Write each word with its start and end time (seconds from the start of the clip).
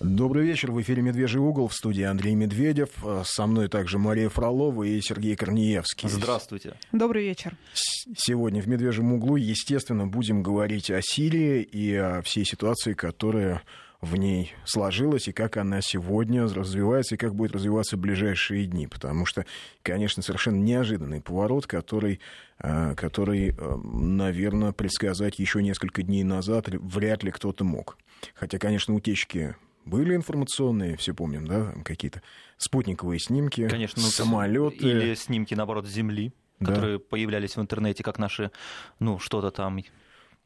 Добрый 0.00 0.46
вечер. 0.46 0.70
В 0.70 0.80
эфире 0.80 1.02
«Медвежий 1.02 1.40
угол» 1.40 1.66
в 1.66 1.74
студии 1.74 2.04
Андрей 2.04 2.36
Медведев. 2.36 2.90
Со 3.24 3.46
мной 3.46 3.68
также 3.68 3.98
Мария 3.98 4.28
Фролова 4.28 4.84
и 4.84 5.00
Сергей 5.00 5.34
Корнеевский. 5.34 6.08
Здравствуйте. 6.08 6.74
Добрый 6.92 7.24
вечер. 7.24 7.56
Сегодня 7.74 8.62
в 8.62 8.68
«Медвежьем 8.68 9.12
углу», 9.12 9.34
естественно, 9.34 10.06
будем 10.06 10.44
говорить 10.44 10.88
о 10.92 11.00
Сирии 11.02 11.62
и 11.62 11.94
о 11.96 12.22
всей 12.22 12.44
ситуации, 12.44 12.92
которая 12.92 13.62
в 14.00 14.14
ней 14.14 14.52
сложилась, 14.64 15.26
и 15.26 15.32
как 15.32 15.56
она 15.56 15.80
сегодня 15.82 16.44
развивается, 16.44 17.16
и 17.16 17.18
как 17.18 17.34
будет 17.34 17.50
развиваться 17.50 17.96
в 17.96 18.00
ближайшие 18.00 18.66
дни. 18.66 18.86
Потому 18.86 19.26
что, 19.26 19.46
конечно, 19.82 20.22
совершенно 20.22 20.62
неожиданный 20.62 21.20
поворот, 21.20 21.66
который, 21.66 22.20
э, 22.60 22.94
который 22.94 23.48
э, 23.48 23.76
наверное, 23.82 24.70
предсказать 24.70 25.40
еще 25.40 25.60
несколько 25.60 26.04
дней 26.04 26.22
назад 26.22 26.68
вряд 26.68 27.24
ли 27.24 27.32
кто-то 27.32 27.64
мог. 27.64 27.98
Хотя, 28.34 28.58
конечно, 28.58 28.94
утечки 28.94 29.56
были 29.88 30.14
информационные, 30.14 30.96
все 30.96 31.14
помним, 31.14 31.46
да, 31.46 31.74
какие-то 31.84 32.22
спутниковые 32.56 33.18
снимки, 33.18 33.68
Конечно, 33.68 34.02
ну, 34.02 34.08
самолеты. 34.08 34.76
Или 34.76 35.14
снимки, 35.14 35.54
наоборот, 35.54 35.86
Земли, 35.86 36.32
да. 36.60 36.66
которые 36.66 36.98
появлялись 36.98 37.56
в 37.56 37.60
интернете, 37.60 38.02
как 38.02 38.18
наши, 38.18 38.50
ну, 38.98 39.18
что-то 39.18 39.50
там 39.50 39.80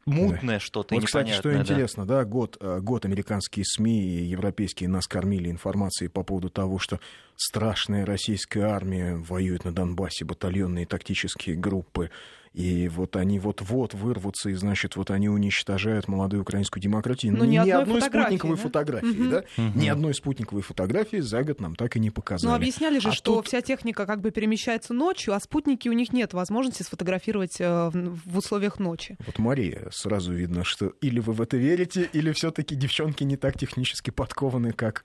мутное 0.05 0.57
да. 0.57 0.61
что-то 0.61 0.95
вот, 0.95 1.05
кстати, 1.05 1.31
что 1.31 1.55
интересно, 1.55 2.07
да, 2.07 2.25
год, 2.25 2.57
э, 2.61 2.81
год 2.81 3.05
американские 3.05 3.65
СМИ 3.65 4.03
и 4.03 4.25
европейские 4.25 4.89
нас 4.89 5.07
кормили 5.07 5.51
информацией 5.51 6.09
по 6.09 6.23
поводу 6.23 6.51
того, 6.51 6.79
что 6.79 6.99
страшная 7.37 8.05
российская 8.05 8.63
армия 8.63 9.17
воюет 9.17 9.65
на 9.65 9.73
Донбассе, 9.73 10.25
батальонные 10.25 10.87
тактические 10.87 11.57
группы, 11.57 12.11
и 12.55 12.89
вот 12.89 13.17
они 13.17 13.39
вот-вот 13.39 13.95
вырвутся, 13.95 14.51
и, 14.51 14.55
значит, 14.55 14.97
вот 14.97 15.11
они 15.11 15.29
уничтожают 15.29 16.07
молодую 16.09 16.43
украинскую 16.43 16.83
демократию. 16.83 17.33
Но 17.33 17.39
ну, 17.39 17.45
ни, 17.45 17.53
ни 17.53 17.57
одной, 17.59 17.83
одной 17.83 18.03
спутниковой 18.03 18.57
да? 18.57 18.63
фотографии, 18.63 19.07
угу. 19.07 19.31
да? 19.31 19.45
Угу. 19.57 19.79
Ни 19.79 19.89
одной 19.89 20.15
спутниковой 20.15 20.63
фотографии 20.63 21.19
за 21.19 21.43
год 21.43 21.61
нам 21.61 21.75
так 21.75 21.97
и 21.97 22.01
не 22.01 22.11
показали. 22.11 22.51
Но 22.51 22.55
объясняли 22.55 22.99
же, 22.99 23.09
а 23.09 23.13
что 23.13 23.37
тут... 23.37 23.47
вся 23.47 23.63
техника 23.63 24.05
как 24.07 24.21
бы 24.21 24.31
перемещается 24.31 24.93
ночью, 24.93 25.35
а 25.35 25.41
спутники 25.41 25.89
у 25.89 25.93
них 25.93 26.13
нет 26.13 26.35
возможности 26.35 26.83
сфотографировать 26.83 27.57
э, 27.59 27.91
в 27.93 28.37
условиях 28.37 28.79
ночи. 28.79 29.17
Вот, 29.27 29.39
Мария, 29.39 29.89
сразу 29.91 30.33
видно, 30.33 30.65
что 30.65 30.93
или 31.01 31.21
вы 31.21 31.33
в 31.33 31.41
это 31.41 31.57
верите, 31.57 32.09
или 32.13 32.33
все 32.33 32.51
таки 32.51 32.75
девчонки 32.75 33.25
не 33.25 33.37
так 33.37 33.59
технически 33.59 34.11
подкованы, 34.11 34.73
как, 34.73 35.05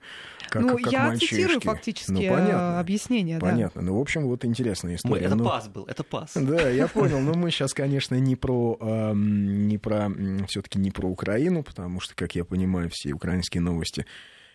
как, 0.50 0.62
ну, 0.62 0.76
как 0.78 0.92
я 0.92 1.06
мальчишки. 1.06 1.34
цитирую 1.34 1.60
фактически 1.60 2.10
ну, 2.10 2.20
понятно. 2.20 2.80
объяснение. 2.80 3.38
Понятно. 3.38 3.80
Да. 3.80 3.86
Ну, 3.86 3.98
в 3.98 4.00
общем, 4.00 4.26
вот 4.26 4.44
интересная 4.44 4.96
история. 4.96 5.26
Это 5.26 5.34
ну, 5.34 5.44
пас 5.44 5.68
был, 5.68 5.84
это 5.84 6.02
пас. 6.02 6.32
Да, 6.34 6.68
я 6.68 6.86
понял. 6.88 7.20
Но 7.20 7.34
мы 7.34 7.50
сейчас, 7.50 7.74
конечно, 7.74 8.14
не 8.14 8.36
про, 8.36 8.76
э, 8.80 9.12
не 9.14 9.78
про 9.78 10.10
все-таки 10.48 10.78
не 10.78 10.90
про 10.90 11.08
Украину, 11.08 11.62
потому 11.62 12.00
что, 12.00 12.14
как 12.14 12.34
я 12.34 12.44
понимаю, 12.44 12.90
все 12.92 13.12
украинские 13.12 13.60
новости, 13.60 14.06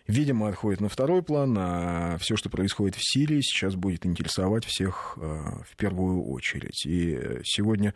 видимо, 0.07 0.49
отходят 0.49 0.81
на 0.81 0.89
второй 0.89 1.23
план, 1.23 1.55
а 1.57 2.17
все, 2.19 2.35
что 2.35 2.49
происходит 2.49 2.95
в 2.95 3.01
Сирии, 3.01 3.41
сейчас 3.41 3.75
будет 3.75 4.05
интересовать 4.05 4.65
всех 4.65 5.17
э, 5.21 5.21
в 5.21 5.75
первую 5.77 6.23
очередь. 6.25 6.85
И 6.85 7.41
сегодня 7.43 7.93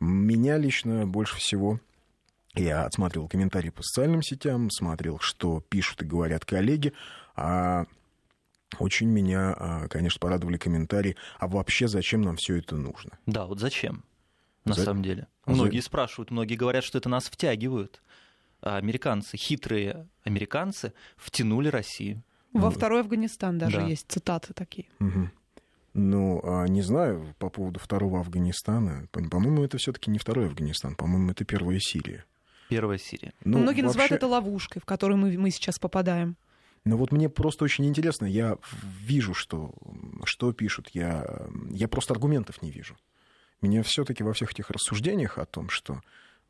меня 0.00 0.56
лично 0.56 1.06
больше 1.06 1.36
всего 1.36 1.80
я 2.54 2.84
отсматривал 2.84 3.28
комментарии 3.28 3.70
по 3.70 3.82
социальным 3.82 4.22
сетям, 4.22 4.70
смотрел, 4.70 5.18
что 5.20 5.60
пишут 5.68 6.02
и 6.02 6.06
говорят 6.06 6.44
коллеги, 6.44 6.92
а 7.36 7.84
очень 8.78 9.08
меня, 9.08 9.54
а, 9.58 9.88
конечно, 9.88 10.18
порадовали 10.20 10.56
комментарии, 10.56 11.16
а 11.38 11.48
вообще 11.48 11.88
зачем 11.88 12.22
нам 12.22 12.36
все 12.36 12.56
это 12.56 12.76
нужно? 12.76 13.18
Да, 13.26 13.46
вот 13.46 13.58
зачем? 13.58 14.04
на 14.64 14.74
За... 14.74 14.84
самом 14.84 15.02
деле. 15.02 15.26
Многие 15.46 15.80
За... 15.80 15.86
спрашивают, 15.86 16.30
многие 16.30 16.54
говорят, 16.54 16.84
что 16.84 16.98
это 16.98 17.08
нас 17.08 17.24
втягивают. 17.24 18.02
А 18.62 18.76
американцы, 18.76 19.36
хитрые 19.36 20.06
американцы, 20.22 20.92
втянули 21.16 21.68
Россию. 21.68 22.22
Во 22.52 22.66
ну, 22.66 22.70
второй 22.70 23.00
Афганистан 23.00 23.58
даже 23.58 23.78
да. 23.78 23.86
есть 23.86 24.06
цитаты 24.08 24.52
такие. 24.52 24.88
Угу. 24.98 25.30
Ну, 25.94 26.40
а 26.44 26.66
не 26.66 26.82
знаю 26.82 27.34
по 27.38 27.48
поводу 27.48 27.80
второго 27.80 28.20
Афганистана. 28.20 29.08
По-моему, 29.12 29.64
это 29.64 29.78
все-таки 29.78 30.10
не 30.10 30.18
второй 30.18 30.46
Афганистан, 30.46 30.94
по-моему, 30.94 31.30
это 31.30 31.44
первая 31.44 31.78
Сирия. 31.80 32.24
Первая 32.68 32.98
Сирия. 32.98 33.32
Ну, 33.44 33.58
Многие 33.58 33.82
вообще... 33.82 33.86
называют 33.86 34.12
это 34.12 34.26
ловушкой, 34.26 34.82
в 34.82 34.84
которую 34.84 35.18
мы, 35.18 35.36
мы 35.38 35.50
сейчас 35.50 35.78
попадаем. 35.78 36.36
Но 36.84 36.96
вот 36.96 37.12
мне 37.12 37.28
просто 37.28 37.64
очень 37.64 37.86
интересно, 37.86 38.24
я 38.24 38.56
вижу, 39.02 39.34
что, 39.34 39.74
что 40.24 40.52
пишут, 40.52 40.90
я, 40.94 41.48
я 41.70 41.88
просто 41.88 42.14
аргументов 42.14 42.62
не 42.62 42.70
вижу. 42.70 42.96
Меня 43.60 43.82
все-таки 43.82 44.22
во 44.22 44.32
всех 44.32 44.52
этих 44.52 44.70
рассуждениях 44.70 45.36
о 45.38 45.44
том, 45.44 45.68
что 45.68 46.00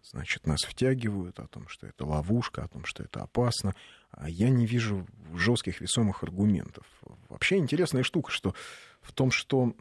значит, 0.02 0.46
нас 0.46 0.60
втягивают, 0.62 1.38
о 1.40 1.46
том, 1.46 1.68
что 1.68 1.86
это 1.86 2.06
ловушка, 2.06 2.62
о 2.62 2.68
том, 2.68 2.84
что 2.84 3.02
это 3.02 3.22
опасно, 3.22 3.74
а 4.12 4.28
я 4.28 4.48
не 4.48 4.66
вижу 4.66 5.06
жестких 5.34 5.80
весомых 5.80 6.22
аргументов. 6.22 6.86
Вообще 7.28 7.56
интересная 7.56 8.02
штука, 8.02 8.30
что 8.30 8.54
в 9.02 9.12
том, 9.12 9.30
что 9.30 9.74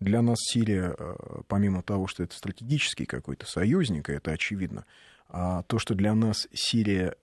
для 0.00 0.22
нас 0.22 0.38
Сирия, 0.40 0.94
э, 0.98 1.42
помимо 1.48 1.82
того, 1.82 2.06
что 2.06 2.22
это 2.22 2.34
стратегический 2.34 3.06
какой-то 3.06 3.46
союзник, 3.46 4.08
это 4.08 4.32
очевидно, 4.32 4.84
а 5.28 5.62
то, 5.62 5.78
что 5.78 5.94
для 5.94 6.14
нас 6.14 6.48
Сирия, 6.52 7.16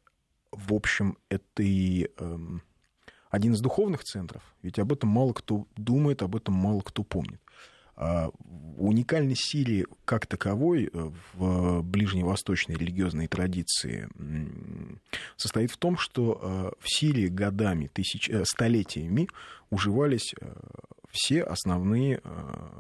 в 0.52 0.74
общем, 0.74 1.18
это 1.30 1.64
и 1.64 2.10
эм, 2.18 2.62
один 3.30 3.54
из 3.54 3.62
духовных 3.62 4.04
центров, 4.04 4.44
ведь 4.62 4.80
об 4.80 4.92
этом 4.92 5.10
мало 5.10 5.34
кто 5.34 5.68
думает, 5.76 6.22
об 6.22 6.36
этом 6.36 6.54
мало 6.56 6.82
кто 6.82 7.04
помнит. 7.04 7.40
А, 8.02 8.30
уникальность 8.78 9.44
Сирии 9.44 9.86
как 10.06 10.26
таковой 10.26 10.86
э, 10.86 11.12
в 11.34 11.82
ближневосточной 11.82 12.76
религиозной 12.76 13.28
традиции 13.28 14.08
состоит 15.36 15.70
в 15.70 15.78
том, 15.78 15.98
что 15.98 16.40
э, 16.42 16.72
в 16.80 16.90
Сирии 16.90 17.28
годами, 17.28 17.88
тысяч, 17.88 18.30
э, 18.30 18.46
столетиями 18.46 19.28
уживались 19.70 20.34
все 21.12 21.44
основные 21.44 22.22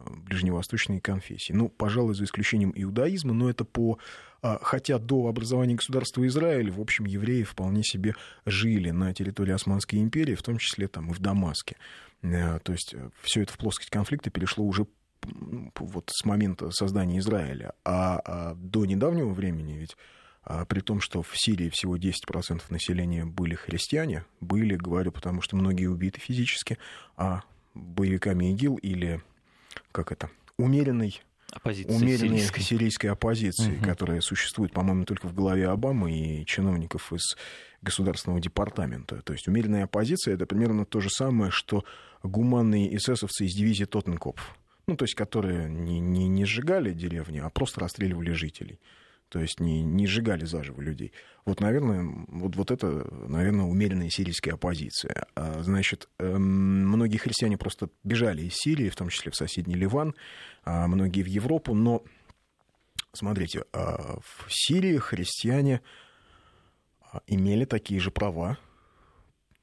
ближневосточные 0.07 1.01
конфессии. 1.01 1.53
Ну, 1.53 1.69
пожалуй, 1.69 2.15
за 2.15 2.25
исключением 2.25 2.73
иудаизма, 2.75 3.33
но 3.33 3.49
это 3.49 3.65
по... 3.65 3.97
Хотя 4.41 4.99
до 4.99 5.27
образования 5.27 5.75
государства 5.75 6.25
Израиль, 6.27 6.71
в 6.71 6.79
общем, 6.79 7.05
евреи 7.05 7.43
вполне 7.43 7.83
себе 7.83 8.15
жили 8.45 8.91
на 8.91 9.13
территории 9.13 9.51
Османской 9.51 9.99
империи, 9.99 10.35
в 10.35 10.43
том 10.43 10.57
числе 10.57 10.87
там 10.87 11.11
и 11.11 11.13
в 11.13 11.19
Дамаске. 11.19 11.75
То 12.21 12.71
есть 12.71 12.95
все 13.21 13.41
это 13.41 13.53
в 13.53 13.57
плоскость 13.57 13.89
конфликта 13.89 14.29
перешло 14.29 14.63
уже 14.63 14.85
вот 15.79 16.11
с 16.13 16.25
момента 16.25 16.71
создания 16.71 17.19
Израиля, 17.19 17.73
а, 17.83 18.19
а 18.23 18.55
до 18.55 18.85
недавнего 18.85 19.29
времени 19.29 19.73
ведь 19.73 19.97
а, 20.43 20.65
при 20.65 20.79
том, 20.79 21.01
что 21.01 21.21
в 21.21 21.31
Сирии 21.35 21.69
всего 21.69 21.97
10% 21.97 22.61
населения 22.69 23.25
были 23.25 23.55
христиане, 23.55 24.25
были, 24.39 24.75
говорю, 24.75 25.11
потому 25.11 25.41
что 25.41 25.55
многие 25.55 25.87
убиты 25.87 26.19
физически, 26.19 26.77
а 27.17 27.41
боевиками 27.73 28.51
ИГИЛ 28.51 28.75
или, 28.77 29.21
как 29.91 30.11
это, 30.11 30.29
умеренной 30.57 31.21
Оппозиции 31.51 31.91
умеренной 31.91 32.37
сирийской, 32.37 32.61
сирийской 32.61 33.07
оппозиции, 33.07 33.77
угу. 33.77 33.85
которая 33.85 34.21
существует, 34.21 34.71
по-моему, 34.71 35.05
только 35.05 35.27
в 35.27 35.33
голове 35.33 35.67
Обамы 35.67 36.11
и 36.11 36.45
чиновников 36.45 37.11
из 37.11 37.35
Государственного 37.81 38.39
департамента. 38.39 39.23
То 39.23 39.33
есть 39.33 39.47
умеренная 39.47 39.85
оппозиция 39.85 40.35
это 40.35 40.45
примерно 40.45 40.85
то 40.85 40.99
же 40.99 41.09
самое, 41.09 41.49
что 41.49 41.83
гуманные 42.21 42.95
эсэсовцы 42.95 43.45
из 43.45 43.55
дивизии 43.55 43.85
Тоттенкопф 43.85 44.55
ну, 44.89 44.95
то 44.95 45.05
есть 45.05 45.13
которые 45.13 45.69
не, 45.69 45.99
не, 45.99 46.27
не 46.27 46.45
сжигали 46.45 46.93
деревни, 46.93 47.37
а 47.37 47.49
просто 47.51 47.79
расстреливали 47.79 48.31
жителей. 48.31 48.79
То 49.29 49.39
есть 49.39 49.59
не, 49.59 49.83
не 49.83 50.07
сжигали 50.07 50.43
заживо 50.45 50.81
людей. 50.81 51.13
Вот, 51.45 51.61
наверное, 51.61 52.03
вот, 52.27 52.55
вот 52.55 52.71
это, 52.71 53.07
наверное, 53.27 53.65
умеренная 53.65 54.09
сирийская 54.09 54.55
оппозиция. 54.55 55.27
А, 55.35 55.61
значит, 55.61 56.09
эм, 56.17 56.87
многие 56.87 57.17
христиане 57.17 57.57
просто 57.57 57.89
бежали 58.03 58.43
из 58.43 58.55
Сирии, 58.55 58.89
в 58.89 58.95
том 58.95 59.09
числе 59.09 59.31
в 59.31 59.35
соседний 59.35 59.75
Ливан, 59.75 60.15
а 60.63 60.87
многие 60.87 61.21
в 61.21 61.27
Европу, 61.27 61.75
но, 61.75 62.03
смотрите, 63.13 63.65
а, 63.71 64.19
в 64.19 64.47
Сирии 64.49 64.97
христиане 64.97 65.81
имели 67.27 67.65
такие 67.65 67.99
же 67.99 68.09
права, 68.09 68.57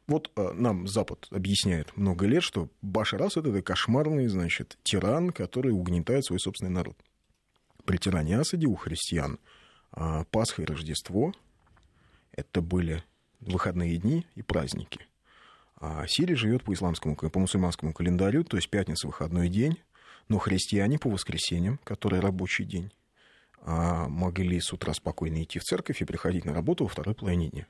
вот 0.07 0.31
нам 0.37 0.87
Запад 0.87 1.27
объясняет 1.33 1.97
много 1.97 2.27
лет, 2.27 2.45
что 2.45 2.69
Башар 2.81 3.21
Асад 3.23 3.47
это 3.47 3.61
кошмарный, 3.61 4.29
значит, 4.29 4.79
тиран, 4.85 5.31
который 5.31 5.73
угнетает 5.73 6.25
свой 6.25 6.39
собственный 6.39 6.71
народ. 6.71 6.97
При 7.87 7.99
тиране 7.99 8.39
Асаде 8.39 8.67
у 8.67 8.75
христиан 8.75 9.39
э, 9.97 10.25
Пасха 10.33 10.63
и 10.63 10.65
Рождество 10.65 11.33
это 12.33 12.61
были 12.61 13.05
выходные 13.41 13.97
дни 13.97 14.27
и 14.35 14.43
праздники. 14.43 15.07
А 15.77 16.05
Сирия 16.09 16.35
живет 16.35 16.65
по 16.65 16.73
исламскому, 16.73 17.15
по 17.15 17.39
мусульманскому 17.39 17.93
календарю, 17.93 18.43
то 18.45 18.57
есть 18.57 18.69
пятница 18.71 19.07
выходной 19.07 19.49
день, 19.49 19.79
но 20.29 20.39
христиане 20.39 20.99
по 20.99 21.09
воскресеньям, 21.09 21.79
который 21.85 22.19
рабочий 22.19 22.65
день, 22.65 22.91
а 23.61 24.09
могли 24.09 24.61
с 24.61 24.73
утра 24.73 24.93
спокойно 24.93 25.43
идти 25.45 25.61
в 25.61 25.63
церковь 25.63 26.03
и 26.03 26.05
приходить 26.05 26.45
на 26.45 26.53
работу 26.53 26.85
во 26.85 26.91
второй 26.91 27.15
половине 27.15 27.51
дня. 27.51 27.67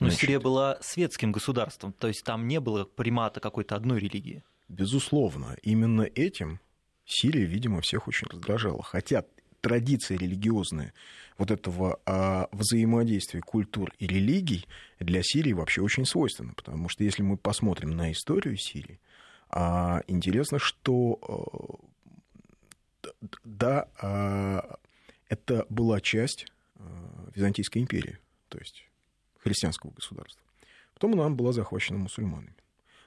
Но 0.00 0.06
Значит, 0.06 0.20
Сирия 0.20 0.40
была 0.40 0.78
светским 0.80 1.30
государством, 1.30 1.92
то 1.92 2.08
есть 2.08 2.24
там 2.24 2.48
не 2.48 2.58
было 2.58 2.84
примата 2.84 3.38
какой-то 3.38 3.76
одной 3.76 4.00
религии. 4.00 4.42
Безусловно, 4.68 5.56
именно 5.62 6.02
этим 6.02 6.58
Сирия, 7.04 7.44
видимо, 7.44 7.80
всех 7.80 8.08
очень 8.08 8.26
раздражала. 8.28 8.82
Хотя 8.82 9.24
традиция 9.60 10.18
религиозная 10.18 10.92
вот 11.38 11.50
этого 11.50 12.00
а, 12.06 12.48
взаимодействия 12.52 13.40
культур 13.40 13.92
и 13.98 14.06
религий 14.06 14.66
для 15.00 15.22
Сирии 15.22 15.52
вообще 15.52 15.80
очень 15.80 16.06
свойственна. 16.06 16.52
Потому 16.54 16.88
что 16.88 17.04
если 17.04 17.22
мы 17.22 17.36
посмотрим 17.36 17.90
на 17.90 18.12
историю 18.12 18.56
Сирии, 18.56 19.00
а, 19.48 20.02
интересно, 20.06 20.58
что 20.58 21.18
а, 21.22 21.84
да, 23.44 23.88
а, 24.00 24.76
это 25.28 25.66
была 25.68 26.00
часть 26.00 26.46
а, 26.76 27.30
Византийской 27.34 27.82
империи, 27.82 28.18
то 28.48 28.58
есть 28.58 28.86
христианского 29.38 29.90
государства. 29.90 30.42
Потом 30.94 31.14
она 31.14 31.30
была 31.30 31.52
захвачена 31.52 31.98
мусульманами. 31.98 32.54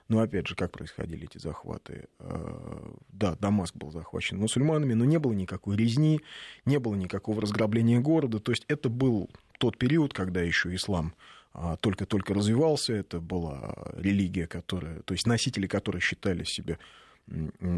Но 0.09 0.19
опять 0.19 0.48
же, 0.48 0.56
как 0.56 0.71
происходили 0.71 1.25
эти 1.25 1.38
захваты? 1.38 2.07
Э, 2.19 2.94
да, 3.09 3.36
Дамаск 3.36 3.75
был 3.75 3.92
захвачен 3.92 4.38
мусульманами, 4.38 4.94
но 4.94 5.04
не 5.06 5.19
было 5.19 5.33
никакой 5.33 5.75
резни, 5.75 6.21
не 6.65 6.80
было 6.80 6.95
никакого 6.95 7.42
разграбления 7.42 8.00
города. 8.00 8.39
То 8.39 8.51
есть 8.51 8.63
это 8.68 8.89
был 8.89 9.30
тот 9.59 9.77
период, 9.77 10.13
когда 10.13 10.42
еще 10.42 10.74
ислам 10.74 11.13
а, 11.54 11.75
только-только 11.77 12.33
развивался. 12.33 12.94
Это 12.94 13.19
была 13.19 13.74
религия, 13.95 14.48
которая, 14.48 15.01
то 15.01 15.13
есть 15.13 15.27
носители 15.27 15.68
которой 15.68 16.00
считали 16.00 16.44
себя 16.45 16.77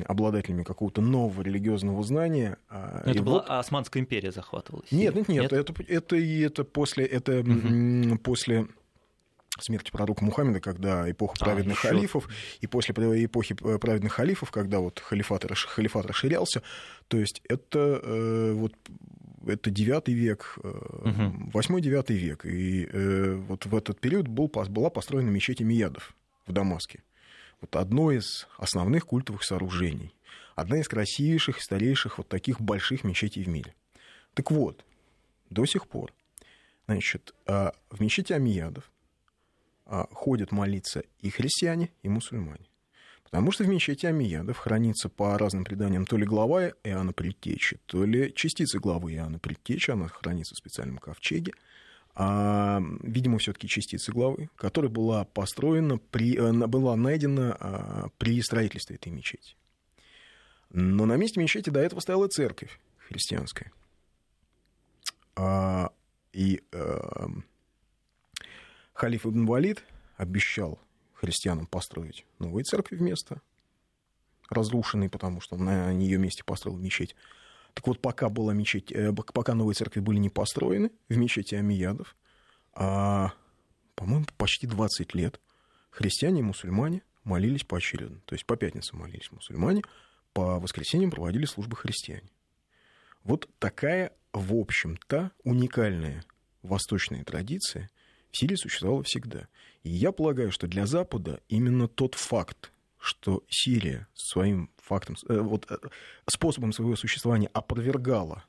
обладателями 0.06 0.62
какого-то 0.64 1.02
нового 1.02 1.42
религиозного 1.42 2.04
знания. 2.04 2.58
А, 2.70 3.02
это 3.06 3.18
и 3.18 3.22
была 3.22 3.40
вот... 3.40 3.46
Османская 3.48 4.04
империя 4.04 4.32
захватывалась? 4.32 4.92
Нет, 4.92 5.16
нет, 5.16 5.28
нет, 5.28 5.52
нет? 5.52 5.54
Это, 5.54 5.74
это, 5.88 6.16
это 6.16 6.64
после, 6.64 7.06
это 7.06 7.40
угу. 7.40 8.18
после 8.20 8.68
смерти 9.62 9.92
пророка 9.92 10.24
Мухаммеда, 10.24 10.60
когда 10.60 11.10
эпоха 11.10 11.36
а, 11.40 11.46
праведных 11.46 11.84
а, 11.86 11.90
халифов, 11.90 12.30
и 12.62 12.68
после 12.68 12.94
эпохи 12.94 13.56
праведных 13.56 14.14
халифов, 14.14 14.52
когда 14.52 14.80
вот 14.80 15.00
халифат, 15.00 15.46
халифат 15.50 16.06
расширялся, 16.06 16.62
то 17.08 17.18
есть 17.18 17.42
это 17.48 18.02
э, 18.04 18.52
вот 18.54 18.74
это 19.48 19.70
9 19.70 20.08
век, 20.10 20.58
угу. 20.58 21.60
8-9 21.60 22.14
век, 22.14 22.46
и 22.46 22.88
э, 22.92 23.36
вот 23.36 23.66
в 23.66 23.76
этот 23.76 24.00
период 24.00 24.28
был, 24.28 24.48
была 24.48 24.90
построена 24.90 25.30
мечеть 25.30 25.62
Миядов 25.62 26.16
в 26.46 26.52
Дамаске. 26.52 27.04
Вот 27.62 27.76
одно 27.76 28.12
из 28.12 28.48
основных 28.58 29.06
культовых 29.06 29.44
сооружений, 29.44 30.14
одна 30.56 30.80
из 30.80 30.88
красивейших 30.88 31.58
и 31.58 31.62
старейших 31.62 32.18
вот 32.18 32.28
таких 32.28 32.62
больших 32.62 33.04
мечетей 33.04 33.44
в 33.44 33.48
мире. 33.48 33.74
Так 34.34 34.52
вот, 34.52 34.86
до 35.50 35.66
сих 35.66 35.88
пор, 35.88 36.14
значит, 36.88 37.34
а, 37.46 37.74
в 37.90 38.02
мечети 38.02 38.34
Амиядов 38.34 38.90
ходят 40.12 40.52
молиться 40.52 41.04
и 41.20 41.30
христиане, 41.30 41.92
и 42.04 42.10
мусульмане. 42.10 42.70
Потому 43.24 43.52
что 43.52 43.64
в 43.64 43.68
мечети 43.68 44.08
Амиядов 44.08 44.58
хранится 44.58 45.08
по 45.08 45.38
разным 45.38 45.64
преданиям 45.64 46.08
то 46.08 46.18
ли 46.18 46.26
глава 46.26 46.70
Иоанна 46.84 47.14
Предтечи, 47.14 47.80
то 47.86 48.04
ли 48.04 48.34
частица 48.34 48.80
главы 48.80 49.14
Иоанна 49.14 49.38
Предтечи, 49.38 49.92
она 49.92 50.08
хранится 50.08 50.56
в 50.56 50.58
специальном 50.58 50.98
ковчеге, 50.98 51.54
а, 52.16 52.82
видимо, 53.04 53.38
все-таки 53.38 53.68
частица 53.68 54.12
главы, 54.12 54.50
которая 54.56 54.92
была 54.92 55.26
построена, 55.26 56.00
при, 56.00 56.36
э, 56.38 56.68
была 56.68 56.96
найдена 56.96 57.56
а, 57.60 58.08
при 58.18 58.42
строительстве 58.42 58.96
этой 58.96 59.10
мечети. 59.10 59.56
Но 60.72 61.06
на 61.06 61.16
месте 61.16 61.40
мечети 61.40 61.70
до 61.70 61.80
этого 61.80 62.00
стояла 62.00 62.28
церковь 62.28 62.80
христианская. 62.98 63.72
А, 65.36 65.92
и 66.34 66.62
а, 66.74 67.30
халиф 69.00 69.26
Ибн 69.26 69.46
Валид 69.46 69.84
обещал 70.18 70.78
христианам 71.14 71.68
построить 71.68 72.26
новые 72.38 72.66
церкви 72.66 72.98
вместо 72.98 73.42
разрушенной, 74.50 75.10
потому 75.10 75.40
что 75.40 75.56
на 75.56 75.92
ее 75.92 76.18
месте 76.18 76.44
построил 76.44 76.78
мечеть. 76.78 77.16
Так 77.74 77.88
вот, 77.88 78.02
пока, 78.02 78.30
была 78.30 78.54
мечеть, 78.54 78.92
э, 78.92 79.14
пока 79.14 79.54
новые 79.54 79.76
церкви 79.76 80.02
были 80.02 80.18
не 80.18 80.30
построены 80.30 80.92
в 81.08 81.16
мечети 81.16 81.56
Амиядов, 81.56 82.18
а, 82.74 83.32
по-моему, 83.96 84.26
почти 84.38 84.68
20 84.68 85.14
лет 85.14 85.40
христиане 85.92 86.40
и 86.40 86.44
мусульмане 86.44 87.04
молились 87.24 87.64
поочередно. 87.64 88.20
То 88.26 88.36
есть 88.36 88.46
по 88.46 88.58
пятницам 88.58 89.00
молились 89.00 89.32
мусульмане, 89.32 89.84
по 90.34 90.60
воскресеньям 90.60 91.12
проводили 91.12 91.46
службы 91.46 91.78
христиане. 91.78 92.30
Вот 93.24 93.48
такая, 93.60 94.12
в 94.34 94.54
общем-то, 94.56 95.32
уникальная 95.44 96.24
восточная 96.64 97.24
традиция, 97.24 97.90
в 98.32 98.38
Сирии 98.38 98.56
существовало 98.56 99.04
всегда. 99.04 99.48
И 99.84 99.90
я 99.90 100.12
полагаю, 100.12 100.52
что 100.52 100.68
для 100.68 100.86
Запада 100.86 101.42
именно 101.48 101.88
тот 101.88 102.16
факт, 102.16 102.72
что 103.00 103.44
Сирия 103.50 104.08
своим 104.14 104.70
фактом, 104.78 105.16
э, 105.28 105.40
вот, 105.40 105.66
э, 105.72 105.78
способом 106.30 106.74
своего 106.74 106.96
существования 106.96 107.50
опровергала 107.54 108.44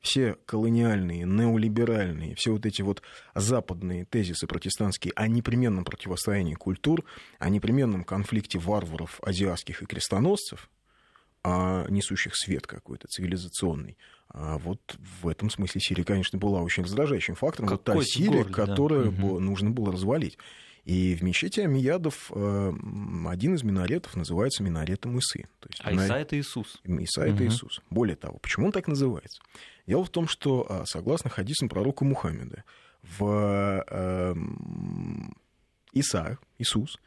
все 0.00 0.34
колониальные, 0.46 1.24
неолиберальные, 1.24 2.34
все 2.34 2.50
вот 2.50 2.66
эти 2.66 2.82
вот 2.82 3.02
западные 3.36 4.04
тезисы 4.04 4.48
протестантские 4.48 5.12
о 5.14 5.28
непременном 5.28 5.84
противостоянии 5.84 6.54
культур, 6.54 7.04
о 7.38 7.48
непременном 7.48 8.02
конфликте 8.02 8.58
варваров 8.58 9.20
азиатских 9.22 9.80
и 9.82 9.86
крестоносцев, 9.86 10.68
несущих 11.44 12.36
свет 12.36 12.66
какой-то 12.66 13.06
цивилизационный, 13.06 13.96
а 14.32 14.58
вот 14.58 14.96
в 15.20 15.28
этом 15.28 15.50
смысле 15.50 15.80
Сирия, 15.80 16.04
конечно, 16.04 16.38
была 16.38 16.62
очень 16.62 16.82
раздражающим 16.82 17.34
фактором. 17.34 17.68
вот 17.68 17.84
та 17.84 18.00
Сирия, 18.02 18.38
горле, 18.38 18.54
которую 18.54 19.12
да. 19.12 19.22
нужно 19.40 19.70
было 19.70 19.92
развалить. 19.92 20.38
И 20.84 21.14
в 21.14 21.22
мечети 21.22 21.60
Амиядов 21.60 22.32
э, 22.34 22.72
один 23.26 23.54
из 23.54 23.62
минаретов 23.62 24.16
называется 24.16 24.64
минаретом 24.64 25.16
Исы. 25.18 25.46
То 25.60 25.68
есть, 25.68 25.80
а 25.84 25.92
минарет... 25.92 26.10
Иса 26.10 26.18
это 26.18 26.38
Иисус. 26.38 26.82
Иса 26.84 27.20
угу. 27.20 27.30
это 27.30 27.46
Иисус. 27.46 27.80
Более 27.90 28.16
того, 28.16 28.38
почему 28.38 28.66
он 28.66 28.72
так 28.72 28.88
называется? 28.88 29.42
Дело 29.86 30.04
в 30.04 30.10
том, 30.10 30.26
что 30.26 30.66
а, 30.68 30.84
согласно 30.86 31.30
хадисам 31.30 31.68
пророка 31.68 32.04
Мухаммеда, 32.04 32.64
в 33.02 33.84
э, 33.88 34.34
Иса, 35.92 36.38
Иисус, 36.58 36.98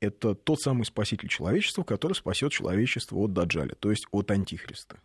это 0.00 0.34
тот 0.34 0.60
самый 0.60 0.84
спаситель 0.84 1.28
человечества, 1.28 1.82
который 1.82 2.12
спасет 2.12 2.52
человечество 2.52 3.16
от 3.16 3.32
Даджаля, 3.32 3.74
то 3.74 3.90
есть 3.90 4.06
от 4.10 4.30
Антихриста. 4.30 4.98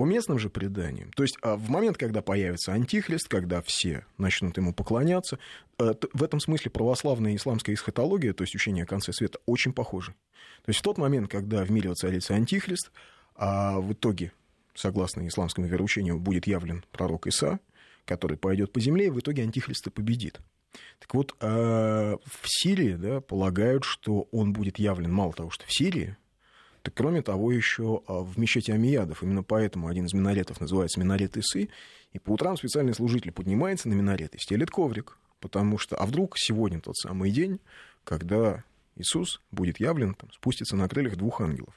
По 0.00 0.04
местным 0.04 0.38
же 0.38 0.48
преданиям, 0.48 1.12
то 1.12 1.22
есть 1.22 1.36
а, 1.42 1.56
в 1.56 1.68
момент, 1.68 1.98
когда 1.98 2.22
появится 2.22 2.72
антихрист, 2.72 3.28
когда 3.28 3.60
все 3.60 4.06
начнут 4.16 4.56
ему 4.56 4.72
поклоняться, 4.72 5.38
э, 5.78 5.92
в 6.14 6.22
этом 6.22 6.40
смысле 6.40 6.70
православная 6.70 7.36
исламская 7.36 7.74
эсхатология, 7.74 8.32
то 8.32 8.42
есть 8.42 8.54
учение 8.54 8.84
о 8.84 8.86
конце 8.86 9.12
света, 9.12 9.40
очень 9.44 9.74
похожи. 9.74 10.12
То 10.64 10.70
есть 10.70 10.80
в 10.80 10.82
тот 10.82 10.96
момент, 10.96 11.30
когда 11.30 11.62
в 11.66 11.70
мире 11.70 11.90
воцарится 11.90 12.32
антихрист, 12.32 12.90
а 13.34 13.78
в 13.78 13.92
итоге, 13.92 14.32
согласно 14.72 15.28
исламскому 15.28 15.66
вероучению, 15.66 16.18
будет 16.18 16.46
явлен 16.46 16.82
пророк 16.92 17.26
Иса, 17.26 17.60
который 18.06 18.38
пойдет 18.38 18.72
по 18.72 18.80
земле, 18.80 19.08
и 19.08 19.10
в 19.10 19.20
итоге 19.20 19.42
антихрист 19.42 19.88
и 19.88 19.90
победит. 19.90 20.40
Так 20.98 21.12
вот, 21.12 21.36
а, 21.40 22.16
в 22.24 22.46
Сирии 22.46 22.94
да, 22.94 23.20
полагают, 23.20 23.84
что 23.84 24.28
он 24.32 24.54
будет 24.54 24.78
явлен 24.78 25.12
мало 25.12 25.34
того, 25.34 25.50
что 25.50 25.66
в 25.66 25.74
Сирии, 25.74 26.16
так 26.82 26.94
кроме 26.94 27.22
того, 27.22 27.52
еще 27.52 28.02
а, 28.06 28.20
в 28.20 28.38
мечети 28.38 28.70
Амиядов. 28.70 29.22
Именно 29.22 29.42
поэтому 29.42 29.88
один 29.88 30.06
из 30.06 30.14
минаретов 30.14 30.60
называется 30.60 31.00
минарет 31.00 31.36
Исы. 31.36 31.68
И 32.12 32.18
по 32.18 32.32
утрам 32.32 32.56
специальный 32.56 32.94
служитель 32.94 33.32
поднимается 33.32 33.88
на 33.88 33.94
минарет 33.94 34.34
и 34.34 34.38
стелит 34.38 34.70
коврик. 34.70 35.18
Потому 35.40 35.78
что, 35.78 35.96
а 35.96 36.06
вдруг 36.06 36.34
сегодня 36.36 36.80
тот 36.80 36.96
самый 36.96 37.30
день, 37.30 37.60
когда 38.04 38.64
Иисус 38.96 39.40
будет 39.50 39.80
явлен, 39.80 40.14
там, 40.14 40.30
спустится 40.32 40.76
на 40.76 40.88
крыльях 40.88 41.16
двух 41.16 41.40
ангелов. 41.40 41.74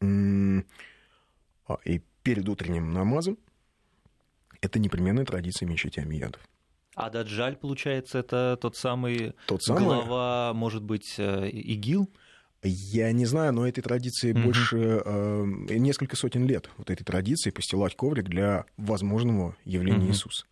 А, 0.00 1.78
и 1.84 2.00
перед 2.22 2.48
утренним 2.48 2.92
намазом 2.92 3.38
это 4.60 4.78
непременная 4.78 5.24
традиция 5.24 5.66
мечети 5.68 6.00
Амиядов. 6.00 6.40
А 6.94 7.10
Даджаль, 7.10 7.56
получается, 7.56 8.18
это 8.18 8.58
тот 8.60 8.76
самый, 8.76 9.34
тот 9.46 9.62
самый... 9.62 9.84
глава, 9.84 10.52
может 10.52 10.82
быть, 10.82 11.14
э, 11.18 11.48
ИГИЛ? 11.48 12.10
Я 12.62 13.12
не 13.12 13.24
знаю, 13.24 13.52
но 13.52 13.68
этой 13.68 13.82
традиции 13.82 14.32
угу. 14.32 14.40
больше 14.40 15.02
э, 15.04 15.44
несколько 15.70 16.16
сотен 16.16 16.44
лет. 16.44 16.70
Вот 16.76 16.90
этой 16.90 17.04
традиции 17.04 17.50
постилать 17.50 17.94
коврик 17.94 18.28
для 18.28 18.64
возможного 18.76 19.56
явления 19.64 20.04
угу. 20.04 20.08
Иисуса. 20.08 20.44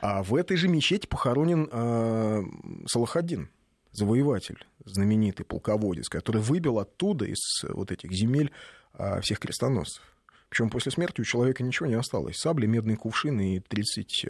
А 0.00 0.22
в 0.22 0.34
этой 0.34 0.56
же 0.56 0.68
мечети 0.68 1.06
похоронен 1.06 1.68
э, 1.70 2.42
Салахаддин, 2.86 3.50
завоеватель, 3.92 4.66
знаменитый 4.84 5.46
полководец, 5.46 6.08
который 6.08 6.40
выбил 6.40 6.78
оттуда 6.78 7.26
из 7.26 7.62
вот 7.68 7.90
этих 7.90 8.12
земель 8.12 8.50
э, 8.94 9.20
всех 9.20 9.38
крестоносцев. 9.38 10.02
Причем 10.48 10.70
после 10.70 10.92
смерти 10.92 11.20
у 11.20 11.24
человека 11.24 11.62
ничего 11.62 11.86
не 11.86 11.94
осталось. 11.94 12.36
Сабли, 12.36 12.66
медные 12.66 12.96
кувшины 12.96 13.56
и 13.56 13.60
30, 13.60 14.26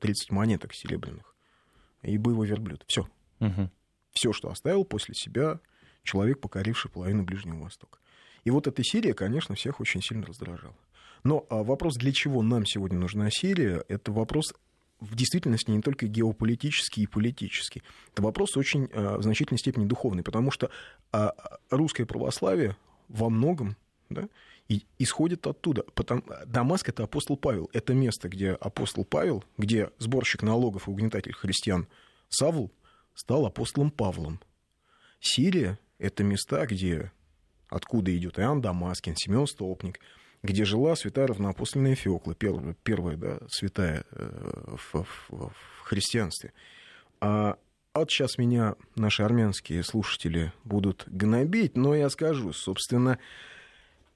30 0.00 0.30
э, 0.30 0.34
монеток 0.34 0.72
серебряных. 0.72 1.34
И 2.02 2.16
боевой 2.16 2.46
верблюд. 2.46 2.84
Все. 2.86 3.08
Угу. 3.40 3.70
Все, 4.12 4.32
что 4.32 4.50
оставил 4.50 4.84
после 4.84 5.14
себя 5.14 5.58
человек, 6.04 6.40
покоривший 6.40 6.90
половину 6.90 7.24
Ближнего 7.24 7.64
Востока. 7.64 7.98
И 8.44 8.50
вот 8.50 8.66
эта 8.66 8.84
Сирия, 8.84 9.14
конечно, 9.14 9.54
всех 9.54 9.80
очень 9.80 10.02
сильно 10.02 10.26
раздражала. 10.26 10.76
Но 11.24 11.46
а, 11.48 11.62
вопрос, 11.62 11.96
для 11.96 12.12
чего 12.12 12.42
нам 12.42 12.66
сегодня 12.66 12.98
нужна 12.98 13.30
Сирия, 13.30 13.82
это 13.88 14.12
вопрос 14.12 14.54
в 15.00 15.16
действительности 15.16 15.70
не 15.70 15.80
только 15.80 16.06
геополитический 16.06 17.04
и 17.04 17.06
политический. 17.06 17.82
Это 18.12 18.22
вопрос 18.22 18.56
очень 18.56 18.88
а, 18.92 19.18
в 19.18 19.22
значительной 19.22 19.58
степени 19.58 19.86
духовный, 19.86 20.22
потому 20.22 20.50
что 20.50 20.70
а, 21.12 21.32
русское 21.70 22.04
православие 22.04 22.76
во 23.08 23.30
многом 23.30 23.76
да, 24.10 24.28
и 24.68 24.84
исходит 24.98 25.46
оттуда. 25.46 25.84
Потому, 25.94 26.22
Дамаск— 26.46 26.88
это 26.90 27.04
апостол 27.04 27.36
Павел. 27.36 27.70
Это 27.72 27.94
место, 27.94 28.28
где 28.28 28.50
апостол 28.52 29.04
Павел, 29.04 29.44
где 29.56 29.90
сборщик 29.98 30.42
налогов 30.42 30.86
и 30.86 30.90
угнетатель 30.90 31.32
христиан 31.32 31.88
Савл 32.28 32.70
стал 33.14 33.46
апостолом 33.46 33.90
Павлом. 33.90 34.40
Сирия— 35.20 35.78
это 35.98 36.24
места, 36.24 36.66
где, 36.66 37.12
откуда 37.68 38.16
идет 38.16 38.38
Иоанн 38.38 38.60
Дамаскин, 38.60 39.16
Семен 39.16 39.46
Столпник, 39.46 40.00
где 40.42 40.64
жила 40.64 40.94
святая 40.94 41.26
равноапостольная 41.26 41.94
Феокла, 41.94 42.34
первая, 42.34 42.76
первая 42.82 43.16
да, 43.16 43.38
святая 43.48 44.04
э, 44.10 44.76
в, 44.76 45.04
в, 45.04 45.06
в 45.30 45.80
христианстве. 45.82 46.52
А 47.20 47.56
вот 47.94 48.10
сейчас 48.10 48.36
меня 48.38 48.74
наши 48.96 49.22
армянские 49.22 49.82
слушатели 49.82 50.52
будут 50.64 51.04
гнобить, 51.06 51.76
но 51.76 51.94
я 51.94 52.10
скажу, 52.10 52.52
собственно, 52.52 53.18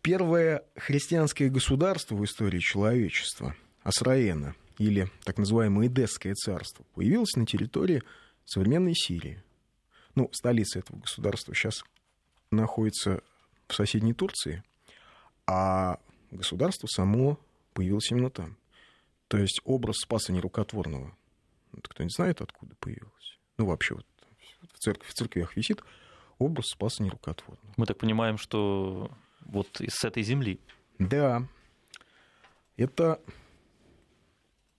первое 0.03 0.65
христианское 0.77 1.49
государство 1.49 2.15
в 2.15 2.25
истории 2.25 2.59
человечества, 2.59 3.57
Асраена, 3.83 4.55
или 4.79 5.11
так 5.25 5.39
называемое 5.39 5.89
Эдесское 5.89 6.35
царство, 6.35 6.85
появилось 6.95 7.37
на 7.37 7.47
территории 7.47 8.03
современной 8.45 8.95
Сирии. 8.95 9.43
Ну, 10.19 10.29
столица 10.33 10.81
этого 10.81 10.99
государства 10.99 11.55
сейчас 11.55 11.85
находится 12.51 13.23
в 13.69 13.75
соседней 13.75 14.15
Турции, 14.15 14.65
а 15.47 16.01
государство 16.33 16.89
само 16.89 17.39
появилось 17.73 18.11
именно 18.11 18.29
там. 18.29 18.57
То 19.29 19.39
есть 19.39 19.61
образ 19.63 19.99
Спаса 19.99 20.33
Нерукотворного, 20.33 21.17
кто 21.85 22.03
не 22.03 22.11
знает, 22.11 22.41
откуда 22.41 22.75
появилось. 22.81 23.39
Ну, 23.59 23.67
вообще, 23.67 23.95
вот 23.95 24.07
в, 24.75 24.81
церкви, 24.81 25.07
в 25.07 25.15
церквях 25.15 25.55
висит 25.55 25.85
образ 26.39 26.67
Спаса 26.67 27.05
Нерукотворного. 27.05 27.75
Мы 27.77 27.87
так 27.87 27.99
понимаем, 27.99 28.39
что 28.39 29.13
вот 29.43 29.69
с 29.81 30.05
этой 30.05 30.25
земли. 30.25 30.59
Да. 30.99 31.47
Это 32.77 33.23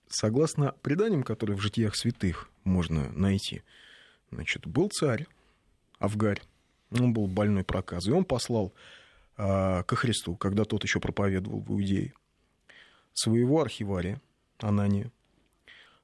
согласно 0.10 0.74
преданиям, 0.81 1.24
которые 1.24 1.55
в 1.55 1.62
житиях 1.62 1.96
святых 1.96 2.50
можно 2.65 3.10
найти, 3.13 3.63
значит, 4.32 4.66
был 4.68 4.90
царь 4.90 5.28
Авгарь, 6.00 6.42
он 6.92 7.14
был 7.14 7.28
больной 7.28 7.64
проказой, 7.64 8.14
и 8.14 8.18
он 8.18 8.26
послал 8.26 8.74
э, 9.38 9.84
ко 9.84 9.96
Христу, 9.96 10.36
когда 10.36 10.64
тот 10.66 10.84
еще 10.84 11.00
проповедовал 11.00 11.60
в 11.62 11.72
Иудее, 11.72 12.14
своего 13.14 13.62
архивария 13.62 14.22
Анания, 14.60 15.12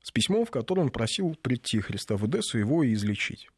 с 0.04 0.12
письмом, 0.12 0.46
в 0.46 0.52
котором 0.52 0.84
он 0.84 0.90
просил 0.92 1.36
прийти 1.42 1.80
Христа 1.80 2.18
в 2.18 2.28
Эдессу, 2.28 2.60
его 2.60 2.84
и 2.84 2.94
излечить. 2.94 3.50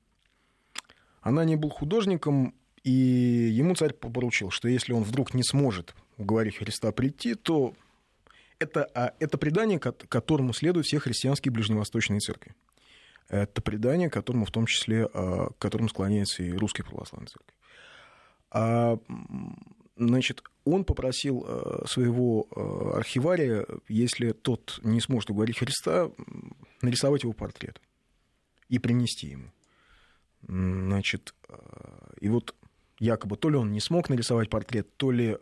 Ананий 1.22 1.56
был 1.56 1.70
художником, 1.70 2.56
и 2.84 2.92
ему 2.92 3.76
царь 3.76 3.94
поручил, 3.94 4.50
что 4.50 4.70
если 4.70 4.94
он 4.94 5.04
вдруг 5.04 5.34
не 5.34 5.44
сможет 5.44 5.94
уговорить 6.18 6.58
Христа 6.58 6.92
прийти, 6.94 7.36
то 7.36 7.74
это, 8.60 8.86
а, 8.96 9.14
это 9.20 9.38
предание, 9.38 9.80
которому 9.80 10.54
следуют 10.54 10.88
все 10.88 11.00
христианские 11.00 11.52
ближневосточные 11.52 12.20
церкви. 12.20 12.56
Это 13.30 13.62
предание, 13.62 14.10
которому 14.10 14.46
в 14.46 14.52
том 14.52 14.66
числе, 14.66 15.08
а, 15.14 15.50
к 15.50 15.58
которому 15.58 15.90
склоняется 15.90 16.44
и 16.44 16.52
русская 16.54 16.84
православная 16.84 17.28
церковь. 17.28 17.56
А, 18.52 18.98
значит, 19.98 20.44
он 20.64 20.86
попросил 20.86 21.46
а, 21.46 21.86
своего 21.88 22.48
архивария, 22.96 23.66
если 23.90 24.32
тот 24.32 24.80
не 24.84 25.02
сможет 25.02 25.30
уговорить 25.30 25.60
Христа, 25.60 26.10
нарисовать 26.82 27.24
его 27.24 27.34
портрет 27.34 27.82
и 28.70 28.80
принести 28.80 29.28
ему. 29.28 29.52
Значит, 30.44 31.34
и 32.22 32.30
вот 32.30 32.56
якобы 33.00 33.38
то 33.38 33.50
ли 33.50 33.58
он 33.58 33.72
не 33.72 33.82
смог 33.82 34.10
нарисовать 34.10 34.50
портрет, 34.50 34.88
то 34.96 35.12
ли 35.12 35.36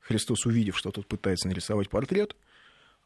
Христос, 0.00 0.44
увидев, 0.44 0.76
что 0.76 0.90
тот 0.90 1.06
пытается 1.06 1.48
нарисовать 1.48 1.88
портрет, 1.88 2.36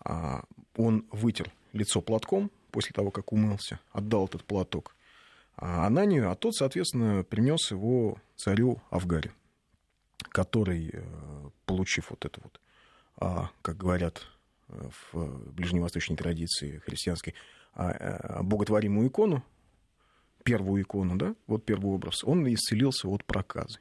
а, 0.01 0.45
он 0.77 1.07
вытер 1.11 1.53
лицо 1.73 2.01
платком 2.01 2.51
после 2.71 2.93
того, 2.93 3.11
как 3.11 3.33
умылся, 3.33 3.81
отдал 3.93 4.27
этот 4.27 4.45
платок 4.45 4.95
а, 5.57 5.87
Ананию, 5.87 6.31
а 6.31 6.35
тот, 6.37 6.55
соответственно, 6.55 7.25
принес 7.25 7.71
его 7.71 8.19
царю 8.37 8.81
Авгаре, 8.91 9.33
который, 10.31 10.91
э, 10.93 11.51
получив 11.67 12.11
вот 12.11 12.25
это 12.25 12.41
вот, 12.43 12.61
а, 13.17 13.51
как 13.63 13.77
говорят 13.77 14.23
э, 14.69 14.89
в 15.13 15.53
ближневосточной 15.53 16.17
традиции 16.17 16.79
христианской, 16.79 17.35
э, 17.75 18.43
боготворимую 18.43 19.09
икону, 19.09 19.43
первую 20.45 20.83
икону, 20.83 21.17
да, 21.17 21.35
вот 21.49 21.65
первый 21.65 21.93
образ, 21.93 22.23
он 22.23 22.47
исцелился 22.53 23.09
от 23.09 23.25
проказы. 23.25 23.81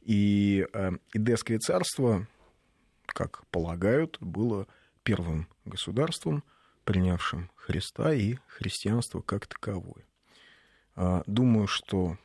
И 0.00 0.66
Идесское 1.12 1.58
царство, 1.58 2.26
как 3.06 3.46
полагают, 3.48 4.16
было 4.20 4.66
первым 5.02 5.46
государством, 5.66 6.42
принявшим 6.88 7.50
Христа 7.54 8.14
и 8.14 8.36
христианство 8.46 9.20
как 9.20 9.46
таковое. 9.46 10.06
А, 10.96 11.22
думаю, 11.26 11.66
что 11.66 12.16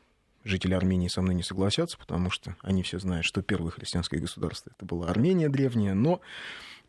жители 0.42 0.72
Армении 0.72 1.08
со 1.08 1.20
мной 1.20 1.34
не 1.34 1.42
согласятся, 1.42 1.98
потому 1.98 2.30
что 2.30 2.56
они 2.62 2.82
все 2.82 2.98
знают, 2.98 3.26
что 3.26 3.42
первое 3.42 3.72
христианское 3.72 4.20
государство 4.20 4.72
это 4.74 4.86
была 4.86 5.10
Армения 5.10 5.50
древняя, 5.50 5.92
но 5.92 6.22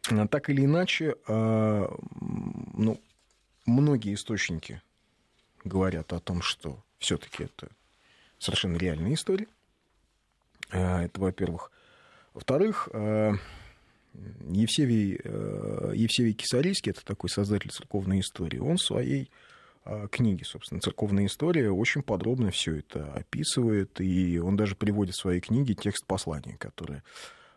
а, 0.10 0.26
так 0.26 0.50
или 0.50 0.64
иначе, 0.64 1.18
а, 1.28 1.94
ну, 2.22 3.02
многие 3.66 4.14
источники 4.14 4.82
говорят 5.66 6.14
о 6.14 6.22
том, 6.22 6.42
что 6.42 6.82
все-таки 6.98 7.44
это 7.44 7.68
совершенно 8.40 8.78
реальная 8.78 9.16
история. 9.16 9.48
Это, 10.70 11.20
во-первых. 11.20 11.74
Во-вторых, 12.34 12.88
Евсевий, 14.50 15.20
э, 15.24 15.94
Евсевий 15.96 16.34
Кисарийский, 16.34 16.92
это 16.92 17.04
такой 17.04 17.30
создатель 17.30 17.72
церковной 17.72 18.20
истории, 18.20 18.60
он 18.60 18.78
в 18.78 18.82
своей 18.84 19.30
э, 19.86 20.08
книге, 20.12 20.46
собственно, 20.46 20.82
«Церковная 20.82 21.26
история» 21.26 21.72
очень 21.72 22.02
подробно 22.04 22.52
все 22.52 22.78
это 22.78 23.14
описывает, 23.14 24.00
и 24.02 24.40
он 24.40 24.56
даже 24.56 24.76
приводит 24.76 25.16
в 25.16 25.22
своей 25.22 25.42
книге 25.42 25.74
текст 25.74 26.06
послания, 26.06 26.58
которое 26.58 27.04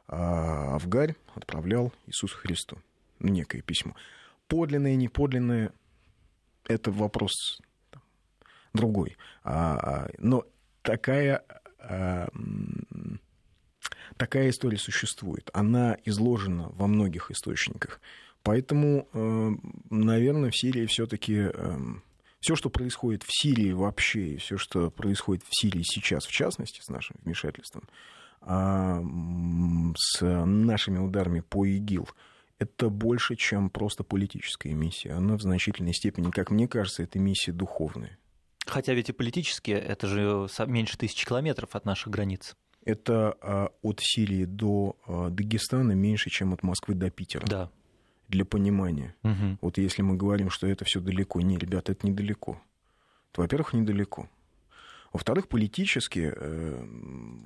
э, 0.09 0.15
Авгарь 0.17 1.15
отправлял 1.35 1.93
Иисусу 2.07 2.37
Христу, 2.37 2.79
некое 3.21 3.63
письмо. 3.63 3.95
Подлинное, 4.47 4.97
неподлинное– 4.97 5.73
это 6.67 6.91
вопрос 6.91 7.61
другой. 8.73 9.17
А, 9.45 10.09
но 10.19 10.45
такая 10.83 11.45
такая 14.19 14.51
история 14.51 14.79
существует. 14.79 15.51
Она 15.53 15.97
изложена 16.05 16.71
во 16.71 16.87
многих 16.87 17.31
источниках. 17.31 18.01
Поэтому, 18.43 19.09
э, 19.13 19.51
наверное, 19.91 20.51
в 20.51 20.57
Сирии 20.57 20.87
все-таки 20.87 21.35
эм, 21.35 22.03
все, 22.41 22.57
что 22.57 22.71
происходит 22.71 23.23
в 23.25 23.29
Сирии 23.31 23.73
вообще, 23.73 24.35
и 24.35 24.37
все, 24.37 24.59
что 24.59 24.91
происходит 24.91 25.45
в 25.45 25.49
Сирии 25.51 25.83
сейчас, 25.83 26.25
в 26.25 26.31
частности, 26.31 26.81
с 26.83 26.89
нашим 26.89 27.17
вмешательством, 27.25 27.85
а, 28.41 29.03
с 29.97 30.21
нашими 30.23 30.99
ударами 30.99 31.41
по 31.41 31.67
ИГИЛ, 31.67 32.09
это 32.59 32.91
больше, 32.91 33.37
чем 33.37 33.71
просто 33.71 34.05
политическая 34.05 34.73
миссия. 34.73 35.13
Она 35.13 35.37
в 35.37 35.43
значительной 35.43 35.95
степени, 35.95 36.31
как 36.31 36.51
мне 36.51 36.69
кажется, 36.69 37.03
это 37.03 37.19
миссия 37.19 37.53
духовная. 37.53 38.19
Хотя 38.67 38.95
ведь 38.95 39.09
и 39.09 39.13
политические, 39.13 39.79
это 39.79 40.07
же 40.07 40.49
меньше 40.67 40.97
тысячи 40.99 41.27
километров 41.27 41.75
от 41.75 41.85
наших 41.85 42.13
границ 42.13 42.57
это 42.89 43.37
а, 43.43 43.69
от 43.83 44.01
Сирии 44.01 44.47
до 44.47 44.97
а, 45.07 45.29
Дагестана 45.29 45.93
меньше, 45.93 46.31
чем 46.31 46.55
от 46.55 46.63
Москвы 46.63 46.95
до 46.95 47.11
Питера. 47.11 47.47
Да. 47.47 47.71
Для 48.29 48.45
понимания. 48.45 49.15
Угу. 49.23 49.59
Вот 49.61 49.79
если 49.79 50.03
мы 50.03 50.17
говорим, 50.17 50.51
что 50.51 50.67
это 50.67 50.85
все 50.85 51.01
далеко, 51.01 51.41
не, 51.41 51.59
ребята, 51.59 51.93
это 51.93 52.07
недалеко. 52.07 52.61
То, 53.33 53.43
во-первых, 53.43 53.75
недалеко. 53.75 54.29
Во-вторых, 55.13 55.49
политически 55.49 56.33
э, 56.35 56.87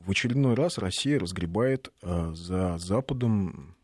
в 0.04 0.10
очередной 0.10 0.54
раз 0.54 0.78
Россия 0.78 1.18
разгребает 1.18 1.92
э, 2.02 2.32
за 2.34 2.78
Западом 2.78 3.76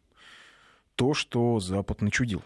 то, 0.94 1.14
что 1.14 1.60
Запад 1.60 2.02
начудил. 2.02 2.42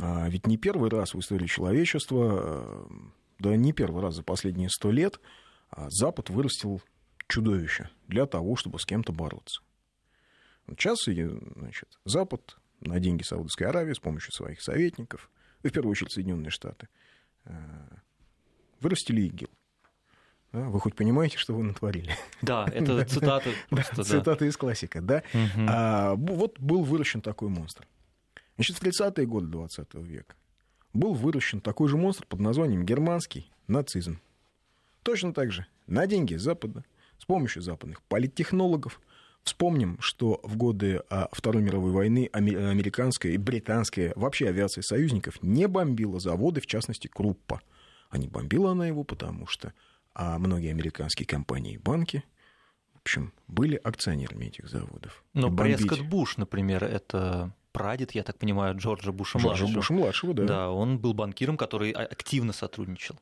А 0.00 0.28
ведь 0.28 0.46
не 0.46 0.56
первый 0.56 0.90
раз 0.90 1.14
в 1.14 1.20
истории 1.20 1.46
человечества, 1.46 2.88
да 3.38 3.56
не 3.56 3.72
первый 3.72 4.02
раз 4.02 4.16
за 4.16 4.22
последние 4.24 4.68
сто 4.68 4.90
лет 4.90 5.20
Запад 5.76 6.30
вырастил 6.30 6.80
чудовище 7.28 7.90
для 8.08 8.26
того, 8.26 8.56
чтобы 8.56 8.78
с 8.78 8.86
кем-то 8.86 9.12
бороться. 9.12 9.60
Сейчас 10.66 11.04
значит, 11.04 11.88
Запад 12.04 12.56
на 12.80 12.98
деньги 13.00 13.22
Саудовской 13.22 13.66
Аравии 13.66 13.92
с 13.92 13.98
помощью 13.98 14.32
своих 14.32 14.62
советников, 14.62 15.30
и 15.62 15.68
в 15.68 15.72
первую 15.72 15.92
очередь 15.92 16.12
Соединенные 16.12 16.50
Штаты, 16.50 16.88
э, 17.44 17.52
вырастили 18.80 19.22
ИГИЛ. 19.22 19.50
Да, 20.52 20.68
вы 20.68 20.78
хоть 20.78 20.94
понимаете, 20.94 21.36
что 21.36 21.54
вы 21.54 21.64
натворили? 21.64 22.14
Да, 22.40 22.66
это 22.72 23.04
цитата. 23.08 23.50
Цитата 24.04 24.44
из 24.44 24.56
классика, 24.56 25.00
да. 25.00 25.22
А, 25.68 26.14
вот 26.14 26.60
был 26.60 26.84
выращен 26.84 27.20
такой 27.20 27.48
монстр. 27.48 27.88
Значит, 28.54 28.76
в 28.76 28.82
30-е 28.82 29.26
годы 29.26 29.48
20 29.48 29.94
века 29.94 30.36
был 30.92 31.14
выращен 31.14 31.60
такой 31.60 31.88
же 31.88 31.96
монстр 31.96 32.24
под 32.26 32.38
названием 32.38 32.86
германский 32.86 33.50
нацизм. 33.66 34.20
Точно 35.02 35.34
так 35.34 35.50
же 35.50 35.66
на 35.88 36.06
деньги 36.06 36.36
Запада 36.36 36.84
с 37.24 37.26
помощью 37.26 37.62
западных 37.62 38.02
политтехнологов, 38.02 39.00
Вспомним, 39.44 39.98
что 40.00 40.40
в 40.42 40.56
годы 40.56 41.02
а, 41.10 41.28
Второй 41.32 41.62
мировой 41.62 41.92
войны 41.92 42.30
американская 42.32 43.32
и 43.32 43.36
британская 43.36 44.14
вообще 44.16 44.48
авиация 44.48 44.80
союзников 44.80 45.42
не 45.42 45.68
бомбила 45.68 46.18
заводы, 46.18 46.62
в 46.62 46.66
частности, 46.66 47.08
Круппа. 47.08 47.60
А 48.08 48.16
не 48.16 48.26
бомбила 48.26 48.72
она 48.72 48.86
его, 48.86 49.04
потому 49.04 49.46
что 49.46 49.74
а 50.14 50.38
многие 50.38 50.70
американские 50.70 51.26
компании 51.26 51.74
и 51.74 51.78
банки, 51.78 52.24
в 52.94 53.00
общем, 53.02 53.34
были 53.46 53.76
акционерами 53.76 54.46
этих 54.46 54.66
заводов. 54.66 55.22
Но 55.34 55.54
Прескотт 55.54 56.00
Буш, 56.00 56.38
например, 56.38 56.82
это 56.82 57.52
прадед, 57.72 58.12
я 58.12 58.22
так 58.22 58.38
понимаю, 58.38 58.78
Джорджа 58.78 59.12
Буша-младшего. 59.12 59.66
Джорджа 59.66 59.74
Буша-младшего, 59.74 60.32
да. 60.32 60.44
Да, 60.44 60.70
он 60.70 60.98
был 60.98 61.12
банкиром, 61.12 61.58
который 61.58 61.90
активно 61.90 62.54
сотрудничал. 62.54 63.16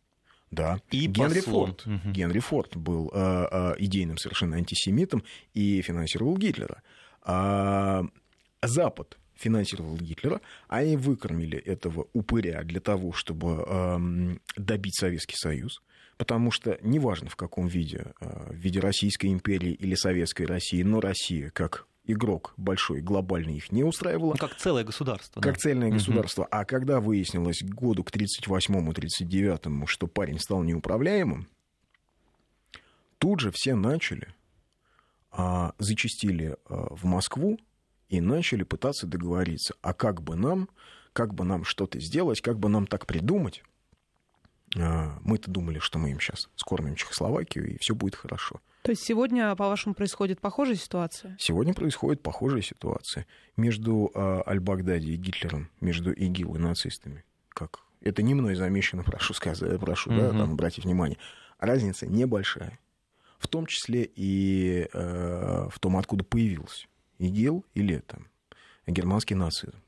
Да. 0.53 0.81
И 0.91 1.07
Генри 1.07 1.41
Форд. 1.41 1.87
Угу. 1.87 2.13
Генри 2.13 2.39
Форд 2.39 2.77
был 2.77 3.11
э, 3.13 3.47
э, 3.51 3.75
идейным 3.79 4.19
совершенно 4.19 4.57
антисемитом 4.57 5.25
и 5.55 5.81
финансировал 5.81 6.37
Гитлера. 6.37 6.83
А 7.23 8.05
Запад 8.63 9.19
финансировал 9.35 9.97
Гитлера, 9.97 10.41
они 10.69 10.97
выкормили 10.97 11.59
этого 11.59 12.07
упыря 12.13 12.63
для 12.63 12.81
того, 12.81 13.13
чтобы 13.13 13.65
э, 13.67 13.99
добить 14.57 14.97
Советский 14.97 15.37
Союз 15.37 15.83
потому 16.19 16.53
что 16.53 16.79
неважно 16.83 17.29
в 17.29 17.35
каком 17.35 17.67
виде, 17.67 18.13
э, 18.21 18.53
в 18.53 18.55
виде 18.55 18.79
Российской 18.79 19.27
империи 19.27 19.73
или 19.73 19.97
Советской 19.97 20.47
России, 20.47 20.83
но 20.83 21.01
Россия 21.01 21.51
как 21.51 21.89
игрок 22.05 22.55
большой, 22.57 23.01
глобальный 23.01 23.57
их 23.57 23.71
не 23.73 23.85
устраивало. 23.85 24.33
Ну, 24.33 24.39
как 24.39 24.57
целое 24.57 24.85
государство. 24.85 25.41
Как 25.41 25.55
да. 25.55 25.61
цельное 25.61 25.89
угу. 25.89 25.97
государство. 25.97 26.47
А 26.47 26.65
когда 26.65 27.01
выяснилось 27.01 27.63
году, 27.63 28.05
к 28.05 28.11
38-му, 28.11 28.93
39-му, 28.93 29.87
что 29.87 30.07
парень 30.07 30.39
стал 30.39 30.63
неуправляемым, 30.63 31.49
тут 33.19 33.41
же 33.41 33.51
все 33.53 33.75
начали, 33.75 34.35
а, 35.31 35.75
зачастили 35.79 36.57
а, 36.67 36.95
в 36.95 37.05
Москву 37.05 37.59
и 38.09 38.21
начали 38.21 38.65
пытаться 38.65 39.07
договориться, 39.07 39.75
а 39.81 39.95
как 39.95 40.23
бы 40.23 40.37
нам, 40.37 40.69
как 41.13 41.35
бы 41.35 41.45
нам 41.45 41.65
что-то 41.65 42.01
сделать, 42.01 42.41
как 42.41 42.59
бы 42.59 42.69
нам 42.69 42.87
так 42.87 43.07
придумать, 43.07 43.63
а, 44.77 45.19
мы-то 45.23 45.51
думали, 45.51 45.79
что 45.79 45.99
мы 45.99 46.11
им 46.11 46.21
сейчас 46.21 46.49
скормим 46.57 46.97
Чехословакию, 46.97 47.75
и 47.75 47.79
все 47.79 47.95
будет 47.95 48.17
хорошо. 48.17 48.61
То 48.83 48.91
есть 48.91 49.03
сегодня, 49.05 49.55
по-вашему, 49.55 49.95
происходит 49.95 50.41
похожая 50.41 50.75
ситуация? 50.75 51.37
Сегодня 51.39 51.73
происходит 51.73 52.21
похожая 52.21 52.63
ситуация 52.63 53.27
между 53.57 54.11
э, 54.13 54.43
Аль-Багдади 54.47 55.13
и 55.13 55.17
Гитлером, 55.17 55.71
между 55.81 56.13
ИГИЛ 56.13 56.57
и 56.57 56.59
нацистами. 56.59 57.25
Как? 57.49 57.81
Это 58.01 58.23
не 58.23 58.35
мной 58.35 58.57
замечено, 58.57 59.03
прошу 59.05 59.35
сказать, 59.35 59.79
прошу 59.79 60.11
mm-hmm. 60.11 60.21
да, 60.21 60.31
там, 60.31 60.53
обратить 60.53 60.85
внимание. 60.85 61.19
Разница 61.59 62.07
небольшая. 62.07 62.79
В 63.39 63.49
том 63.49 63.67
числе 63.67 64.09
и 64.15 64.89
э, 64.93 65.69
в 65.71 65.79
том, 65.79 65.97
откуда 65.97 66.25
появился 66.25 66.87
ИГИЛ 67.19 67.65
или 67.75 67.99
там, 67.99 68.29
германский 68.87 69.37
нацизм. 69.37 69.81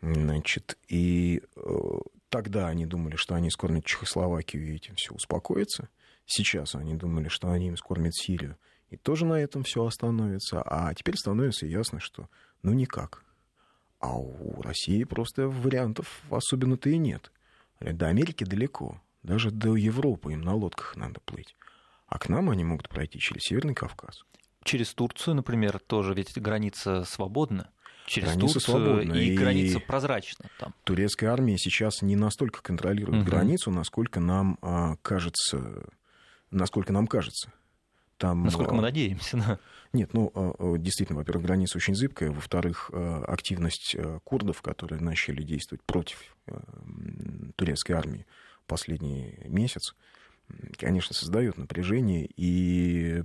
Значит, 0.00 0.78
и 0.88 1.42
э, 1.56 2.00
Тогда 2.30 2.68
они 2.68 2.86
думали, 2.86 3.16
что 3.16 3.34
они 3.34 3.50
скормят 3.50 3.84
Чехословакию, 3.84 4.64
и 4.64 4.76
этим 4.76 4.94
все 4.94 5.12
успокоится. 5.12 5.88
Сейчас 6.32 6.76
они 6.76 6.94
думали, 6.94 7.26
что 7.26 7.50
они 7.50 7.66
им 7.66 7.76
скормят 7.76 8.14
Сирию, 8.14 8.56
и 8.88 8.96
тоже 8.96 9.26
на 9.26 9.34
этом 9.34 9.64
все 9.64 9.84
остановится. 9.84 10.62
А 10.62 10.94
теперь 10.94 11.16
становится 11.16 11.66
ясно, 11.66 11.98
что 11.98 12.28
ну 12.62 12.72
никак. 12.72 13.24
А 13.98 14.16
у 14.16 14.62
России 14.62 15.02
просто 15.02 15.48
вариантов 15.48 16.22
особенно-то 16.30 16.88
и 16.88 16.98
нет. 16.98 17.32
До 17.80 18.06
Америки 18.06 18.44
далеко. 18.44 19.02
Даже 19.24 19.50
до 19.50 19.74
Европы 19.74 20.32
им 20.32 20.42
на 20.42 20.54
лодках 20.54 20.94
надо 20.96 21.18
плыть. 21.20 21.56
А 22.06 22.18
к 22.20 22.28
нам 22.28 22.48
они 22.48 22.62
могут 22.62 22.88
пройти 22.88 23.18
через 23.18 23.42
Северный 23.42 23.74
Кавказ. 23.74 24.24
Через 24.62 24.94
Турцию, 24.94 25.34
например, 25.34 25.80
тоже 25.80 26.14
ведь 26.14 26.40
граница 26.40 27.02
свободна 27.04 27.70
через 28.10 28.28
граница 28.28 28.54
Турцию, 28.54 28.60
свободна, 28.62 29.12
и, 29.14 29.26
и 29.26 29.36
граница 29.36 29.80
прозрачна 29.80 30.46
там. 30.58 30.74
Турецкая 30.84 31.30
армия 31.30 31.56
сейчас 31.58 32.02
не 32.02 32.16
настолько 32.16 32.62
контролирует 32.62 33.22
угу. 33.22 33.30
границу, 33.30 33.70
насколько 33.70 34.20
нам 34.20 34.58
а, 34.62 34.96
кажется, 35.02 35.84
насколько 36.50 36.92
нам 36.92 37.06
кажется. 37.06 37.52
Там, 38.20 38.42
Насколько 38.44 38.74
мы 38.74 38.82
надеемся, 38.82 39.38
да. 39.38 39.58
Нет, 39.94 40.12
ну, 40.12 40.30
а, 40.34 40.52
а, 40.58 40.76
действительно, 40.76 41.18
во-первых, 41.18 41.46
граница 41.46 41.78
очень 41.78 41.94
зыбкая, 41.94 42.30
во-вторых, 42.30 42.90
а, 42.92 43.24
активность 43.26 43.96
курдов, 44.24 44.60
которые 44.60 45.00
начали 45.00 45.42
действовать 45.42 45.82
против 45.84 46.36
турецкой 47.56 47.92
армии 47.92 48.26
последний 48.66 49.38
месяц, 49.46 49.94
конечно, 50.76 51.14
создает 51.14 51.56
напряжение, 51.56 52.28
и 52.36 53.22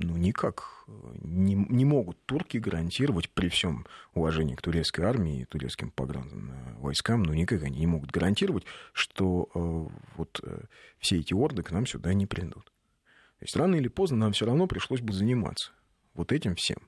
ну, 0.00 0.16
никак 0.16 0.84
не, 1.22 1.54
не 1.54 1.84
могут 1.84 2.24
турки 2.26 2.56
гарантировать 2.56 3.30
при 3.30 3.48
всем 3.48 3.86
уважении 4.14 4.54
к 4.54 4.62
турецкой 4.62 5.02
армии 5.02 5.42
и 5.42 5.44
турецким 5.44 5.90
пограничным 5.90 6.78
войскам, 6.78 7.22
ну, 7.22 7.32
никак 7.34 7.62
они 7.62 7.80
не 7.80 7.86
могут 7.86 8.10
гарантировать, 8.10 8.64
что 8.92 9.48
э, 9.54 9.86
вот 10.16 10.40
э, 10.42 10.62
все 10.98 11.18
эти 11.18 11.34
орды 11.34 11.62
к 11.62 11.70
нам 11.70 11.86
сюда 11.86 12.14
не 12.14 12.26
придут. 12.26 12.64
То 12.64 13.44
есть 13.44 13.56
рано 13.56 13.76
или 13.76 13.88
поздно 13.88 14.16
нам 14.16 14.32
все 14.32 14.46
равно 14.46 14.66
пришлось 14.66 15.00
бы 15.00 15.12
заниматься 15.12 15.72
вот 16.14 16.32
этим 16.32 16.54
всем. 16.56 16.78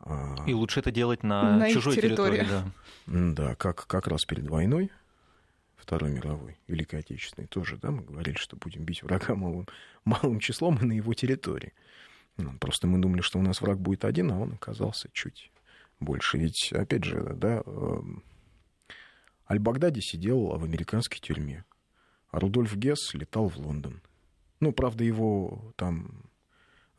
А 0.00 0.36
и 0.46 0.52
лучше 0.52 0.80
это 0.80 0.90
делать 0.90 1.22
на, 1.22 1.58
на 1.58 1.70
чужой 1.70 1.94
территории. 1.94 2.38
территории 2.38 2.72
да, 3.06 3.46
да 3.46 3.54
как, 3.54 3.86
как 3.86 4.08
раз 4.08 4.24
перед 4.24 4.48
войной 4.48 4.90
Второй 5.76 6.12
мировой, 6.12 6.58
Великой 6.68 7.00
Отечественной 7.00 7.48
тоже, 7.48 7.76
да, 7.76 7.90
мы 7.90 8.02
говорили, 8.02 8.36
что 8.36 8.56
будем 8.56 8.84
бить 8.84 9.02
врага 9.02 9.34
малым, 9.34 9.66
малым 10.04 10.38
числом 10.38 10.76
и 10.78 10.84
на 10.84 10.92
его 10.92 11.12
территории. 11.14 11.72
Ну, 12.36 12.58
просто 12.58 12.86
мы 12.86 12.98
думали, 12.98 13.20
что 13.20 13.38
у 13.38 13.42
нас 13.42 13.60
враг 13.60 13.80
будет 13.80 14.04
один, 14.04 14.32
а 14.32 14.38
он 14.38 14.54
оказался 14.54 15.08
чуть 15.12 15.50
больше. 16.00 16.38
Ведь, 16.38 16.72
опять 16.72 17.04
же, 17.04 17.34
да, 17.36 17.62
эм, 17.66 18.22
Аль-Багдади 19.50 20.00
сидел 20.00 20.46
в 20.56 20.64
американской 20.64 21.18
тюрьме, 21.20 21.64
а 22.30 22.40
Рудольф 22.40 22.74
Гесс 22.76 23.14
летал 23.14 23.48
в 23.48 23.58
Лондон. 23.58 24.00
Ну, 24.60 24.72
правда, 24.72 25.04
его 25.04 25.72
там 25.76 26.22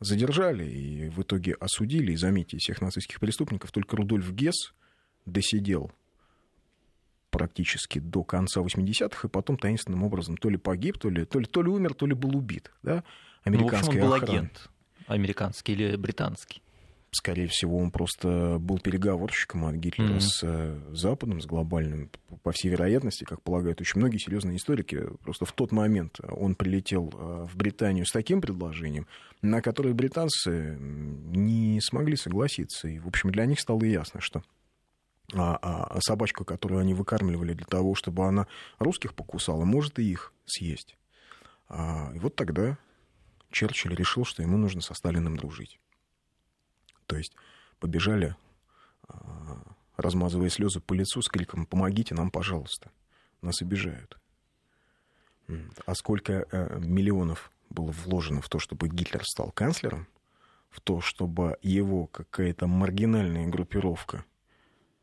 задержали 0.00 0.68
и 0.68 1.08
в 1.08 1.22
итоге 1.22 1.54
осудили. 1.54 2.12
И 2.12 2.16
заметьте, 2.16 2.58
всех 2.58 2.80
нацистских 2.80 3.20
преступников 3.20 3.72
только 3.72 3.96
Рудольф 3.96 4.30
Гесс 4.32 4.74
досидел 5.26 5.90
практически 7.30 7.98
до 7.98 8.22
конца 8.22 8.60
80-х, 8.60 9.26
и 9.26 9.30
потом 9.30 9.56
таинственным 9.56 10.04
образом 10.04 10.36
то 10.36 10.48
ли 10.48 10.56
погиб, 10.56 10.98
то 10.98 11.10
ли, 11.10 11.24
то 11.24 11.40
ли, 11.40 11.46
то 11.46 11.62
ли 11.62 11.68
умер, 11.68 11.94
то 11.94 12.06
ли 12.06 12.14
был 12.14 12.36
убит. 12.36 12.70
Да? 12.82 13.02
Американский 13.42 13.98
ну, 13.98 14.02
в 14.02 14.02
общем, 14.02 14.02
он 14.02 14.06
был 14.06 14.14
охрана. 14.14 14.32
агент, 14.32 14.70
американский 15.06 15.72
или 15.72 15.96
британский. 15.96 16.62
Скорее 17.10 17.46
всего, 17.46 17.78
он 17.78 17.92
просто 17.92 18.56
был 18.58 18.80
переговорщиком 18.80 19.66
от 19.66 19.76
Гитлера 19.76 20.14
mm-hmm. 20.14 20.20
с 20.20 20.40
э, 20.42 20.80
Западом, 20.92 21.40
с 21.40 21.46
глобальным. 21.46 22.10
По 22.42 22.50
всей 22.50 22.70
вероятности, 22.70 23.22
как 23.22 23.40
полагают 23.40 23.80
очень 23.80 24.00
многие 24.00 24.18
серьезные 24.18 24.56
историки, 24.56 25.06
просто 25.22 25.44
в 25.44 25.52
тот 25.52 25.70
момент 25.70 26.18
он 26.28 26.56
прилетел 26.56 27.12
э, 27.12 27.46
в 27.48 27.56
Британию 27.56 28.04
с 28.04 28.10
таким 28.10 28.40
предложением, 28.40 29.06
на 29.42 29.62
которое 29.62 29.94
британцы 29.94 30.76
не 30.80 31.80
смогли 31.80 32.16
согласиться. 32.16 32.88
И, 32.88 32.98
в 32.98 33.06
общем, 33.06 33.30
для 33.30 33.46
них 33.46 33.60
стало 33.60 33.84
ясно, 33.84 34.20
что 34.20 34.42
а, 35.32 35.56
а 35.62 36.00
собачка, 36.00 36.44
которую 36.44 36.80
они 36.80 36.94
выкармливали 36.94 37.54
для 37.54 37.66
того, 37.66 37.94
чтобы 37.94 38.26
она 38.26 38.46
русских 38.78 39.14
покусала, 39.14 39.64
может 39.64 39.98
и 39.98 40.10
их 40.10 40.32
съесть. 40.46 40.96
А, 41.68 42.12
и 42.14 42.18
вот 42.18 42.34
тогда 42.36 42.76
Черчилль 43.54 43.94
решил, 43.94 44.24
что 44.24 44.42
ему 44.42 44.56
нужно 44.58 44.80
со 44.80 44.94
Сталиным 44.94 45.36
дружить. 45.36 45.78
То 47.06 47.16
есть 47.16 47.34
побежали, 47.78 48.36
а, 49.08 49.62
размазывая 49.96 50.50
слезы 50.50 50.80
по 50.80 50.92
лицу 50.92 51.22
с 51.22 51.28
криком 51.28 51.64
«Помогите 51.64 52.14
нам, 52.14 52.30
пожалуйста! 52.30 52.90
Нас 53.40 53.62
обижают!» 53.62 54.18
А 55.86 55.94
сколько 55.94 56.46
э, 56.50 56.78
миллионов 56.80 57.52
было 57.70 57.90
вложено 57.90 58.40
в 58.40 58.48
то, 58.48 58.58
чтобы 58.58 58.88
Гитлер 58.88 59.24
стал 59.24 59.52
канцлером, 59.52 60.08
в 60.70 60.80
то, 60.80 61.00
чтобы 61.00 61.58
его 61.60 62.06
какая-то 62.06 62.66
маргинальная 62.66 63.46
группировка 63.46 64.24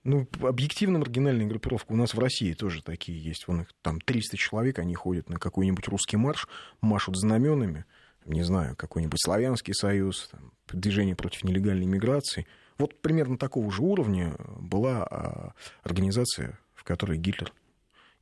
ну, 0.04 0.28
объективно 0.42 0.98
маргинальная 0.98 1.46
группировка 1.46 1.92
у 1.92 1.96
нас 1.96 2.14
в 2.14 2.20
России 2.20 2.54
тоже 2.54 2.82
такие 2.82 3.22
есть. 3.24 3.48
Вон 3.48 3.62
их 3.62 3.68
там 3.84 4.02
300 4.02 4.36
человек, 4.36 4.80
они 4.80 4.96
ходят 4.96 5.30
на 5.30 5.38
какой-нибудь 5.38 5.88
русский 5.88 6.18
марш, 6.18 6.48
машут 6.82 7.18
знаменами, 7.18 7.86
не 8.26 8.44
знаю, 8.44 8.76
какой-нибудь 8.76 9.20
славянский 9.22 9.74
союз, 9.74 10.30
там, 10.32 10.54
движение 10.72 11.16
против 11.16 11.44
нелегальной 11.44 11.86
миграции. 11.86 12.48
Вот 12.78 13.02
примерно 13.02 13.38
такого 13.38 13.72
же 13.72 13.82
уровня 13.82 14.36
была 14.60 15.04
а, 15.04 15.54
организация, 15.84 16.60
в 16.74 16.84
которой 16.84 17.18
Гитлер 17.18 17.54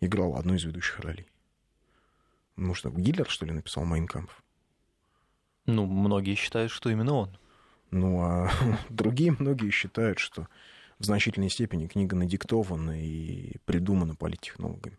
играл 0.02 0.36
одну 0.36 0.56
из 0.56 0.64
ведущих 0.64 1.00
ролей. 1.00 1.28
Может, 2.56 2.94
Гитлер, 2.94 3.30
что 3.30 3.46
ли, 3.46 3.52
написал 3.52 3.86
«Майнкампф»? 3.86 4.44
Ну, 5.66 5.86
многие 5.86 6.36
считают, 6.36 6.72
что 6.72 6.90
именно 6.90 7.14
он. 7.14 7.38
Ну, 7.92 8.22
а 8.22 8.50
другие 8.90 9.36
многие 9.38 9.70
считают, 9.70 10.20
что 10.20 10.48
в 10.98 11.06
значительной 11.06 11.50
степени 11.50 11.88
книга 11.88 12.16
надиктована 12.16 13.02
и 13.02 13.58
придумана 13.66 14.16
политтехнологами. 14.16 14.98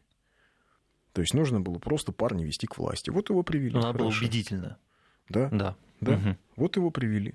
То 1.12 1.20
есть 1.20 1.34
нужно 1.34 1.60
было 1.60 1.78
просто 1.78 2.12
парня 2.12 2.44
вести 2.44 2.66
к 2.66 2.78
власти. 2.78 3.10
Вот 3.10 3.30
его 3.30 3.42
привели. 3.42 3.74
Но 3.74 3.80
она 3.80 3.92
была 3.92 4.08
убедительна. 4.08 4.78
Да? 5.30 5.48
Да. 5.50 5.76
Да. 6.00 6.12
Угу. 6.12 6.36
Вот 6.56 6.76
его 6.76 6.90
привели. 6.90 7.34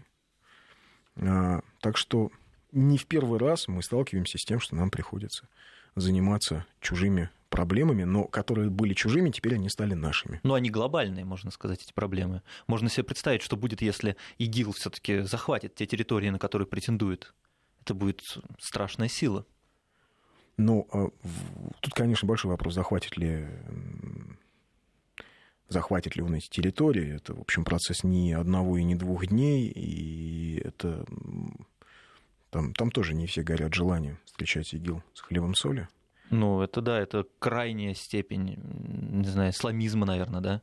А, 1.18 1.62
так 1.80 1.98
что 1.98 2.32
не 2.72 2.98
в 2.98 3.06
первый 3.08 3.40
раз 3.40 3.68
мы 3.68 3.82
сталкиваемся 3.82 4.38
с 4.38 4.46
тем, 4.46 4.60
что 4.60 4.76
нам 4.76 4.92
приходится 4.92 5.48
заниматься 5.96 6.66
чужими 6.82 7.30
проблемами, 7.50 8.04
но 8.04 8.26
которые 8.26 8.70
были 8.70 8.94
чужими, 8.94 9.30
теперь 9.30 9.56
они 9.56 9.70
стали 9.70 9.94
нашими. 9.94 10.42
Но 10.44 10.56
они 10.56 10.70
глобальные, 10.70 11.24
можно 11.24 11.52
сказать, 11.52 11.82
эти 11.84 11.94
проблемы. 11.94 12.42
Можно 12.68 12.90
себе 12.90 13.06
представить, 13.06 13.42
что 13.42 13.56
будет, 13.56 13.82
если 13.82 14.18
ИГИЛ 14.40 14.74
все-таки 14.74 15.22
захватит 15.22 15.74
те 15.74 15.86
территории, 15.86 16.30
на 16.30 16.40
которые 16.40 16.68
претендует. 16.68 17.34
Это 17.82 17.94
будет 17.94 18.20
страшная 18.60 19.08
сила. 19.08 19.46
Ну, 20.58 20.88
а, 20.92 21.08
тут, 21.80 21.94
конечно, 21.94 22.28
большой 22.28 22.52
вопрос, 22.52 22.74
захватит 22.74 23.16
ли 23.16 23.48
захватит 25.67 26.15
ли 26.15 26.21
он 26.21 26.36
эти 26.36 26.49
территории. 26.49 27.15
Это, 27.15 27.34
в 27.34 27.41
общем, 27.41 27.63
процесс 27.63 28.04
не 28.04 28.34
одного 28.34 28.78
и 28.78 28.84
не 28.84 28.95
двух 28.95 29.28
дней, 29.28 29.67
и 29.67 30.62
это 30.63 31.06
там, 32.49 32.73
там 32.73 32.91
тоже 32.91 33.13
не 33.13 33.28
все 33.28 33.43
горят 33.43 33.73
желанием 33.73 34.17
встречать 34.25 34.73
ИГИЛ 34.73 35.04
с 35.13 35.21
хлебом 35.21 35.56
соли. 35.56 35.88
Ну, 36.30 36.62
это 36.62 36.82
да, 36.82 36.99
это 36.99 37.25
крайняя 37.39 37.93
степень, 37.93 38.58
не 38.58 39.28
знаю, 39.28 39.51
исламизма, 39.51 40.06
наверное, 40.06 40.41
да? 40.41 40.62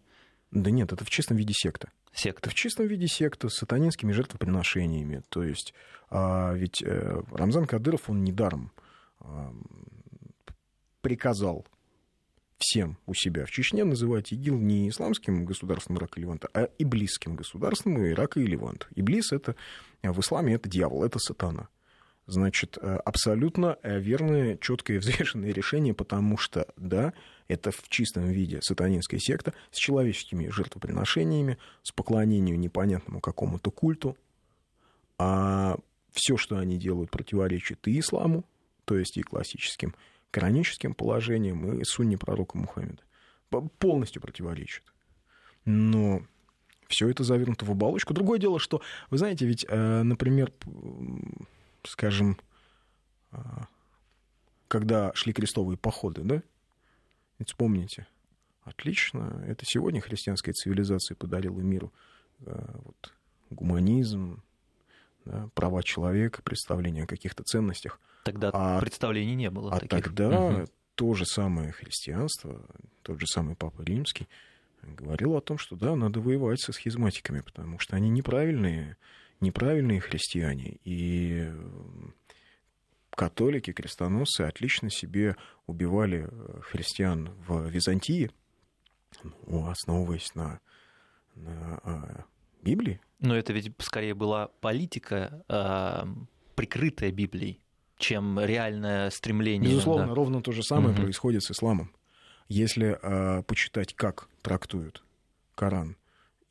Да 0.50 0.70
нет, 0.70 0.92
это 0.92 1.04
в 1.04 1.10
чистом 1.10 1.36
виде 1.36 1.54
секта. 1.54 1.90
Секта. 2.12 2.40
Это 2.40 2.50
в 2.50 2.54
чистом 2.54 2.86
виде 2.86 3.06
секта 3.06 3.48
с 3.48 3.54
сатанинскими 3.54 4.12
жертвоприношениями. 4.12 5.22
То 5.28 5.42
есть, 5.42 5.72
а, 6.10 6.52
ведь 6.52 6.82
а, 6.82 7.22
Рамзан 7.30 7.66
Кадыров, 7.66 8.10
он 8.10 8.22
недаром 8.22 8.72
приказал 11.00 11.66
всем 12.62 12.96
у 13.06 13.14
себя 13.14 13.44
в 13.44 13.50
Чечне 13.50 13.84
называть 13.84 14.32
ИГИЛ 14.32 14.58
не 14.58 14.88
исламским 14.88 15.44
государством 15.44 15.98
Ирака 15.98 16.20
и 16.20 16.22
Леванта, 16.22 16.48
а 16.54 16.68
иблисским 16.78 17.34
государством 17.34 17.98
Ирака 18.06 18.40
и 18.40 18.46
Леванта. 18.46 18.86
Иблис— 18.94 19.32
это 19.32 19.56
в 20.02 20.20
исламе 20.20 20.54
это 20.54 20.68
дьявол, 20.68 21.04
это 21.04 21.18
сатана. 21.18 21.68
Значит, 22.26 22.78
э, 22.80 22.96
абсолютно 23.04 23.78
э, 23.82 23.98
верное, 23.98 24.56
четкое, 24.56 24.98
взвешенное 25.00 25.52
решение, 25.52 25.92
потому 25.92 26.38
что, 26.38 26.68
да, 26.76 27.12
это 27.48 27.72
в 27.72 27.88
чистом 27.88 28.28
виде 28.28 28.60
сатанинская 28.62 29.18
секта 29.18 29.54
с 29.72 29.78
человеческими 29.78 30.48
жертвоприношениями, 30.48 31.58
с 31.82 31.90
поклонением 31.90 32.60
непонятному 32.60 33.20
какому-то 33.20 33.72
культу, 33.72 34.16
а 35.18 35.76
все, 36.12 36.36
что 36.36 36.58
они 36.58 36.78
делают, 36.78 37.10
противоречит 37.10 37.88
и 37.88 37.98
исламу, 37.98 38.44
то 38.84 38.96
есть 38.96 39.16
и 39.16 39.22
классическим 39.22 39.94
кораническим 40.32 40.94
положением 40.94 41.78
и 41.78 41.84
сунне 41.84 42.18
пророка 42.18 42.58
Мухаммеда. 42.58 43.02
Полностью 43.78 44.20
противоречит. 44.20 44.82
Но 45.64 46.22
все 46.88 47.08
это 47.08 47.22
завернуто 47.22 47.64
в 47.64 47.70
оболочку. 47.70 48.14
Другое 48.14 48.40
дело, 48.40 48.58
что, 48.58 48.82
вы 49.10 49.18
знаете, 49.18 49.46
ведь, 49.46 49.64
э, 49.68 50.02
например, 50.02 50.52
скажем, 51.84 52.38
э, 53.30 53.36
когда 54.68 55.12
шли 55.14 55.32
крестовые 55.32 55.76
походы, 55.76 56.22
да, 56.22 56.42
ведь 57.38 57.48
вспомните, 57.48 58.06
отлично, 58.64 59.44
это 59.46 59.64
сегодня 59.66 60.00
христианская 60.00 60.52
цивилизация 60.52 61.14
подарила 61.14 61.60
миру 61.60 61.92
э, 62.40 62.64
вот, 62.84 63.12
гуманизм, 63.50 64.42
да, 65.26 65.48
права 65.54 65.82
человека, 65.82 66.42
представление 66.42 67.04
о 67.04 67.06
каких-то 67.08 67.42
ценностях. 67.42 68.00
Тогда 68.22 68.50
а, 68.52 68.80
представлений 68.80 69.34
не 69.34 69.50
было. 69.50 69.72
А 69.72 69.80
таких. 69.80 70.04
тогда 70.04 70.46
угу. 70.46 70.66
то 70.94 71.14
же 71.14 71.26
самое 71.26 71.72
христианство, 71.72 72.64
тот 73.02 73.20
же 73.20 73.26
самый 73.26 73.56
Папа 73.56 73.82
Римский 73.82 74.28
говорил 74.82 75.36
о 75.36 75.40
том, 75.40 75.58
что 75.58 75.76
да, 75.76 75.94
надо 75.96 76.20
воевать 76.20 76.60
со 76.60 76.72
схизматиками, 76.72 77.40
потому 77.40 77.78
что 77.78 77.96
они 77.96 78.10
неправильные, 78.10 78.96
неправильные 79.40 80.00
христиане. 80.00 80.78
И 80.84 81.52
католики, 83.10 83.72
крестоносцы 83.72 84.42
отлично 84.42 84.90
себе 84.90 85.36
убивали 85.66 86.28
христиан 86.62 87.30
в 87.46 87.68
Византии, 87.68 88.30
ну, 89.46 89.68
основываясь 89.68 90.34
на, 90.34 90.60
на 91.34 91.80
а, 91.84 92.24
Библии. 92.62 93.00
Но 93.20 93.36
это 93.36 93.52
ведь 93.52 93.72
скорее 93.78 94.14
была 94.14 94.48
политика, 94.60 95.44
э, 95.48 96.06
прикрытая 96.56 97.12
Библией, 97.12 97.60
чем 98.02 98.38
реальное 98.38 99.10
стремление. 99.10 99.70
Безусловно, 99.70 100.08
да. 100.08 100.14
ровно 100.14 100.42
то 100.42 100.52
же 100.52 100.62
самое 100.62 100.94
угу. 100.94 101.02
происходит 101.02 101.42
с 101.42 101.50
исламом. 101.50 101.94
Если 102.48 102.98
э, 103.00 103.42
почитать, 103.44 103.94
как 103.94 104.28
трактуют 104.42 105.02
Коран 105.54 105.96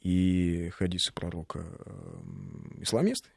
и 0.01 0.69
хадисы 0.69 1.13
пророка 1.13 1.65
э, 1.85 2.81
исламисты, 2.81 3.29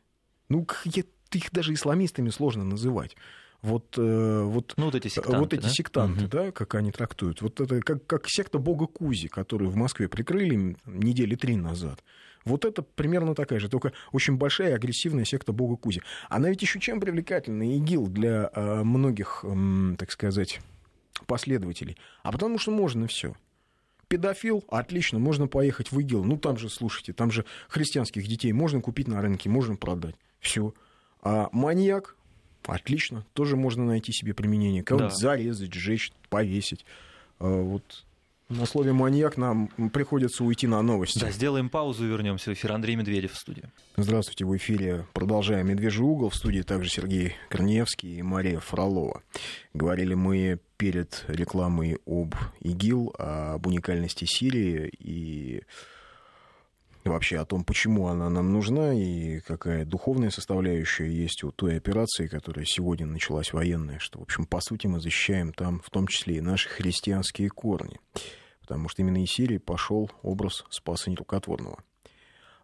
ну, 0.49 0.67
их 0.85 1.51
даже 1.53 1.75
исламистами 1.75 2.31
сложно 2.31 2.65
называть 2.65 3.17
вот, 3.65 3.97
э, 3.97 4.43
вот, 4.43 4.75
ну, 4.77 4.85
вот 4.87 4.95
эти 4.95 5.09
сектанты, 5.09 5.39
вот 5.39 5.53
эти 5.55 5.63
да? 5.63 5.69
сектанты 5.71 6.25
угу. 6.25 6.31
да, 6.31 6.53
как 6.53 6.75
они 6.75 6.93
трактуют. 6.93 7.41
Вот 7.41 7.61
это 7.61 7.81
как, 7.81 8.07
как 8.07 8.29
секта 8.29 8.59
бога 8.59 8.87
Кузи, 8.87 9.29
которую 9.29 9.71
в 9.71 9.77
Москве 9.77 10.09
прикрыли 10.09 10.77
недели 10.85 11.35
три 11.35 11.57
назад. 11.57 12.05
Вот 12.45 12.65
это 12.65 12.83
примерно 12.83 13.35
такая 13.35 13.59
же, 13.59 13.69
только 13.69 13.93
очень 14.13 14.37
большая 14.37 14.71
и 14.71 14.75
агрессивная 14.75 15.25
секта 15.25 15.53
бога 15.53 15.77
Кузи. 15.77 16.03
Она 16.29 16.51
ведь 16.51 16.63
еще 16.63 16.79
чем 16.79 17.01
привлекательна, 17.01 17.77
ИГИЛ, 17.77 18.09
для 18.09 18.51
э, 18.55 18.83
многих, 18.83 19.45
э, 19.45 19.97
так 19.99 20.11
сказать, 20.11 20.61
последователей? 21.27 21.97
А 22.23 22.33
потому 22.33 22.59
что 22.59 22.71
можно 22.71 23.07
все. 23.07 23.35
Педофил, 24.09 24.63
отлично, 24.69 25.19
можно 25.19 25.47
поехать 25.47 25.91
в 25.91 25.99
ИГИЛ. 25.99 26.25
Ну, 26.25 26.37
там 26.37 26.59
же, 26.59 26.69
слушайте, 26.69 27.13
там 27.13 27.31
же 27.31 27.47
христианских 27.69 28.27
детей 28.27 28.53
можно 28.53 28.81
купить 28.83 29.09
на 29.09 29.23
рынке, 29.23 29.49
можно 29.49 29.77
продать. 29.77 30.15
Все. 30.41 30.75
А 31.23 31.49
маньяк, 31.53 32.17
отлично, 32.67 33.25
тоже 33.33 33.57
можно 33.57 33.85
найти 33.85 34.13
себе 34.13 34.35
применение. 34.35 34.83
Кого-то 34.83 35.09
да. 35.09 35.15
зарезать, 35.15 35.73
сжечь, 35.73 36.13
повесить. 36.29 36.85
А, 37.39 37.63
вот 37.63 38.05
на 38.49 38.67
слове 38.67 38.93
маньяк 38.93 39.37
нам 39.37 39.69
приходится 39.93 40.45
уйти 40.45 40.67
на 40.67 40.83
новости. 40.83 41.19
Да, 41.19 41.31
сделаем 41.31 41.69
паузу 41.69 42.05
и 42.05 42.09
вернемся 42.09 42.51
в 42.51 42.55
эфир. 42.55 42.73
Андрей 42.73 42.97
Медведев 42.97 43.33
в 43.33 43.39
студии. 43.39 43.65
Здравствуйте, 43.97 44.45
в 44.45 44.57
эфире 44.57 45.07
продолжаем 45.13 45.69
«Медвежий 45.69 46.05
угол». 46.05 46.31
В 46.31 46.35
студии 46.35 46.63
также 46.63 46.91
Сергей 46.91 47.35
Корнеевский 47.49 48.19
и 48.19 48.23
Мария 48.23 48.61
Фролова. 48.61 49.23
Говорили 49.73 50.15
мы 50.15 50.59
перед 50.77 51.25
рекламой 51.29 51.99
об 52.07 52.35
ИГИЛ, 52.61 53.15
об 53.19 53.67
уникальности 53.67 54.25
Сирии 54.27 54.93
и 54.99 55.63
вообще 57.11 57.39
о 57.39 57.45
том, 57.45 57.65
почему 57.65 58.09
она 58.09 58.29
нам 58.29 58.53
нужна 58.53 58.95
и 58.95 59.41
какая 59.41 59.85
духовная 59.85 60.31
составляющая 60.31 61.11
есть 61.11 61.45
у 61.45 61.51
той 61.51 61.77
операции, 61.77 62.27
которая 62.27 62.65
сегодня 62.65 63.07
началась 63.07 63.53
военная, 63.53 63.99
что, 63.99 64.19
в 64.19 64.23
общем, 64.23 64.47
по 64.47 64.61
сути 64.61 64.87
мы 64.87 65.01
защищаем 65.01 65.53
там 65.53 65.81
в 65.81 65.91
том 65.91 66.07
числе 66.07 66.37
и 66.37 66.41
наши 66.41 66.69
христианские 66.69 67.51
корни, 67.51 67.99
потому 68.61 68.89
что 68.89 69.03
именно 69.03 69.23
из 69.23 69.31
Сирии 69.31 69.59
пошел 69.59 70.11
образ 70.23 70.65
Спаса 70.71 71.11
Нерукотворного. 71.11 71.83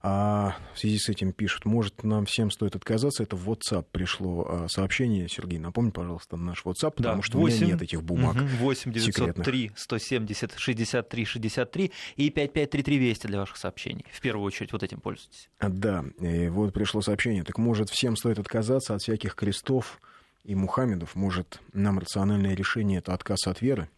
А 0.03 0.57
в 0.75 0.79
связи 0.79 0.99
с 0.99 1.11
этим 1.11 1.33
пишут, 1.33 1.67
может, 1.67 2.05
нам 2.05 2.25
всем 2.25 2.51
стоит 2.51 2.75
отказаться. 2.75 3.23
Это 3.23 3.37
в 3.37 3.51
WhatsApp 3.51 3.85
пришло 3.93 4.47
а, 4.49 4.69
сообщение. 4.69 5.29
Сергей, 5.29 5.59
напомни, 5.59 5.91
пожалуйста, 5.91 6.39
наш 6.39 6.65
WhatsApp, 6.65 6.93
потому 6.93 7.17
да, 7.17 7.23
что 7.23 7.39
8, 7.39 7.57
у 7.57 7.61
меня 7.61 7.73
нет 7.75 7.83
этих 7.83 8.03
бумаг. 8.03 8.37
Угу, 8.37 8.47
8 8.61 8.93
903 8.93 9.73
170 9.77 10.59
63 10.59 11.25
63 11.27 11.93
и 12.17 12.31
5533 12.31 12.99
Вести 12.99 13.27
для 13.27 13.41
ваших 13.41 13.59
сообщений. 13.59 14.07
В 14.11 14.21
первую 14.23 14.47
очередь 14.47 14.73
вот 14.73 14.83
этим 14.83 15.01
пользуйтесь. 15.01 15.51
А, 15.59 15.69
да, 15.69 16.03
и 16.19 16.49
вот 16.49 16.73
пришло 16.73 17.03
сообщение. 17.03 17.45
Так 17.45 17.59
может, 17.59 17.91
всем 17.91 18.17
стоит 18.17 18.39
отказаться 18.39 18.95
от 18.95 19.03
всяких 19.03 19.35
крестов 19.35 20.01
и 20.45 20.55
Мухаммедов? 20.55 21.15
Может, 21.15 21.61
нам 21.75 21.99
рациональное 21.99 22.55
решение 22.55 23.01
это 23.01 23.13
отказ 23.13 23.47
от 23.47 23.61
веры? 23.61 23.91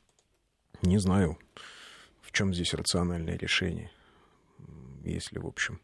Не 0.83 0.99
знаю, 0.99 1.39
в 2.23 2.33
чем 2.33 2.53
здесь 2.53 2.75
рациональное 2.75 3.39
решение. 3.39 3.93
Если, 5.05 5.39
в 5.39 5.47
общем, 5.47 5.81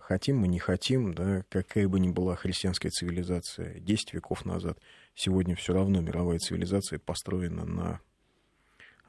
хотим 0.00 0.38
мы, 0.38 0.48
не 0.48 0.58
хотим, 0.58 1.14
да, 1.14 1.44
какая 1.48 1.88
бы 1.88 2.00
ни 2.00 2.08
была 2.08 2.36
христианская 2.36 2.90
цивилизация 2.90 3.80
10 3.80 4.14
веков 4.14 4.44
назад, 4.44 4.78
сегодня 5.14 5.54
все 5.56 5.72
равно 5.72 6.00
мировая 6.00 6.38
цивилизация 6.38 6.98
построена 6.98 7.64
на... 7.64 8.00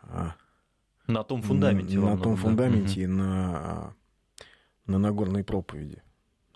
А, 0.01 0.35
на 1.07 1.23
том 1.23 1.41
фундаменте. 1.41 1.97
На, 1.97 2.15
на 2.15 2.21
том 2.21 2.35
фундаменте 2.35 2.95
да? 2.95 3.01
и 3.01 3.05
на, 3.07 3.95
на 4.85 4.97
Нагорной 4.97 5.43
проповеди, 5.43 6.01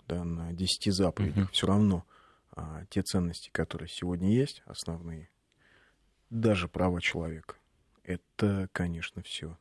да, 0.06 0.24
на 0.24 0.52
десяти 0.52 0.90
заповедях. 0.90 1.44
Угу. 1.44 1.52
Все 1.52 1.66
равно 1.66 2.04
а, 2.52 2.84
те 2.90 3.02
ценности, 3.02 3.50
которые 3.50 3.88
сегодня 3.88 4.30
есть, 4.30 4.62
основные, 4.66 5.30
даже 6.30 6.68
права 6.68 7.00
человека, 7.00 7.56
это, 8.02 8.68
конечно, 8.72 9.22
все 9.22 9.56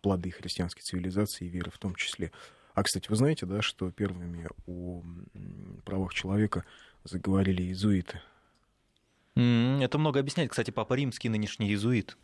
плоды 0.00 0.30
христианской 0.30 0.82
цивилизации 0.82 1.46
и 1.46 1.48
веры 1.48 1.70
в 1.70 1.78
том 1.78 1.94
числе. 1.94 2.32
А, 2.74 2.82
кстати, 2.82 3.08
вы 3.08 3.16
знаете, 3.16 3.46
да, 3.46 3.62
что 3.62 3.90
первыми 3.90 4.48
о 4.66 5.02
правах 5.84 6.14
человека 6.14 6.64
заговорили 7.04 7.62
иезуиты? 7.62 8.20
Это 9.34 9.98
много 9.98 10.20
объясняет. 10.20 10.50
Кстати, 10.50 10.70
Папа 10.70 10.94
Римский 10.94 11.28
нынешний 11.28 11.68
иезуит. 11.68 12.16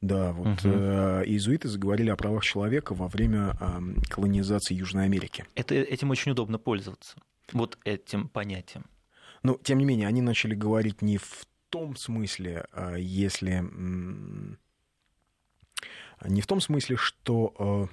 Да, 0.00 0.32
вот 0.32 0.64
угу. 0.64 0.74
э, 0.74 1.24
иезуиты 1.26 1.68
заговорили 1.68 2.10
о 2.10 2.16
правах 2.16 2.42
человека 2.44 2.94
во 2.94 3.08
время 3.08 3.56
э, 3.58 3.80
колонизации 4.10 4.74
Южной 4.74 5.04
Америки. 5.04 5.46
Это, 5.54 5.74
этим 5.74 6.10
очень 6.10 6.32
удобно 6.32 6.58
пользоваться. 6.58 7.16
Вот 7.52 7.78
этим 7.84 8.28
понятием. 8.28 8.84
Но, 9.42 9.58
тем 9.62 9.78
не 9.78 9.84
менее, 9.84 10.08
они 10.08 10.20
начали 10.20 10.54
говорить 10.54 11.00
не 11.00 11.18
в 11.18 11.46
том 11.70 11.96
смысле, 11.96 12.66
а 12.72 12.96
если... 12.96 13.64
Не 16.24 16.40
в 16.40 16.46
том 16.46 16.60
смысле, 16.60 16.96
что 16.96 17.88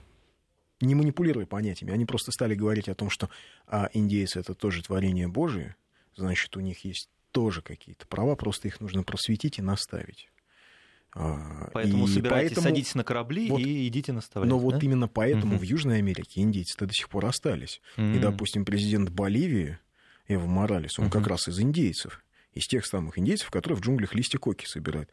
не 0.85 0.95
манипулируя 0.95 1.45
понятиями, 1.45 1.93
они 1.93 2.05
просто 2.05 2.31
стали 2.31 2.55
говорить 2.55 2.89
о 2.89 2.95
том, 2.95 3.09
что 3.09 3.29
а, 3.67 3.89
индейцы 3.93 4.39
это 4.39 4.53
тоже 4.53 4.83
творение 4.83 5.27
Божие, 5.27 5.75
значит, 6.15 6.55
у 6.57 6.59
них 6.59 6.83
есть 6.85 7.09
тоже 7.31 7.61
какие-то 7.61 8.07
права, 8.07 8.35
просто 8.35 8.67
их 8.67 8.79
нужно 8.79 9.03
просветить 9.03 9.59
и 9.59 9.61
наставить. 9.61 10.29
А, 11.13 11.69
поэтому 11.73 12.05
и 12.05 12.07
собирайтесь, 12.07 12.55
поэтому... 12.55 12.67
садитесь 12.67 12.95
на 12.95 13.03
корабли 13.03 13.49
вот, 13.49 13.59
и 13.59 13.87
идите 13.87 14.13
наставлять. 14.13 14.49
Но 14.49 14.57
да? 14.57 14.63
вот 14.63 14.83
именно 14.83 15.07
поэтому 15.07 15.55
угу. 15.55 15.61
в 15.61 15.63
Южной 15.63 15.97
Америке 15.97 16.41
индейцы-то 16.41 16.85
до 16.85 16.93
сих 16.93 17.09
пор 17.09 17.25
остались. 17.25 17.81
Угу. 17.97 18.05
И, 18.05 18.19
допустим, 18.19 18.63
президент 18.63 19.09
Боливии 19.09 19.77
Эва 20.27 20.45
Моралес, 20.45 20.97
он 20.99 21.05
угу. 21.05 21.13
как 21.13 21.27
раз 21.27 21.49
из 21.49 21.59
индейцев, 21.59 22.23
из 22.53 22.65
тех 22.67 22.85
самых 22.85 23.17
индейцев, 23.17 23.51
которые 23.51 23.77
в 23.77 23.81
джунглях 23.81 24.13
листья 24.13 24.37
коки 24.37 24.65
собирают. 24.65 25.09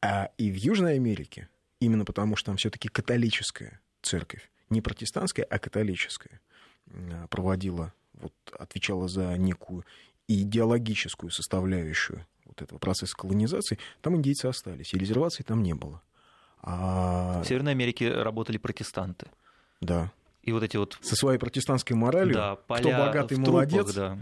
А 0.00 0.30
и 0.38 0.50
в 0.50 0.54
Южной 0.54 0.94
Америке, 0.94 1.48
именно 1.80 2.04
потому 2.04 2.36
что 2.36 2.46
там 2.46 2.56
все-таки 2.56 2.88
католическая 2.88 3.80
церковь, 4.00 4.48
не 4.72 4.80
протестантская, 4.80 5.46
а 5.48 5.58
католическая, 5.58 6.40
проводила, 7.30 7.92
вот, 8.14 8.32
отвечала 8.58 9.08
за 9.08 9.36
некую 9.38 9.84
идеологическую 10.28 11.30
составляющую 11.30 12.26
вот 12.44 12.62
этого 12.62 12.78
процесса 12.78 13.16
колонизации, 13.16 13.78
там 14.00 14.16
индейцы 14.16 14.46
остались, 14.46 14.92
и 14.94 14.98
резерваций 14.98 15.44
там 15.44 15.62
не 15.62 15.74
было. 15.74 16.02
А... 16.62 17.42
В 17.42 17.46
Северной 17.46 17.72
Америке 17.72 18.12
работали 18.12 18.58
протестанты. 18.58 19.26
Да. 19.80 20.12
И 20.42 20.52
вот 20.52 20.62
эти 20.62 20.76
вот... 20.76 20.98
Со 21.00 21.16
своей 21.16 21.38
протестантской 21.38 21.96
моралью, 21.96 22.34
да, 22.34 22.56
кто 22.56 22.90
богатый, 22.90 23.38
молодец, 23.38 23.92
трупах, 23.92 24.18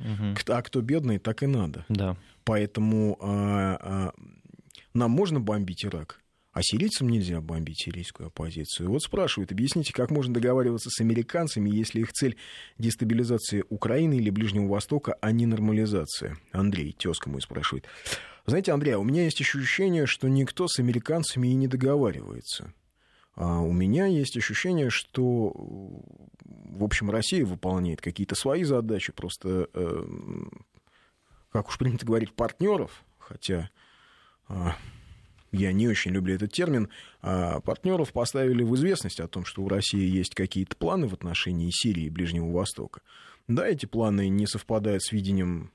да. 0.46 0.58
а 0.58 0.62
кто 0.62 0.80
бедный, 0.80 1.18
так 1.18 1.42
и 1.42 1.46
надо. 1.46 1.84
Да. 1.88 2.16
Поэтому 2.44 3.18
а, 3.20 3.78
а, 3.80 4.12
нам 4.92 5.10
можно 5.10 5.40
бомбить 5.40 5.84
Ирак, 5.84 6.20
а 6.52 6.62
сирийцам 6.62 7.08
нельзя 7.08 7.40
бомбить 7.40 7.82
сирийскую 7.82 8.26
оппозицию. 8.28 8.90
Вот 8.90 9.02
спрашивают, 9.02 9.52
объясните, 9.52 9.92
как 9.92 10.10
можно 10.10 10.34
договариваться 10.34 10.90
с 10.90 11.00
американцами, 11.00 11.70
если 11.70 12.00
их 12.00 12.12
цель 12.12 12.36
дестабилизация 12.78 13.64
Украины 13.68 14.14
или 14.14 14.30
Ближнего 14.30 14.66
Востока, 14.66 15.16
а 15.20 15.30
не 15.30 15.46
нормализация? 15.46 16.38
Андрей, 16.52 16.92
тезка 16.92 17.30
мой 17.30 17.40
спрашивает. 17.40 17.86
Знаете, 18.46 18.72
Андрей, 18.72 18.94
а 18.94 18.98
у 18.98 19.04
меня 19.04 19.24
есть 19.24 19.40
ощущение, 19.40 20.06
что 20.06 20.28
никто 20.28 20.66
с 20.66 20.80
американцами 20.80 21.48
и 21.48 21.54
не 21.54 21.68
договаривается. 21.68 22.72
А 23.36 23.60
у 23.60 23.72
меня 23.72 24.06
есть 24.06 24.36
ощущение, 24.36 24.90
что, 24.90 25.52
в 26.44 26.82
общем, 26.82 27.10
Россия 27.10 27.46
выполняет 27.46 28.00
какие-то 28.00 28.34
свои 28.34 28.64
задачи, 28.64 29.12
просто, 29.12 29.68
э, 29.72 30.04
как 31.52 31.68
уж 31.68 31.78
принято 31.78 32.04
говорить, 32.04 32.32
партнеров, 32.34 33.04
хотя 33.18 33.70
а, 34.48 34.76
я 35.52 35.72
не 35.72 35.88
очень 35.88 36.12
люблю 36.12 36.34
этот 36.34 36.52
термин, 36.52 36.88
а 37.22 37.60
партнеров 37.60 38.12
поставили 38.12 38.62
в 38.62 38.74
известность 38.76 39.20
о 39.20 39.28
том, 39.28 39.44
что 39.44 39.62
у 39.62 39.68
России 39.68 40.08
есть 40.08 40.34
какие-то 40.34 40.76
планы 40.76 41.08
в 41.08 41.14
отношении 41.14 41.70
Сирии 41.72 42.04
и 42.04 42.10
Ближнего 42.10 42.50
Востока. 42.50 43.00
Да, 43.48 43.66
эти 43.66 43.86
планы 43.86 44.28
не 44.28 44.46
совпадают 44.46 45.02
с 45.02 45.12
видением 45.12 45.72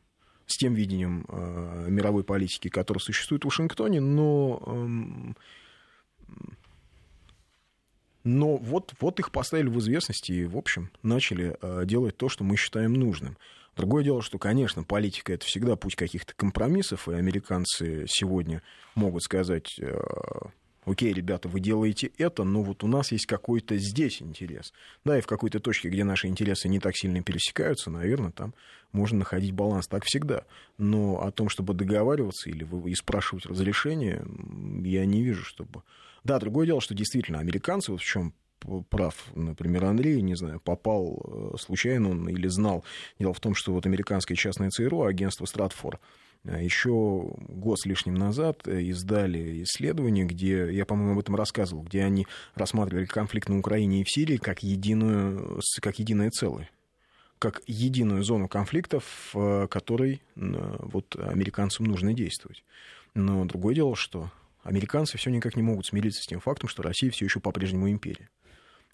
с 0.48 0.58
тем 0.58 0.74
видением 0.74 1.26
э, 1.28 1.88
мировой 1.90 2.24
политики, 2.24 2.70
которое 2.70 3.00
существует 3.00 3.44
в 3.44 3.48
Вашингтоне, 3.48 4.00
но, 4.00 4.62
э, 4.66 5.34
но 8.24 8.58
вот, 8.58 8.94
вот 9.00 9.20
их 9.20 9.32
поставили 9.32 9.70
в 9.70 9.80
известность 9.80 10.30
и, 10.30 10.46
в 10.46 10.58
общем, 10.58 10.92
начали 11.02 11.58
э, 11.60 11.86
делать 11.86 12.18
то, 12.18 12.30
что 12.30 12.44
мы 12.44 12.58
считаем 12.58 12.94
нужным. 12.94 13.38
Другое 13.76 14.04
дело, 14.04 14.22
что, 14.22 14.38
конечно, 14.38 14.84
политика 14.84 15.34
это 15.34 15.46
всегда 15.46 15.76
путь 15.76 15.96
каких-то 15.96 16.34
компромиссов, 16.34 17.10
и 17.10 17.14
американцы 17.14 18.06
сегодня 18.08 18.62
могут 18.96 19.24
сказать, 19.24 19.78
э, 19.80 20.00
окей, 20.86 21.12
ребята, 21.12 21.50
вы 21.50 21.60
делаете 21.60 22.12
это, 22.18 22.44
но 22.44 22.64
вот 22.64 22.84
у 22.84 22.88
нас 22.88 23.12
есть 23.12 23.26
какой-то 23.26 23.78
здесь 23.78 24.22
интерес. 24.22 24.72
Да, 25.04 25.18
и 25.18 25.22
в 25.22 25.28
какой-то 25.28 25.60
точке, 25.60 25.90
где 25.90 26.04
наши 26.04 26.28
интересы 26.28 26.70
не 26.70 26.80
так 26.80 26.96
сильно 26.96 27.22
пересекаются, 27.22 27.90
наверное, 27.90 28.32
там 28.32 28.54
можно 28.94 29.20
находить 29.20 29.52
баланс. 29.52 29.88
Так 29.88 30.06
всегда. 30.06 30.46
Но 30.78 31.22
о 31.22 31.32
том, 31.32 31.50
чтобы 31.50 31.74
договариваться 31.74 32.50
или 32.50 32.66
и 32.90 32.96
спрашивать 32.96 33.46
разрешение, 33.46 34.26
я 34.84 35.06
не 35.06 35.22
вижу, 35.22 35.44
чтобы... 35.44 35.84
Да, 36.24 36.40
другое 36.40 36.66
дело, 36.66 36.82
что 36.82 36.96
действительно 36.96 37.40
американцы, 37.40 37.92
вот 37.92 38.02
в 38.02 38.06
чем 38.06 38.34
прав, 38.90 39.28
например, 39.36 39.86
Андрей, 39.86 40.22
не 40.22 40.36
знаю, 40.36 40.60
попал 40.60 41.54
э, 41.54 41.58
случайно 41.58 42.12
он 42.12 42.28
или 42.30 42.48
знал. 42.48 42.84
Дело 43.20 43.34
в 43.34 43.40
том, 43.40 43.56
что 43.56 43.74
вот 43.74 43.86
американское 43.86 44.36
частное 44.36 44.70
ЦРУ, 44.70 45.04
агентство 45.04 45.46
Стратфор, 45.46 46.00
э, 46.44 46.64
еще 46.64 47.34
год 47.48 47.80
с 47.80 47.86
лишним 47.86 48.16
назад 48.16 48.68
э, 48.68 48.82
издали 48.84 49.64
исследование, 49.64 50.26
где, 50.26 50.72
я, 50.72 50.86
по-моему, 50.86 51.14
об 51.14 51.20
этом 51.20 51.36
рассказывал, 51.36 51.84
где 51.84 52.04
они 52.04 52.28
рассматривали 52.56 53.06
конфликт 53.06 53.50
на 53.50 53.60
Украине 53.60 54.02
и 54.02 54.04
в 54.04 54.10
Сирии 54.12 54.38
как, 54.38 54.64
единую, 54.64 55.62
как 55.82 56.00
единое 56.00 56.30
целое 56.32 56.70
как 57.38 57.62
единую 57.68 58.24
зону 58.24 58.48
конфликтов, 58.48 59.04
в 59.34 59.68
которой 59.68 60.22
вот, 60.36 61.16
американцам 61.18 61.86
нужно 61.86 62.14
действовать. 62.14 62.64
Но 63.14 63.44
другое 63.44 63.76
дело, 63.76 63.96
что 63.96 64.32
американцы 64.64 65.18
все 65.18 65.30
никак 65.30 65.58
не 65.58 65.62
могут 65.62 65.86
смириться 65.86 66.24
с 66.24 66.28
тем 66.28 66.40
фактом, 66.40 66.70
что 66.70 66.82
Россия 66.82 67.12
все 67.12 67.26
еще 67.26 67.42
по-прежнему 67.42 67.92
империя 67.92 68.30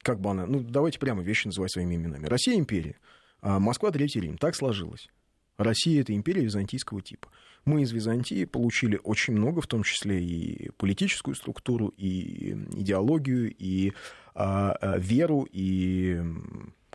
как 0.01 0.19
бы 0.19 0.31
она, 0.31 0.45
ну 0.45 0.61
давайте 0.61 0.99
прямо 0.99 1.21
вещи 1.21 1.47
называть 1.47 1.71
своими 1.71 1.95
именами. 1.95 2.27
Россия 2.27 2.57
империя, 2.57 2.97
а 3.41 3.59
Москва 3.59 3.91
Третий 3.91 4.19
Рим. 4.19 4.37
Так 4.37 4.55
сложилось. 4.55 5.09
Россия 5.57 6.01
это 6.01 6.13
империя 6.13 6.43
византийского 6.43 7.01
типа. 7.01 7.29
Мы 7.65 7.83
из 7.83 7.91
Византии 7.91 8.45
получили 8.45 8.99
очень 9.03 9.35
много, 9.35 9.61
в 9.61 9.67
том 9.67 9.83
числе 9.83 10.23
и 10.23 10.71
политическую 10.71 11.35
структуру, 11.35 11.89
и 11.89 12.53
идеологию, 12.75 13.53
и 13.55 13.93
а, 14.33 14.71
а, 14.71 14.97
веру, 14.97 15.47
и 15.51 16.19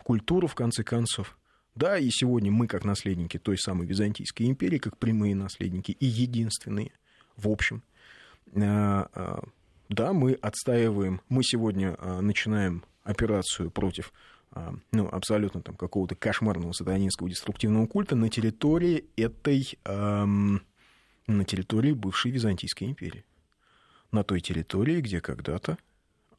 культуру, 0.03 0.47
в 0.47 0.55
конце 0.55 0.83
концов. 0.83 1.37
Да, 1.75 1.97
и 1.97 2.09
сегодня 2.09 2.51
мы, 2.51 2.67
как 2.67 2.83
наследники 2.83 3.37
той 3.37 3.57
самой 3.57 3.87
Византийской 3.87 4.47
империи, 4.47 4.77
как 4.77 4.97
прямые 4.97 5.35
наследники 5.35 5.91
и 5.91 6.05
единственные, 6.05 6.91
в 7.37 7.47
общем, 7.47 7.83
а, 8.55 9.07
а, 9.13 9.43
да, 9.89 10.11
мы 10.11 10.33
отстаиваем, 10.33 11.21
мы 11.29 11.43
сегодня 11.43 11.95
а, 11.99 12.19
начинаем 12.21 12.83
операцию 13.07 13.71
против 13.71 14.13
а, 14.51 14.73
ну, 14.91 15.07
абсолютно 15.11 15.61
там 15.61 15.75
какого-то 15.75 16.15
кошмарного 16.15 16.71
сатанинского 16.71 17.29
деструктивного 17.29 17.85
культа 17.87 18.15
на 18.15 18.29
территории 18.29 19.05
этой, 19.15 19.77
эм, 19.85 20.61
на 21.27 21.43
территории 21.43 21.93
бывшей 21.93 22.31
Византийской 22.31 22.87
империи. 22.87 23.25
На 24.11 24.23
той 24.23 24.39
территории, 24.39 25.01
где 25.01 25.19
когда-то 25.19 25.77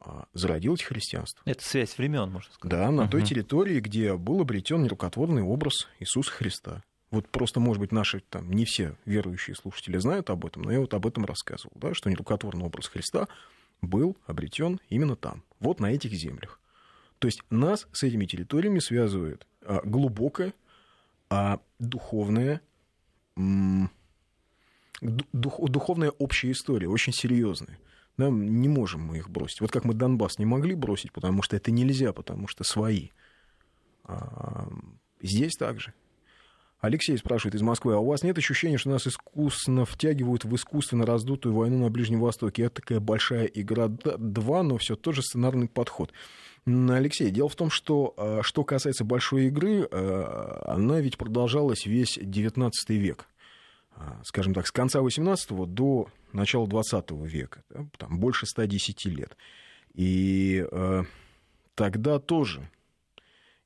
а, 0.01 0.27
зародилось 0.33 0.83
христианство. 0.83 1.43
Это 1.45 1.63
связь 1.63 1.99
времен, 1.99 2.31
можно 2.31 2.53
сказать. 2.53 2.71
Да, 2.71 2.91
на 2.91 3.03
uh-huh. 3.03 3.11
той 3.11 3.23
территории, 3.23 3.81
где 3.81 4.17
был 4.17 4.41
обретен 4.41 4.83
нерукотворный 4.83 5.43
образ 5.43 5.89
Иисуса 6.01 6.31
Христа. 6.31 6.83
Вот 7.11 7.29
просто, 7.29 7.61
может 7.61 7.81
быть, 7.81 7.93
наши 7.93 8.21
там 8.21 8.51
не 8.51 8.65
все 8.65 8.95
верующие 9.07 9.57
слушатели 9.57 9.99
знают 9.99 10.31
об 10.31 10.45
этом, 10.45 10.63
но 10.63 10.73
я 10.73 10.81
вот 10.81 10.93
об 10.93 11.07
этом 11.07 11.25
рассказывал, 11.25 11.73
да, 11.77 11.95
что 11.95 12.11
нерукотворный 12.11 12.65
образ 12.65 12.89
Христа 12.89 13.29
был 13.81 14.17
обретен 14.27 14.81
именно 14.89 15.17
там, 15.17 15.45
вот 15.61 15.81
на 15.81 15.93
этих 15.93 16.13
землях. 16.13 16.61
То 17.19 17.27
есть 17.27 17.43
нас 17.51 17.89
с 17.93 18.03
этими 18.03 18.27
территориями 18.27 18.79
связывает 18.79 19.47
а, 19.63 19.81
глубокая 19.85 20.55
а, 21.31 21.61
духовная, 21.79 22.61
м, 23.37 23.91
дух, 25.01 25.61
духовная 25.69 26.11
общая 26.11 26.53
история, 26.53 26.89
очень 26.89 27.13
серьезная. 27.13 27.79
Да, 28.17 28.31
не 28.31 28.69
можем 28.69 29.03
мы 29.03 29.19
их 29.19 29.31
бросить. 29.31 29.61
Вот 29.61 29.71
как 29.71 29.85
мы 29.85 29.95
Донбасс 29.95 30.39
не 30.39 30.45
могли 30.45 30.75
бросить, 30.75 31.13
потому 31.13 31.43
что 31.43 31.57
это 31.57 31.71
нельзя, 31.71 32.13
потому 32.13 32.49
что 32.49 32.65
свои. 32.65 33.11
А, 34.05 34.69
здесь 35.23 35.57
также. 35.57 35.95
Алексей 36.81 37.19
спрашивает 37.19 37.57
из 37.57 37.63
Москвы, 37.63 37.95
а 37.95 37.99
у 37.99 38.07
вас 38.07 38.23
нет 38.23 38.39
ощущения, 38.39 38.79
что 38.79 38.91
нас 38.91 39.07
искусственно 39.07 39.85
втягивают 39.85 40.45
в 40.45 40.55
искусственно 40.55 41.05
раздутую 41.05 41.55
войну 41.55 41.79
на 41.79 41.91
Ближнем 41.91 42.21
Востоке? 42.21 42.65
Это 42.65 42.77
такая 42.77 43.01
большая 43.01 43.47
игра 43.47 43.89
2, 43.89 44.63
но 44.63 44.79
все 44.79 44.95
тот 44.95 45.17
же 45.17 45.23
сценарный 45.23 45.69
подход. 45.69 46.13
Алексей, 46.67 47.31
дело 47.31 47.49
в 47.49 47.57
том, 47.57 47.71
что 47.71 48.15
а, 48.17 48.43
что 48.43 48.63
касается 48.63 49.05
большой 49.05 49.47
игры, 49.47 49.89
а, 49.91 50.65
она 50.67 51.01
ведь 51.01 51.19
продолжалась 51.19 51.87
весь 51.87 52.17
XIX 52.17 52.71
век. 52.89 53.27
А, 53.97 54.21
скажем 54.25 54.55
так, 54.55 54.67
с 54.67 54.71
конца 54.71 55.01
XVIII 55.01 55.67
до 55.67 56.09
начала 56.33 56.67
XX 56.67 57.27
века. 57.27 57.65
Там 57.97 58.21
больше 58.21 58.47
110 58.47 59.05
лет. 59.07 59.37
И 59.95 60.65
тогда 61.75 62.21
тоже 62.21 62.69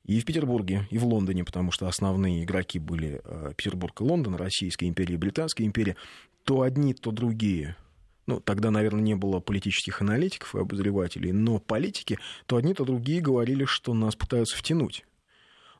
и 0.05 0.19
в 0.19 0.25
Петербурге, 0.25 0.87
и 0.89 0.97
в 0.97 1.05
Лондоне, 1.05 1.43
потому 1.43 1.71
что 1.71 1.87
основные 1.87 2.43
игроки 2.43 2.79
были 2.79 3.21
э, 3.23 3.53
Петербург 3.55 3.99
и 4.01 4.03
Лондон, 4.03 4.35
Российская 4.35 4.87
империя 4.87 5.15
и 5.15 5.17
Британская 5.17 5.63
империя, 5.63 5.95
то 6.43 6.61
одни, 6.61 6.93
то 6.93 7.11
другие 7.11 7.77
ну, 8.25 8.39
тогда, 8.39 8.71
наверное, 8.71 9.01
не 9.01 9.15
было 9.15 9.39
политических 9.39 10.01
аналитиков 10.01 10.55
и 10.55 10.59
обозревателей, 10.59 11.31
но 11.31 11.59
политики, 11.59 12.19
то 12.45 12.55
одни, 12.55 12.73
то 12.73 12.85
другие 12.85 13.21
говорили, 13.21 13.65
что 13.65 13.93
нас 13.93 14.15
пытаются 14.15 14.57
втянуть. 14.57 15.05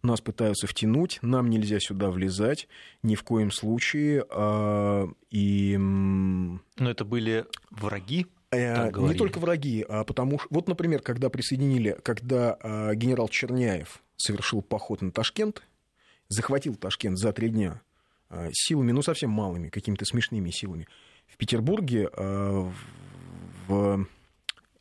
нас 0.02 0.20
пытаются 0.20 0.68
втянуть, 0.68 1.20
нам 1.22 1.50
нельзя 1.50 1.80
сюда 1.80 2.10
влезать 2.10 2.68
ни 3.02 3.16
в 3.16 3.24
коем 3.24 3.52
случае. 3.52 4.26
А, 4.30 5.08
и... 5.30 5.78
Но 5.78 6.60
это 6.78 7.06
были 7.06 7.46
враги? 7.72 8.28
Э, 8.52 8.92
не 8.92 9.14
только 9.16 9.40
враги, 9.40 9.86
а 9.88 10.04
потому 10.04 10.38
что... 10.40 10.48
Вот, 10.52 10.68
например, 10.68 11.02
когда 11.02 11.30
присоединили, 11.30 11.98
когда 12.04 12.58
а, 12.62 12.94
генерал 12.94 13.30
Черняев 13.30 14.03
совершил 14.18 14.62
поход 14.62 15.02
на 15.02 15.12
Ташкент, 15.12 15.64
захватил 16.28 16.76
Ташкент 16.76 17.18
за 17.18 17.34
три 17.34 17.50
дня 17.50 17.82
а, 18.30 18.50
силами, 18.52 18.92
ну, 18.92 19.02
совсем 19.02 19.30
малыми, 19.30 19.70
какими-то 19.70 20.06
смешными 20.06 20.50
силами. 20.50 20.88
В 21.28 21.38
Петербурге 21.38 22.10
в 23.68 24.06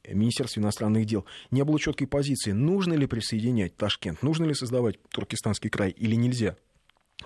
Министерстве 0.08 0.62
иностранных 0.62 1.06
дел 1.06 1.24
не 1.50 1.64
было 1.64 1.78
четкой 1.78 2.06
позиции, 2.06 2.52
нужно 2.52 2.94
ли 2.94 3.06
присоединять 3.06 3.76
Ташкент, 3.76 4.22
нужно 4.22 4.44
ли 4.44 4.54
создавать 4.54 5.00
Туркестанский 5.10 5.70
край 5.70 5.90
или 5.90 6.14
нельзя. 6.14 6.56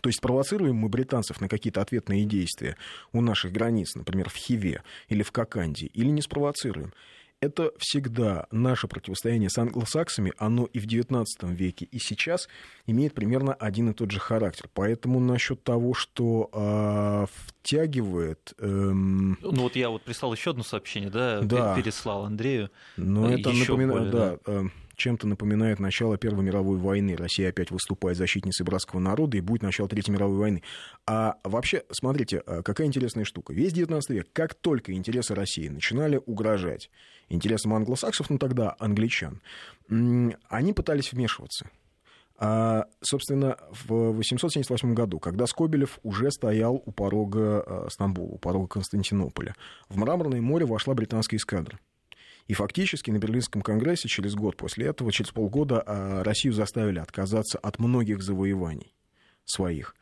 То 0.02 0.10
есть 0.10 0.20
провоцируем 0.20 0.76
мы 0.76 0.88
британцев 0.88 1.40
на 1.40 1.48
какие-то 1.48 1.80
ответные 1.80 2.24
действия 2.24 2.76
у 3.12 3.22
наших 3.22 3.52
границ, 3.52 3.94
например, 3.94 4.28
в 4.28 4.36
Хиве 4.36 4.82
или 5.08 5.22
в 5.22 5.32
Коканде, 5.32 5.86
или 5.86 6.08
не 6.08 6.20
спровоцируем 6.20 6.92
это 7.40 7.72
всегда 7.78 8.46
наше 8.50 8.88
противостояние 8.88 9.50
с 9.50 9.58
англосаксами, 9.58 10.32
оно 10.38 10.64
и 10.66 10.78
в 10.78 10.86
XIX 10.86 11.24
веке, 11.42 11.86
и 11.86 11.98
сейчас 11.98 12.48
имеет 12.86 13.14
примерно 13.14 13.54
один 13.54 13.90
и 13.90 13.94
тот 13.94 14.10
же 14.10 14.20
характер. 14.20 14.68
Поэтому 14.72 15.20
насчет 15.20 15.62
того, 15.62 15.94
что 15.94 16.50
э, 16.52 17.26
втягивает... 17.46 18.54
Эм... 18.58 19.38
Ну 19.42 19.62
вот 19.62 19.76
я 19.76 19.90
вот 19.90 20.02
прислал 20.02 20.32
еще 20.32 20.50
одно 20.50 20.62
сообщение, 20.62 21.10
да, 21.10 21.40
да. 21.42 21.76
переслал 21.76 22.24
Андрею. 22.24 22.70
Но 22.96 23.30
это 23.30 23.52
напоминает, 23.52 24.10
да, 24.10 24.38
да. 24.44 24.64
Чем-то 24.96 25.26
напоминает 25.26 25.78
начало 25.78 26.16
Первой 26.16 26.42
мировой 26.42 26.78
войны. 26.78 27.16
Россия 27.16 27.50
опять 27.50 27.70
выступает 27.70 28.16
защитницей 28.16 28.64
братского 28.64 28.98
народа, 28.98 29.36
и 29.36 29.40
будет 29.40 29.62
начало 29.62 29.88
Третьей 29.88 30.14
мировой 30.14 30.38
войны. 30.38 30.62
А 31.06 31.36
вообще, 31.44 31.84
смотрите, 31.90 32.42
э, 32.46 32.62
какая 32.62 32.86
интересная 32.86 33.24
штука. 33.24 33.52
Весь 33.52 33.72
XIX 33.72 34.00
век, 34.08 34.28
как 34.32 34.54
только 34.54 34.92
интересы 34.94 35.34
России 35.34 35.68
начинали 35.68 36.20
угрожать 36.24 36.90
интересам 37.28 37.74
англосаксов, 37.74 38.30
ну 38.30 38.38
тогда 38.38 38.74
англичан, 38.78 39.42
они 39.88 40.72
пытались 40.72 41.12
вмешиваться. 41.12 41.68
А, 42.38 42.86
собственно, 43.02 43.56
в 43.70 44.12
878 44.12 44.94
году, 44.94 45.18
когда 45.18 45.46
Скобелев 45.46 45.98
уже 46.02 46.30
стоял 46.30 46.82
у 46.84 46.92
порога 46.92 47.64
э, 47.66 47.86
Стамбула, 47.90 48.32
у 48.32 48.38
порога 48.38 48.68
Константинополя, 48.68 49.54
в 49.88 49.96
Мраморное 49.96 50.40
море 50.40 50.66
вошла 50.66 50.94
британская 50.94 51.36
эскадра. 51.36 51.78
И 52.48 52.54
фактически 52.54 53.10
на 53.10 53.18
Берлинском 53.18 53.62
конгрессе 53.62 54.08
через 54.08 54.34
год 54.34 54.56
после 54.56 54.86
этого, 54.86 55.12
через 55.12 55.30
полгода, 55.30 55.82
а, 55.84 56.22
Россию 56.22 56.52
заставили 56.52 56.98
отказаться 56.98 57.58
от 57.58 57.78
многих 57.78 58.22
завоеваний 58.22 58.94
своих. 59.44 59.94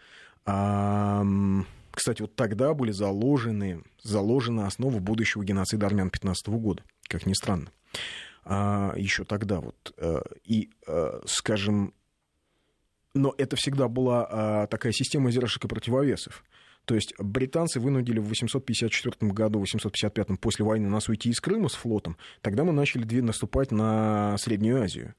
Кстати, 0.45 2.23
вот 2.23 2.35
тогда 2.35 2.75
были 2.75 2.91
заложены, 2.91 3.83
заложены 4.03 4.63
основы 4.63 5.01
будущего 5.01 5.45
геноцида 5.45 5.87
армян 5.87 6.11
15 6.11 6.49
года, 6.49 6.83
как 7.09 7.25
ни 7.25 7.33
странно. 7.33 7.71
А, 8.45 8.95
еще 8.97 9.25
тогда 9.25 9.61
вот. 9.61 9.95
Э, 9.97 10.21
и, 10.45 10.71
э, 10.87 11.21
скажем, 11.25 11.95
но 13.15 13.33
это 13.39 13.57
всегда 13.57 13.89
была 13.89 14.27
а, 14.29 14.67
такая 14.67 14.93
система 14.93 15.31
издержек 15.31 15.65
и 15.65 15.69
противовесов. 15.69 16.45
То 16.85 16.95
есть 16.95 17.15
британцы 17.19 17.81
вынудили 17.81 18.19
в 18.19 18.29
854 18.29 19.33
году, 19.33 19.59
855 19.61 20.39
после 20.41 20.65
войны 20.65 20.89
нас 20.89 21.09
уйти 21.09 21.31
из 21.31 21.41
Крыма 21.41 21.69
с 21.69 21.75
флотом. 21.75 22.17
Тогда 22.43 22.65
мы 22.65 22.73
начали 22.73 23.21
наступать 23.21 23.71
на 23.71 24.37
Среднюю 24.39 24.83
Азию 24.83 25.15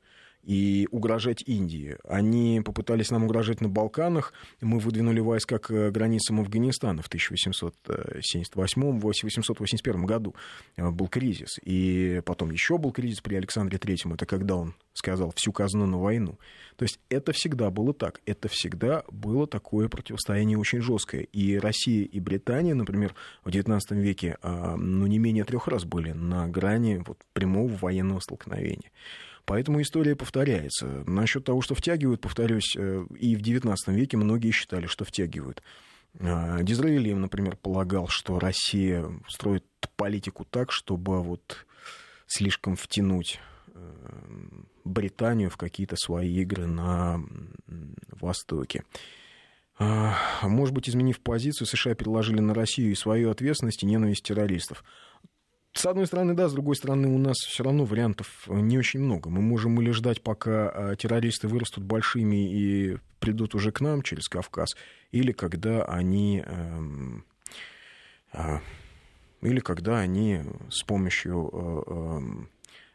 и 0.45 0.87
угрожать 0.91 1.43
Индии. 1.45 1.97
Они 2.07 2.61
попытались 2.63 3.09
нам 3.09 3.23
угрожать 3.23 3.59
на 3.61 3.69
Балканах. 3.69 4.33
Мы 4.61 4.77
выдвинули 4.79 5.19
войска 5.19 5.57
к 5.57 5.89
границам 5.91 6.39
Афганистана 6.39 7.01
в 7.01 7.09
1878-1881 7.09 10.05
году. 10.05 10.35
Э, 10.77 10.91
был 10.91 11.07
кризис. 11.07 11.57
И 11.63 12.21
потом 12.25 12.51
еще 12.51 12.77
был 12.77 12.91
кризис 12.91 13.21
при 13.21 13.33
Александре 13.35 13.79
Третьем. 13.79 14.13
Это 14.13 14.27
когда 14.27 14.55
он 14.55 14.75
сказал 14.93 15.33
всю 15.35 15.51
казну 15.51 15.87
на 15.87 15.99
войну. 15.99 16.37
То 16.77 16.83
есть 16.83 16.99
это 17.09 17.31
всегда 17.31 17.71
было 17.71 17.93
так. 17.93 18.21
Это 18.25 18.47
всегда 18.47 19.03
было 19.09 19.47
такое 19.47 19.89
противостояние 19.89 20.57
очень 20.57 20.81
жесткое. 20.81 21.23
И 21.23 21.57
Россия 21.57 22.05
и 22.05 22.19
Британия, 22.19 22.75
например, 22.75 23.15
в 23.43 23.49
XIX 23.49 23.79
веке 23.91 24.37
а, 24.41 24.75
ну, 24.75 25.07
не 25.07 25.17
менее 25.17 25.43
трех 25.43 25.67
раз 25.67 25.85
были 25.85 26.11
на 26.11 26.47
грани 26.47 27.03
вот, 27.05 27.17
прямого 27.33 27.75
военного 27.75 28.19
столкновения. 28.19 28.91
Поэтому 29.45 29.81
история 29.81 30.15
повторяется. 30.15 31.03
Насчет 31.05 31.45
того, 31.45 31.61
что 31.61 31.75
втягивают, 31.75 32.21
повторюсь, 32.21 32.75
э, 32.75 33.05
и 33.19 33.35
в 33.35 33.41
XIX 33.41 33.75
веке 33.87 34.17
многие 34.17 34.51
считали, 34.51 34.87
что 34.87 35.05
втягивают. 35.05 35.61
А, 36.19 36.63
Дизраилием, 36.63 37.21
например, 37.21 37.55
полагал, 37.55 38.07
что 38.07 38.39
Россия 38.39 39.05
строит 39.27 39.65
политику 39.95 40.45
так, 40.45 40.71
чтобы 40.71 41.21
вот 41.21 41.65
слишком 42.25 42.75
втянуть 42.75 43.39
э, 43.67 43.91
Британию 44.83 45.49
в 45.51 45.57
какие-то 45.57 45.95
свои 45.95 46.33
игры 46.41 46.65
на 46.65 47.21
Востоке. 48.09 48.83
Может 49.77 50.73
быть, 50.73 50.87
изменив 50.87 51.19
позицию, 51.19 51.67
США 51.67 51.95
переложили 51.95 52.39
на 52.39 52.53
Россию 52.53 52.91
и 52.91 52.95
свою 52.95 53.29
ответственность 53.29 53.83
и 53.83 53.85
ненависть 53.85 54.23
террористов 54.23 54.85
с 55.75 55.85
одной 55.85 56.07
стороны, 56.07 56.33
да, 56.33 56.47
с 56.47 56.53
другой 56.53 56.75
стороны, 56.75 57.09
у 57.09 57.17
нас 57.17 57.35
все 57.37 57.63
равно 57.63 57.83
вариантов 57.83 58.47
не 58.47 58.77
очень 58.77 59.01
много. 59.01 59.29
Мы 59.29 59.41
можем 59.41 59.79
или 59.81 59.91
ждать, 59.91 60.21
пока 60.21 60.69
а, 60.69 60.95
террористы 60.95 61.47
вырастут 61.47 61.83
большими 61.83 62.49
и 62.49 62.97
придут 63.19 63.55
уже 63.55 63.71
к 63.71 63.81
нам 63.81 64.01
через 64.01 64.27
Кавказ, 64.29 64.75
или 65.11 65.33
когда 65.33 65.83
они 65.83 66.43
эм, 66.45 67.25
а, 68.31 68.61
или 69.41 69.59
когда 69.59 69.99
они 69.99 70.41
с 70.69 70.83
помощью 70.83 71.49
э, 71.51 71.91
эм, 71.91 72.49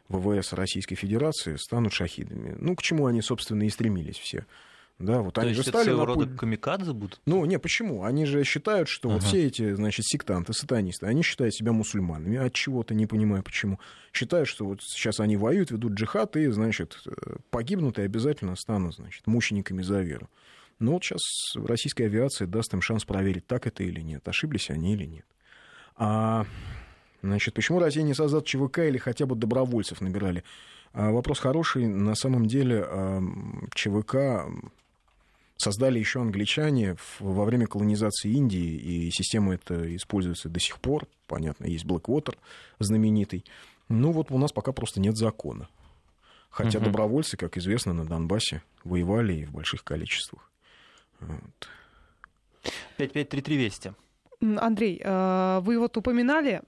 ВВС 0.09 0.53
Российской 0.53 0.95
Федерации 0.95 1.55
станут 1.55 1.93
шахидами. 1.93 2.55
Ну, 2.59 2.75
к 2.75 2.81
чему 2.81 3.05
они, 3.05 3.21
собственно, 3.21 3.63
и 3.63 3.69
стремились 3.69 4.17
все. 4.17 4.45
Да, 5.01 5.21
вот 5.21 5.33
То 5.33 5.41
они 5.41 5.53
же 5.53 5.63
стали 5.63 5.89
это 5.89 5.97
на 5.97 6.05
рода 6.05 6.27
путь... 6.27 6.37
камикадзе 6.37 6.93
будут? 6.93 7.21
Ну, 7.25 7.43
не, 7.45 7.57
почему? 7.57 8.03
Они 8.03 8.25
же 8.25 8.43
считают, 8.43 8.87
что 8.87 9.09
ага. 9.09 9.15
вот 9.15 9.23
все 9.23 9.47
эти, 9.47 9.73
значит, 9.73 10.05
сектанты, 10.05 10.53
сатанисты, 10.53 11.07
они 11.07 11.23
считают 11.23 11.55
себя 11.55 11.71
мусульманами. 11.71 12.37
От 12.37 12.53
чего-то 12.53 12.93
не 12.93 13.07
понимаю, 13.07 13.43
почему. 13.43 13.79
Считают, 14.13 14.47
что 14.47 14.65
вот 14.65 14.81
сейчас 14.83 15.19
они 15.19 15.37
воюют, 15.37 15.71
ведут 15.71 15.93
джихад, 15.93 16.35
и, 16.37 16.47
значит, 16.47 17.03
погибнут 17.49 17.99
и 17.99 18.03
обязательно 18.03 18.55
станут, 18.55 18.95
значит, 18.95 19.25
мучениками 19.27 19.81
за 19.81 20.01
веру. 20.01 20.29
Но 20.79 20.93
вот 20.93 21.03
сейчас 21.03 21.21
российская 21.55 22.05
авиация 22.05 22.47
даст 22.47 22.73
им 22.73 22.81
шанс 22.81 23.05
проверить, 23.05 23.45
так 23.45 23.67
это 23.67 23.83
или 23.83 24.01
нет, 24.01 24.27
ошиблись 24.27 24.69
они 24.69 24.93
или 24.93 25.05
нет. 25.05 25.25
А, 25.95 26.45
значит, 27.21 27.53
почему 27.53 27.79
Россия 27.79 28.03
не 28.03 28.15
создает 28.15 28.45
ЧВК 28.45 28.79
или 28.79 28.97
хотя 28.97 29.25
бы 29.25 29.35
добровольцев 29.35 30.01
набирали? 30.01 30.43
А, 30.93 31.11
вопрос 31.11 31.39
хороший. 31.39 31.85
На 31.87 32.15
самом 32.15 32.47
деле 32.47 32.87
ЧВК 33.75 34.47
создали 35.61 35.99
еще 35.99 36.21
англичане 36.21 36.97
во 37.19 37.45
время 37.45 37.67
колонизации 37.67 38.31
Индии, 38.31 38.75
и 38.75 39.11
система 39.11 39.53
эта 39.53 39.95
используется 39.95 40.49
до 40.49 40.59
сих 40.59 40.79
пор. 40.79 41.07
Понятно, 41.27 41.65
есть 41.65 41.85
Blackwater 41.85 42.35
знаменитый. 42.79 43.45
Ну 43.87 44.11
вот 44.11 44.31
у 44.31 44.37
нас 44.37 44.51
пока 44.51 44.71
просто 44.71 44.99
нет 44.99 45.17
закона. 45.17 45.69
Хотя 46.49 46.79
угу. 46.79 46.85
добровольцы, 46.85 47.37
как 47.37 47.57
известно, 47.57 47.93
на 47.93 48.05
Донбассе 48.05 48.61
воевали 48.83 49.33
и 49.33 49.45
в 49.45 49.51
больших 49.51 49.83
количествах. 49.83 50.49
Вот. 51.19 51.69
5533 52.97 53.57
Вести. 53.57 53.93
Андрей, 54.41 54.99
э, 55.03 55.59
вы 55.61 55.79
вот 55.79 55.95
упоминали 55.97 56.61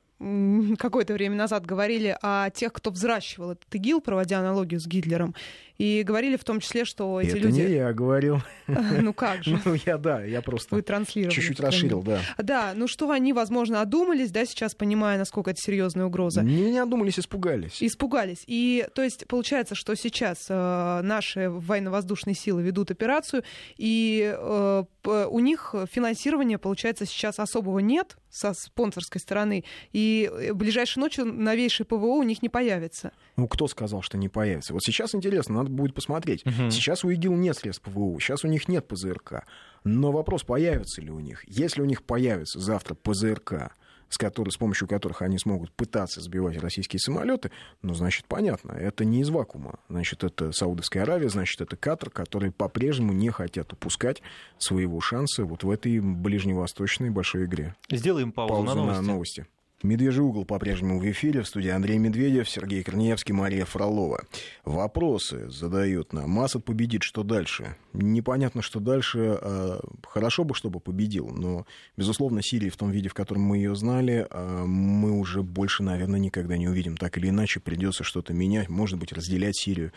какое-то 0.78 1.14
время 1.14 1.36
назад 1.36 1.66
говорили 1.66 2.18
о 2.22 2.50
тех, 2.50 2.74
кто 2.74 2.92
взращивал 2.92 3.52
этот 3.52 3.74
ИГИЛ, 3.74 4.02
проводя 4.02 4.40
аналогию 4.40 4.80
с 4.80 4.88
Гитлером. 4.88 5.36
И 5.78 6.04
говорили 6.04 6.38
в 6.38 6.44
том 6.44 6.60
числе, 6.60 6.86
что 6.86 7.20
эти 7.20 7.30
Это 7.30 7.40
люди... 7.40 7.62
не 7.62 7.74
я 7.74 7.94
говорил. 7.94 8.42
Ну 9.02 9.14
как 9.14 9.44
же? 9.44 9.60
Ну 9.66 9.76
я, 9.86 9.98
да, 9.98 10.24
я 10.24 10.42
просто 10.42 10.76
Вы 10.76 10.82
транслировали. 10.82 11.34
чуть-чуть 11.34 11.60
расширил, 11.60 12.02
да. 12.04 12.22
Да, 12.38 12.74
ну 12.76 12.88
что 12.88 13.10
они, 13.12 13.34
возможно, 13.34 13.82
одумались, 13.82 14.32
да, 14.32 14.46
сейчас 14.46 14.76
понимая, 14.76 15.18
насколько 15.18 15.52
это 15.52 15.60
серьезная 15.60 16.06
угроза. 16.06 16.42
Не, 16.42 16.72
не 16.72 16.78
одумались, 16.78 17.20
испугались. 17.20 17.82
Испугались. 17.82 18.44
И 18.48 18.88
то 18.94 19.02
есть 19.02 19.28
получается, 19.28 19.76
что 19.76 19.96
сейчас 19.96 20.46
э, 20.50 21.02
наши 21.04 21.50
военно-воздушные 21.50 22.36
силы 22.36 22.62
ведут 22.62 22.92
операцию, 22.92 23.44
и 23.78 24.34
э, 24.38 24.84
у 25.04 25.40
них 25.40 25.76
финансирования, 25.92 26.58
получается, 26.58 27.06
сейчас 27.06 27.40
особого 27.40 27.80
нет 27.80 28.18
со 28.34 28.54
спонсорской 28.54 29.22
стороны, 29.22 29.64
и 29.92 30.30
э, 30.32 30.54
ближайшей 30.54 31.00
ночью 31.00 31.26
новейшее 31.26 31.86
ПВО 31.86 32.18
у 32.18 32.24
них 32.24 32.42
не 32.42 32.50
появится. 32.50 33.12
Ну, 33.36 33.48
кто 33.48 33.68
сказал, 33.68 34.02
что 34.02 34.18
не 34.18 34.28
появится? 34.28 34.74
Вот 34.74 34.82
сейчас 34.84 35.14
интересно, 35.14 35.56
надо 35.56 35.70
будет 35.70 35.94
посмотреть. 35.94 36.44
Угу. 36.46 36.72
Сейчас 36.72 37.04
у 37.04 37.12
ИГИЛ 37.12 37.36
нет 37.36 37.56
средств 37.56 37.84
ПВО, 37.84 38.20
сейчас 38.20 38.44
у 38.44 38.48
них 38.48 38.68
нет 38.68 38.88
ПЗРК. 38.88 39.46
Но 39.84 40.12
вопрос, 40.12 40.44
появится 40.44 41.02
ли 41.02 41.12
у 41.12 41.20
них. 41.20 41.44
Если 41.48 41.82
у 41.82 41.86
них 41.86 42.04
появится 42.04 42.60
завтра 42.60 42.96
ПЗРК, 42.96 43.76
с, 44.14 44.18
которой, 44.18 44.50
с 44.50 44.58
помощью 44.58 44.88
которых 44.88 45.24
они 45.24 45.40
смогут 45.40 45.72
пытаться 45.72 46.22
сбивать 46.22 46.62
российские 46.62 47.00
самолеты, 47.00 47.50
ну, 47.82 47.96
значит, 47.96 48.26
понятно, 48.26 48.74
это 48.74 49.06
не 49.06 49.22
из 49.22 49.30
вакуума. 49.30 49.80
Значит, 49.90 50.24
это 50.24 50.52
Саудовская 50.52 51.02
Аравия, 51.02 51.30
значит, 51.30 51.60
это 51.62 51.76
Катар, 51.76 52.12
которые 52.12 52.52
по-прежнему 52.52 53.12
не 53.12 53.32
хотят 53.32 53.74
упускать 53.74 54.22
своего 54.60 55.02
шанса 55.02 55.46
вот 55.46 55.64
в 55.64 55.70
этой 55.70 56.00
ближневосточной 56.00 57.10
большой 57.10 57.46
игре. 57.46 57.76
Сделаем 57.90 58.32
паузу, 58.32 58.54
паузу 58.54 58.68
на 58.68 58.76
новости. 58.76 59.02
На 59.02 59.02
новости. 59.02 59.48
Медвежий 59.84 60.24
угол 60.24 60.46
по-прежнему 60.46 60.98
в 60.98 61.12
эфире. 61.12 61.42
В 61.42 61.48
студии 61.48 61.70
Андрей 61.70 61.98
Медведев, 61.98 62.50
Сергей 62.50 62.84
Корнеевский, 62.84 63.34
Мария 63.34 63.66
Фролова. 63.66 64.24
Вопросы 64.64 65.50
задают 65.50 66.14
нам. 66.14 66.30
Масад 66.30 66.64
победит, 66.64 67.04
что 67.04 67.24
дальше? 67.24 67.76
Непонятно, 67.92 68.62
что 68.62 68.80
дальше. 68.80 69.38
А, 69.42 69.82
хорошо 70.08 70.46
бы, 70.46 70.56
чтобы 70.56 70.80
победил, 70.80 71.28
но, 71.32 71.66
безусловно, 71.98 72.42
Сирии 72.42 72.70
в 72.70 72.78
том 72.78 72.92
виде, 72.92 73.10
в 73.10 73.14
котором 73.14 73.42
мы 73.42 73.58
ее 73.58 73.76
знали, 73.76 74.26
а, 74.30 74.64
мы 74.66 75.12
уже 75.12 75.44
больше, 75.44 75.84
наверное, 75.84 76.20
никогда 76.20 76.56
не 76.56 76.70
увидим. 76.70 76.96
Так 76.96 77.18
или 77.18 77.28
иначе, 77.28 77.60
придется 77.60 78.06
что-то 78.06 78.34
менять, 78.34 78.70
может 78.70 78.98
быть, 78.98 79.12
разделять 79.12 79.58
Сирию. 79.58 79.92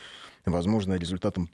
Возможно, 0.44 0.94
результатом 0.94 1.48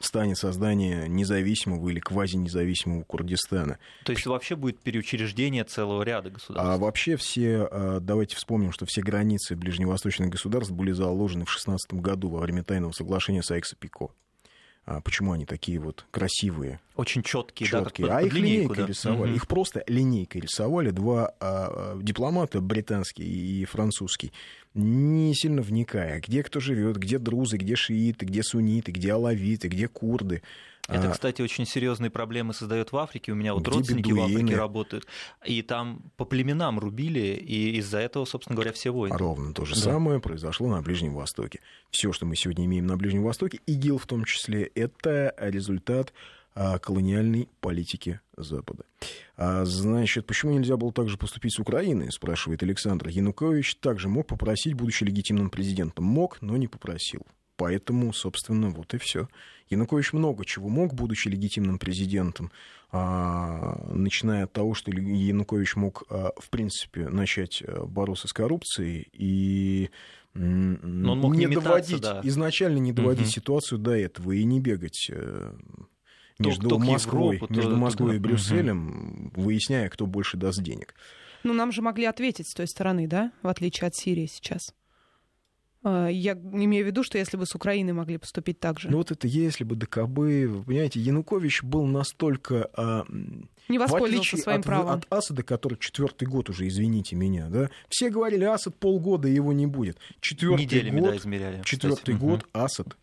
станет 0.00 0.38
создание 0.38 1.08
независимого 1.08 1.88
или 1.88 2.00
квазинезависимого 2.00 3.04
Курдистана. 3.04 3.78
То 4.04 4.12
есть 4.12 4.26
вообще 4.26 4.56
будет 4.56 4.80
переучреждение 4.80 5.64
целого 5.64 6.02
ряда 6.02 6.30
государств? 6.30 6.68
А 6.68 6.76
вообще 6.76 7.16
все, 7.16 7.68
а, 7.70 8.00
давайте 8.00 8.36
вспомним, 8.36 8.72
что 8.72 8.86
все 8.86 9.02
границы 9.02 9.56
ближневосточных 9.56 10.30
государств 10.30 10.72
были 10.72 10.92
заложены 10.92 11.44
в 11.44 11.50
16 11.50 11.94
году 11.94 12.28
во 12.28 12.40
время 12.40 12.64
тайного 12.64 12.92
соглашения 12.92 13.42
Сайкса-Пико. 13.42 14.10
А 14.84 15.00
почему 15.00 15.32
они 15.32 15.46
такие 15.46 15.78
вот 15.78 16.04
красивые? 16.10 16.80
Очень 16.96 17.22
четкие, 17.22 17.68
четкие. 17.68 18.08
Да, 18.08 18.18
а 18.18 18.22
их 18.22 18.32
линейкой 18.32 18.78
да? 18.78 18.86
рисовали. 18.86 19.30
Угу. 19.30 19.36
Их 19.36 19.46
просто 19.46 19.84
линейкой 19.86 20.40
рисовали 20.40 20.90
два 20.90 21.34
а, 21.38 21.96
дипломата, 22.02 22.60
британский 22.60 23.22
и 23.22 23.64
французский, 23.64 24.32
не 24.74 25.34
сильно 25.34 25.62
вникая, 25.62 26.20
где 26.20 26.42
кто 26.42 26.58
живет, 26.58 26.96
где 26.96 27.18
друзы, 27.18 27.58
где 27.58 27.76
шииты, 27.76 28.26
где 28.26 28.42
сунниты, 28.42 28.90
где 28.90 29.12
алавиты, 29.12 29.68
где 29.68 29.86
курды. 29.86 30.42
Это, 30.88 31.08
а, 31.08 31.12
кстати, 31.12 31.40
очень 31.42 31.64
серьезные 31.64 32.10
проблемы 32.10 32.52
создает 32.54 32.90
в 32.90 32.96
Африке. 32.96 33.30
У 33.32 33.36
меня 33.36 33.54
вот 33.54 33.66
родственники 33.68 34.08
бедуины. 34.08 34.32
в 34.32 34.34
Африке 34.34 34.56
работают. 34.56 35.06
И 35.44 35.62
там 35.62 36.02
по 36.16 36.24
племенам 36.24 36.78
рубили, 36.80 37.36
и 37.36 37.76
из-за 37.78 37.98
этого, 37.98 38.24
собственно 38.24 38.56
говоря, 38.56 38.72
все 38.72 38.90
войны. 38.90 39.16
Ровно 39.16 39.54
то 39.54 39.64
же 39.64 39.74
да. 39.74 39.80
самое 39.80 40.20
произошло 40.20 40.68
на 40.68 40.82
Ближнем 40.82 41.14
Востоке. 41.14 41.60
Все, 41.90 42.12
что 42.12 42.26
мы 42.26 42.34
сегодня 42.34 42.64
имеем 42.64 42.86
на 42.86 42.96
Ближнем 42.96 43.22
Востоке, 43.22 43.60
ИГИЛ 43.66 43.98
в 43.98 44.06
том 44.06 44.24
числе, 44.24 44.64
это 44.74 45.34
результат 45.38 46.12
а, 46.54 46.78
колониальной 46.78 47.48
политики 47.60 48.20
Запада. 48.36 48.84
А, 49.36 49.64
значит, 49.64 50.26
почему 50.26 50.52
нельзя 50.52 50.76
было 50.76 50.92
также 50.92 51.16
поступить 51.16 51.54
с 51.54 51.58
Украиной, 51.58 52.10
спрашивает 52.10 52.62
Александр. 52.62 53.08
Янукович 53.08 53.76
также 53.76 54.08
мог 54.08 54.26
попросить, 54.26 54.74
будучи 54.74 55.04
легитимным 55.04 55.48
президентом. 55.48 56.04
Мог, 56.04 56.42
но 56.42 56.56
не 56.56 56.66
попросил. 56.66 57.22
Поэтому, 57.56 58.12
собственно, 58.12 58.70
вот 58.70 58.94
и 58.94 58.98
все. 58.98 59.28
Янукович 59.68 60.12
много 60.12 60.44
чего 60.44 60.68
мог, 60.68 60.94
будучи 60.94 61.28
легитимным 61.28 61.78
президентом, 61.78 62.50
а, 62.90 63.80
начиная 63.88 64.44
от 64.44 64.52
того, 64.52 64.74
что 64.74 64.90
Янукович 64.90 65.76
мог, 65.76 66.04
а, 66.10 66.32
в 66.38 66.50
принципе, 66.50 67.08
начать 67.08 67.62
а, 67.66 67.86
бороться 67.86 68.28
с 68.28 68.32
коррупцией 68.32 69.08
и 69.12 69.90
Но 70.34 71.12
он 71.12 71.20
мог 71.20 71.34
не, 71.34 71.46
не 71.46 71.54
доводить, 71.54 72.02
да. 72.02 72.20
изначально 72.22 72.78
не 72.78 72.92
доводить 72.92 73.26
угу. 73.26 73.32
ситуацию 73.32 73.78
до 73.78 73.92
этого 73.92 74.32
и 74.32 74.44
не 74.44 74.60
бегать 74.60 75.08
э, 75.10 75.54
между 76.38 76.68
то, 76.68 76.78
Москвой, 76.78 77.36
Европу, 77.36 77.54
между 77.54 77.76
Москвой 77.76 78.10
то, 78.10 78.16
и 78.16 78.18
Брюсселем, 78.18 79.30
угу. 79.32 79.42
выясняя, 79.42 79.88
кто 79.88 80.06
больше 80.06 80.36
даст 80.36 80.62
денег. 80.62 80.94
Ну, 81.44 81.54
нам 81.54 81.72
же 81.72 81.82
могли 81.82 82.04
ответить 82.04 82.48
с 82.48 82.54
той 82.54 82.68
стороны, 82.68 83.06
да, 83.08 83.32
в 83.42 83.48
отличие 83.48 83.88
от 83.88 83.94
Сирии 83.94 84.26
сейчас. 84.26 84.74
А, 85.84 86.08
я 86.08 86.32
имею 86.34 86.84
в 86.84 86.86
виду, 86.86 87.02
что 87.02 87.18
если 87.18 87.36
бы 87.36 87.46
с 87.46 87.54
Украиной 87.54 87.92
могли 87.92 88.18
поступить 88.18 88.60
так 88.60 88.78
же. 88.78 88.90
Ну 88.90 88.98
вот 88.98 89.10
это 89.10 89.26
если 89.26 89.64
бы 89.64 89.74
ДКБ, 89.74 90.16
вы 90.16 90.62
понимаете, 90.64 91.00
Янукович 91.00 91.62
был 91.62 91.86
настолько... 91.86 92.70
А, 92.74 93.04
не 93.68 93.78
воспользовался 93.78 94.36
своим 94.36 94.60
от, 94.60 94.66
правом. 94.66 94.90
От 94.90 95.06
Асада, 95.12 95.42
который 95.42 95.78
четвертый 95.78 96.26
год 96.26 96.50
уже, 96.50 96.66
извините 96.68 97.16
меня, 97.16 97.48
да, 97.48 97.70
все 97.88 98.10
говорили, 98.10 98.44
Асад 98.44 98.76
полгода 98.76 99.28
его 99.28 99.52
не 99.52 99.66
будет. 99.66 99.98
Четвертый 100.20 100.90
год, 100.90 101.10
да, 101.10 101.16
измеряли. 101.16 101.62
Четвертый 101.64 102.14
год 102.16 102.46
Асад 102.52 102.96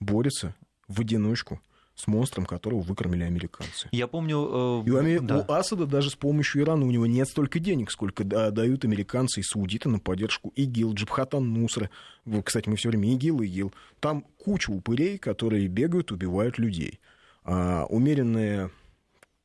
борется 0.00 0.54
в 0.88 1.00
одиночку 1.00 1.60
с 1.96 2.06
монстром, 2.06 2.44
которого 2.44 2.82
выкормили 2.82 3.24
американцы. 3.24 3.88
Я 3.90 4.06
помню... 4.06 4.82
Э, 4.86 4.88
и 4.88 5.18
у, 5.18 5.22
да. 5.22 5.38
у 5.48 5.52
Асада 5.52 5.86
даже 5.86 6.10
с 6.10 6.14
помощью 6.14 6.62
Ирана 6.62 6.84
у 6.86 6.90
него 6.90 7.06
нет 7.06 7.26
столько 7.26 7.58
денег, 7.58 7.90
сколько 7.90 8.22
дают 8.22 8.84
американцы 8.84 9.40
и 9.40 9.42
саудиты 9.42 9.88
на 9.88 9.98
поддержку 9.98 10.52
ИГИЛ, 10.54 10.92
Джабхатан 10.92 11.52
Нусра. 11.52 11.88
Кстати, 12.44 12.68
мы 12.68 12.76
все 12.76 12.90
время 12.90 13.12
ИГИЛ, 13.14 13.40
ИГИЛ. 13.40 13.72
Там 14.00 14.26
куча 14.38 14.70
упырей, 14.70 15.16
которые 15.16 15.68
бегают, 15.68 16.12
убивают 16.12 16.58
людей. 16.58 17.00
А, 17.44 17.86
умеренная 17.88 18.70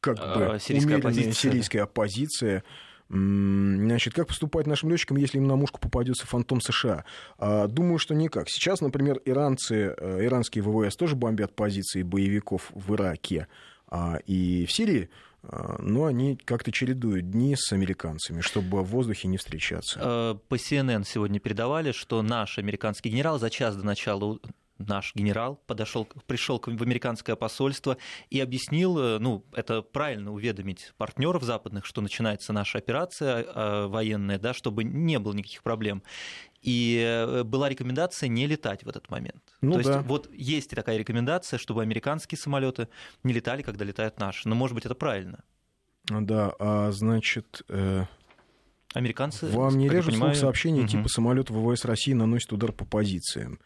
как 0.02 0.18
а, 0.20 0.36
бы 0.36 0.60
сирийская 0.60 0.96
умеренная 0.96 1.12
оппозиция. 1.12 1.34
сирийская 1.34 1.84
оппозиция 1.84 2.64
Значит, 3.12 4.14
как 4.14 4.28
поступать 4.28 4.68
нашим 4.68 4.90
летчикам, 4.90 5.18
если 5.18 5.38
им 5.38 5.46
на 5.46 5.58
мушку 5.58 5.82
попадется 5.82 6.26
фантом 6.26 6.62
США? 6.62 7.04
А, 7.38 7.68
думаю, 7.68 8.00
что 8.00 8.16
никак. 8.16 8.50
Сейчас, 8.50 8.80
например, 8.80 9.22
иранцы, 9.26 9.94
э, 9.98 10.26
иранские 10.26 10.64
ВВС 10.64 10.96
тоже 10.96 11.18
бомбят 11.18 11.54
позиции 11.54 12.04
боевиков 12.04 12.72
в 12.74 12.94
Ираке 12.96 13.48
а, 13.90 14.20
и 14.26 14.66
в 14.66 14.72
Сирии 14.72 15.10
а, 15.44 15.78
но 15.80 16.06
они 16.06 16.38
как-то 16.38 16.72
чередуют 16.72 17.32
дни 17.32 17.56
с 17.58 17.74
американцами, 17.74 18.42
чтобы 18.42 18.82
в 18.82 18.88
воздухе 18.88 19.28
не 19.28 19.38
встречаться. 19.38 20.00
Э, 20.02 20.36
по 20.48 20.56
CNN 20.56 21.04
сегодня 21.06 21.40
передавали, 21.40 21.92
что 21.92 22.22
наш 22.22 22.60
американский 22.60 23.10
генерал 23.10 23.40
за 23.40 23.50
час 23.50 23.76
до 23.76 23.86
начала 23.86 24.40
наш 24.88 25.14
генерал 25.16 25.62
подошел, 25.68 26.08
пришел 26.28 26.62
в 26.64 26.82
американское 26.82 27.36
посольство 27.36 27.98
и 28.30 28.40
объяснил, 28.40 28.98
э, 28.98 29.20
ну, 29.20 29.46
это 29.54 29.82
правильно 29.82 30.32
уведомить 30.32 30.94
партнеров 30.98 31.44
западных, 31.44 31.86
что 31.86 32.02
начинается 32.02 32.54
наша 32.54 32.78
операция 32.78 33.44
э, 33.44 33.88
военная, 33.88 34.40
да, 34.40 34.54
чтобы 34.54 34.84
не 34.84 35.20
было 35.20 35.34
никаких 35.34 35.64
проблем. 35.64 36.04
И 36.62 37.02
э, 37.04 37.44
была 37.44 37.70
рекомендация 37.70 38.30
не 38.30 38.46
летать 38.46 38.84
в 38.84 38.90
этот 38.90 39.10
момент. 39.10 39.42
Ну, 39.62 39.74
То 39.74 39.84
да. 39.84 39.94
есть 39.94 40.08
вот 40.08 40.30
есть 40.32 40.70
такая 40.70 40.98
рекомендация, 40.98 41.58
чтобы 41.58 41.82
американские 41.82 42.38
самолеты 42.38 42.88
не 43.24 43.34
летали, 43.34 43.64
когда 43.64 43.84
летают 43.84 44.20
наши. 44.20 44.48
Но, 44.48 44.56
может 44.56 44.76
быть, 44.76 44.86
это 44.86 44.96
правильно. 44.96 45.44
Да, 46.10 46.54
а 46.60 46.92
значит... 46.92 47.64
Э... 47.70 48.06
Американцы. 48.94 49.48
Вам 49.48 49.78
не 49.78 49.88
режут 49.88 50.14
понимаю... 50.14 50.36
сообщения 50.36 50.82
угу. 50.82 50.88
типа 50.90 51.08
самолет 51.08 51.50
ВВС 51.50 51.86
России 51.86 52.14
наносит 52.14 52.52
удар 52.52 52.72
по 52.74 52.86
позициям. 52.86 53.60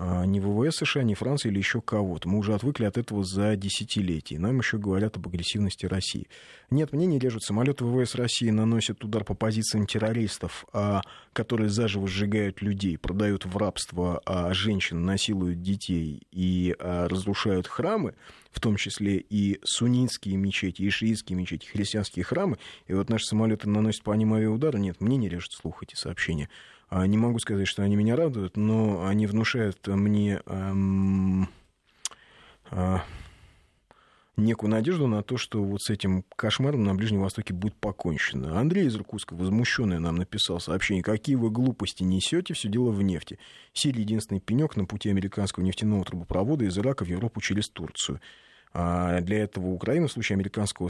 А, 0.00 0.24
ни 0.24 0.38
ВВС 0.38 0.76
США, 0.76 1.02
ни 1.02 1.14
Франции 1.14 1.48
или 1.48 1.58
еще 1.58 1.80
кого-то. 1.80 2.28
Мы 2.28 2.38
уже 2.38 2.54
отвыкли 2.54 2.84
от 2.84 2.96
этого 2.96 3.24
за 3.24 3.56
десятилетия. 3.56 4.38
Нам 4.38 4.58
еще 4.58 4.78
говорят 4.78 5.16
об 5.16 5.26
агрессивности 5.26 5.86
России. 5.86 6.28
Нет, 6.70 6.92
мне 6.92 7.06
не 7.06 7.18
режут. 7.18 7.42
Самолеты 7.42 7.84
ВВС 7.84 8.14
России 8.14 8.50
наносят 8.50 9.02
удар 9.02 9.24
по 9.24 9.34
позициям 9.34 9.88
террористов, 9.88 10.66
а, 10.72 11.02
которые 11.32 11.68
заживо 11.68 12.06
сжигают 12.06 12.62
людей, 12.62 12.96
продают 12.96 13.44
в 13.44 13.56
рабство 13.56 14.22
а, 14.24 14.54
женщин, 14.54 15.04
насилуют 15.04 15.62
детей 15.62 16.22
и 16.30 16.76
разрушают 16.78 17.66
храмы, 17.66 18.14
в 18.52 18.60
том 18.60 18.76
числе 18.76 19.16
и 19.16 19.58
суннитские 19.64 20.36
мечети, 20.36 20.82
и 20.82 20.90
шиитские 20.90 21.36
мечети, 21.36 21.66
христианские 21.66 22.24
храмы. 22.24 22.58
И 22.86 22.94
вот 22.94 23.10
наши 23.10 23.26
самолеты 23.26 23.68
наносят 23.68 24.04
по 24.04 24.12
ним 24.12 24.34
авиаудары. 24.34 24.78
Нет, 24.78 25.00
мне 25.00 25.16
не 25.16 25.28
режут 25.28 25.52
слух 25.52 25.82
эти 25.82 25.96
сообщения. 25.96 26.48
А, 26.90 27.06
не 27.06 27.18
могу 27.18 27.38
сказать, 27.38 27.68
что 27.68 27.82
они 27.82 27.96
меня 27.96 28.16
радуют, 28.16 28.56
но 28.56 29.06
они 29.06 29.26
внушают 29.26 29.86
мне 29.86 30.40
эм, 30.46 31.48
э, 32.70 32.96
некую 34.38 34.70
надежду 34.70 35.06
на 35.06 35.22
то, 35.22 35.36
что 35.36 35.62
вот 35.62 35.82
с 35.82 35.90
этим 35.90 36.24
кошмаром 36.34 36.84
на 36.84 36.94
Ближнем 36.94 37.20
Востоке 37.20 37.52
будет 37.52 37.74
покончено. 37.74 38.58
Андрей 38.58 38.86
из 38.86 38.96
Иркутска, 38.96 39.34
возмущенный, 39.34 39.98
нам 39.98 40.16
написал 40.16 40.60
сообщение, 40.60 41.02
какие 41.02 41.36
вы 41.36 41.50
глупости 41.50 42.04
несете, 42.04 42.54
все 42.54 42.68
дело 42.68 42.90
в 42.90 43.02
нефти. 43.02 43.38
Сирия 43.74 44.00
единственный 44.00 44.40
пенек 44.40 44.76
на 44.76 44.86
пути 44.86 45.10
американского 45.10 45.64
нефтяного 45.64 46.04
трубопровода 46.04 46.64
из 46.64 46.78
Ирака 46.78 47.04
в 47.04 47.08
Европу 47.08 47.42
через 47.42 47.68
Турцию. 47.68 48.20
А 48.72 49.20
для 49.20 49.40
этого 49.40 49.66
Украина 49.66 50.08
в 50.08 50.12
случае 50.12 50.36
американского 50.36 50.88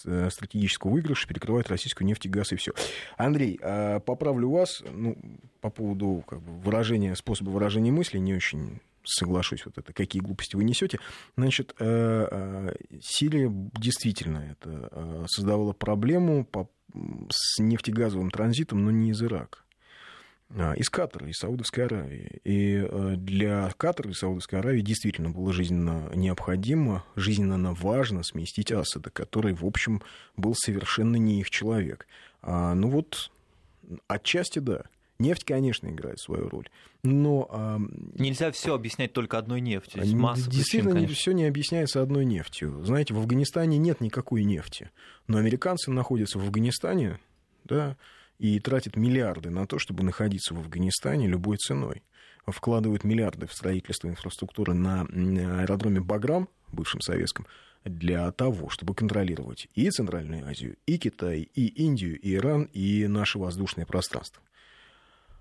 стратегического 0.00 0.90
выигрыша 0.90 1.28
перекрывает 1.28 1.68
российскую 1.68 2.06
нефть 2.06 2.26
и 2.26 2.28
газ, 2.28 2.52
и 2.52 2.56
все. 2.56 2.72
Андрей, 3.16 3.58
а, 3.62 4.00
поправлю 4.00 4.50
вас 4.50 4.82
ну, 4.90 5.16
по 5.60 5.70
поводу 5.70 6.24
как 6.26 6.42
бы, 6.42 6.52
выражения, 6.60 7.14
способа 7.14 7.50
выражения 7.50 7.92
мысли, 7.92 8.18
не 8.18 8.34
очень 8.34 8.80
соглашусь, 9.04 9.64
вот 9.64 9.78
это, 9.78 9.92
какие 9.92 10.22
глупости 10.22 10.56
вы 10.56 10.64
несете. 10.64 11.00
Значит, 11.36 11.74
э, 11.78 12.28
э, 12.30 12.74
Сирия 13.00 13.50
действительно 13.50 14.38
это 14.38 15.24
создавала 15.26 15.72
проблему 15.72 16.46
с 17.30 17.58
нефтегазовым 17.58 18.30
транзитом, 18.30 18.84
но 18.84 18.90
не 18.90 19.10
из 19.10 19.22
Ирака. 19.22 19.60
А, 20.56 20.72
из 20.72 20.90
Катара, 20.90 21.28
из 21.28 21.36
Саудовской 21.36 21.84
Аравии. 21.84 22.40
И 22.44 22.84
э, 22.84 23.14
для 23.16 23.70
Катара 23.76 24.10
и 24.10 24.14
Саудовской 24.14 24.58
Аравии 24.58 24.80
действительно 24.80 25.30
было 25.30 25.52
жизненно 25.52 26.10
необходимо, 26.14 27.04
жизненно 27.14 27.72
важно 27.72 28.22
сместить 28.24 28.72
Асада, 28.72 29.10
который, 29.10 29.54
в 29.54 29.64
общем, 29.64 30.02
был 30.36 30.54
совершенно 30.56 31.16
не 31.16 31.40
их 31.40 31.50
человек. 31.50 32.06
А, 32.42 32.74
ну 32.74 32.88
вот, 32.88 33.30
отчасти 34.08 34.58
да. 34.58 34.84
Нефть, 35.20 35.44
конечно, 35.44 35.86
играет 35.88 36.18
свою 36.18 36.48
роль. 36.48 36.68
Но 37.02 37.46
а, 37.50 37.78
нельзя 38.14 38.50
все 38.52 38.74
объяснять 38.74 39.12
только 39.12 39.36
одной 39.36 39.60
нефтью. 39.60 40.02
Есть 40.02 40.14
масса 40.14 40.50
действительно, 40.50 40.94
причин, 40.94 41.14
все 41.14 41.32
не 41.32 41.44
объясняется 41.44 42.00
одной 42.00 42.24
нефтью. 42.24 42.82
Знаете, 42.84 43.12
в 43.12 43.18
Афганистане 43.18 43.76
нет 43.76 44.00
никакой 44.00 44.44
нефти, 44.44 44.90
но 45.26 45.36
американцы 45.36 45.90
находятся 45.90 46.38
в 46.38 46.42
Афганистане, 46.42 47.20
да, 47.64 47.98
и 48.40 48.58
тратят 48.58 48.96
миллиарды 48.96 49.50
на 49.50 49.66
то, 49.66 49.78
чтобы 49.78 50.02
находиться 50.02 50.54
в 50.54 50.58
Афганистане 50.58 51.28
любой 51.28 51.58
ценой. 51.58 52.02
Вкладывают 52.46 53.04
миллиарды 53.04 53.46
в 53.46 53.52
строительство 53.52 54.08
инфраструктуры 54.08 54.72
на 54.72 55.02
аэродроме 55.02 56.00
Баграм, 56.00 56.48
бывшем 56.72 57.02
советском, 57.02 57.46
для 57.84 58.32
того, 58.32 58.70
чтобы 58.70 58.94
контролировать 58.94 59.68
и 59.74 59.90
Центральную 59.90 60.48
Азию, 60.48 60.76
и 60.86 60.96
Китай, 60.96 61.50
и 61.54 61.66
Индию, 61.66 62.18
и 62.18 62.34
Иран, 62.34 62.64
и 62.72 63.06
наше 63.06 63.38
воздушное 63.38 63.84
пространство. 63.84 64.42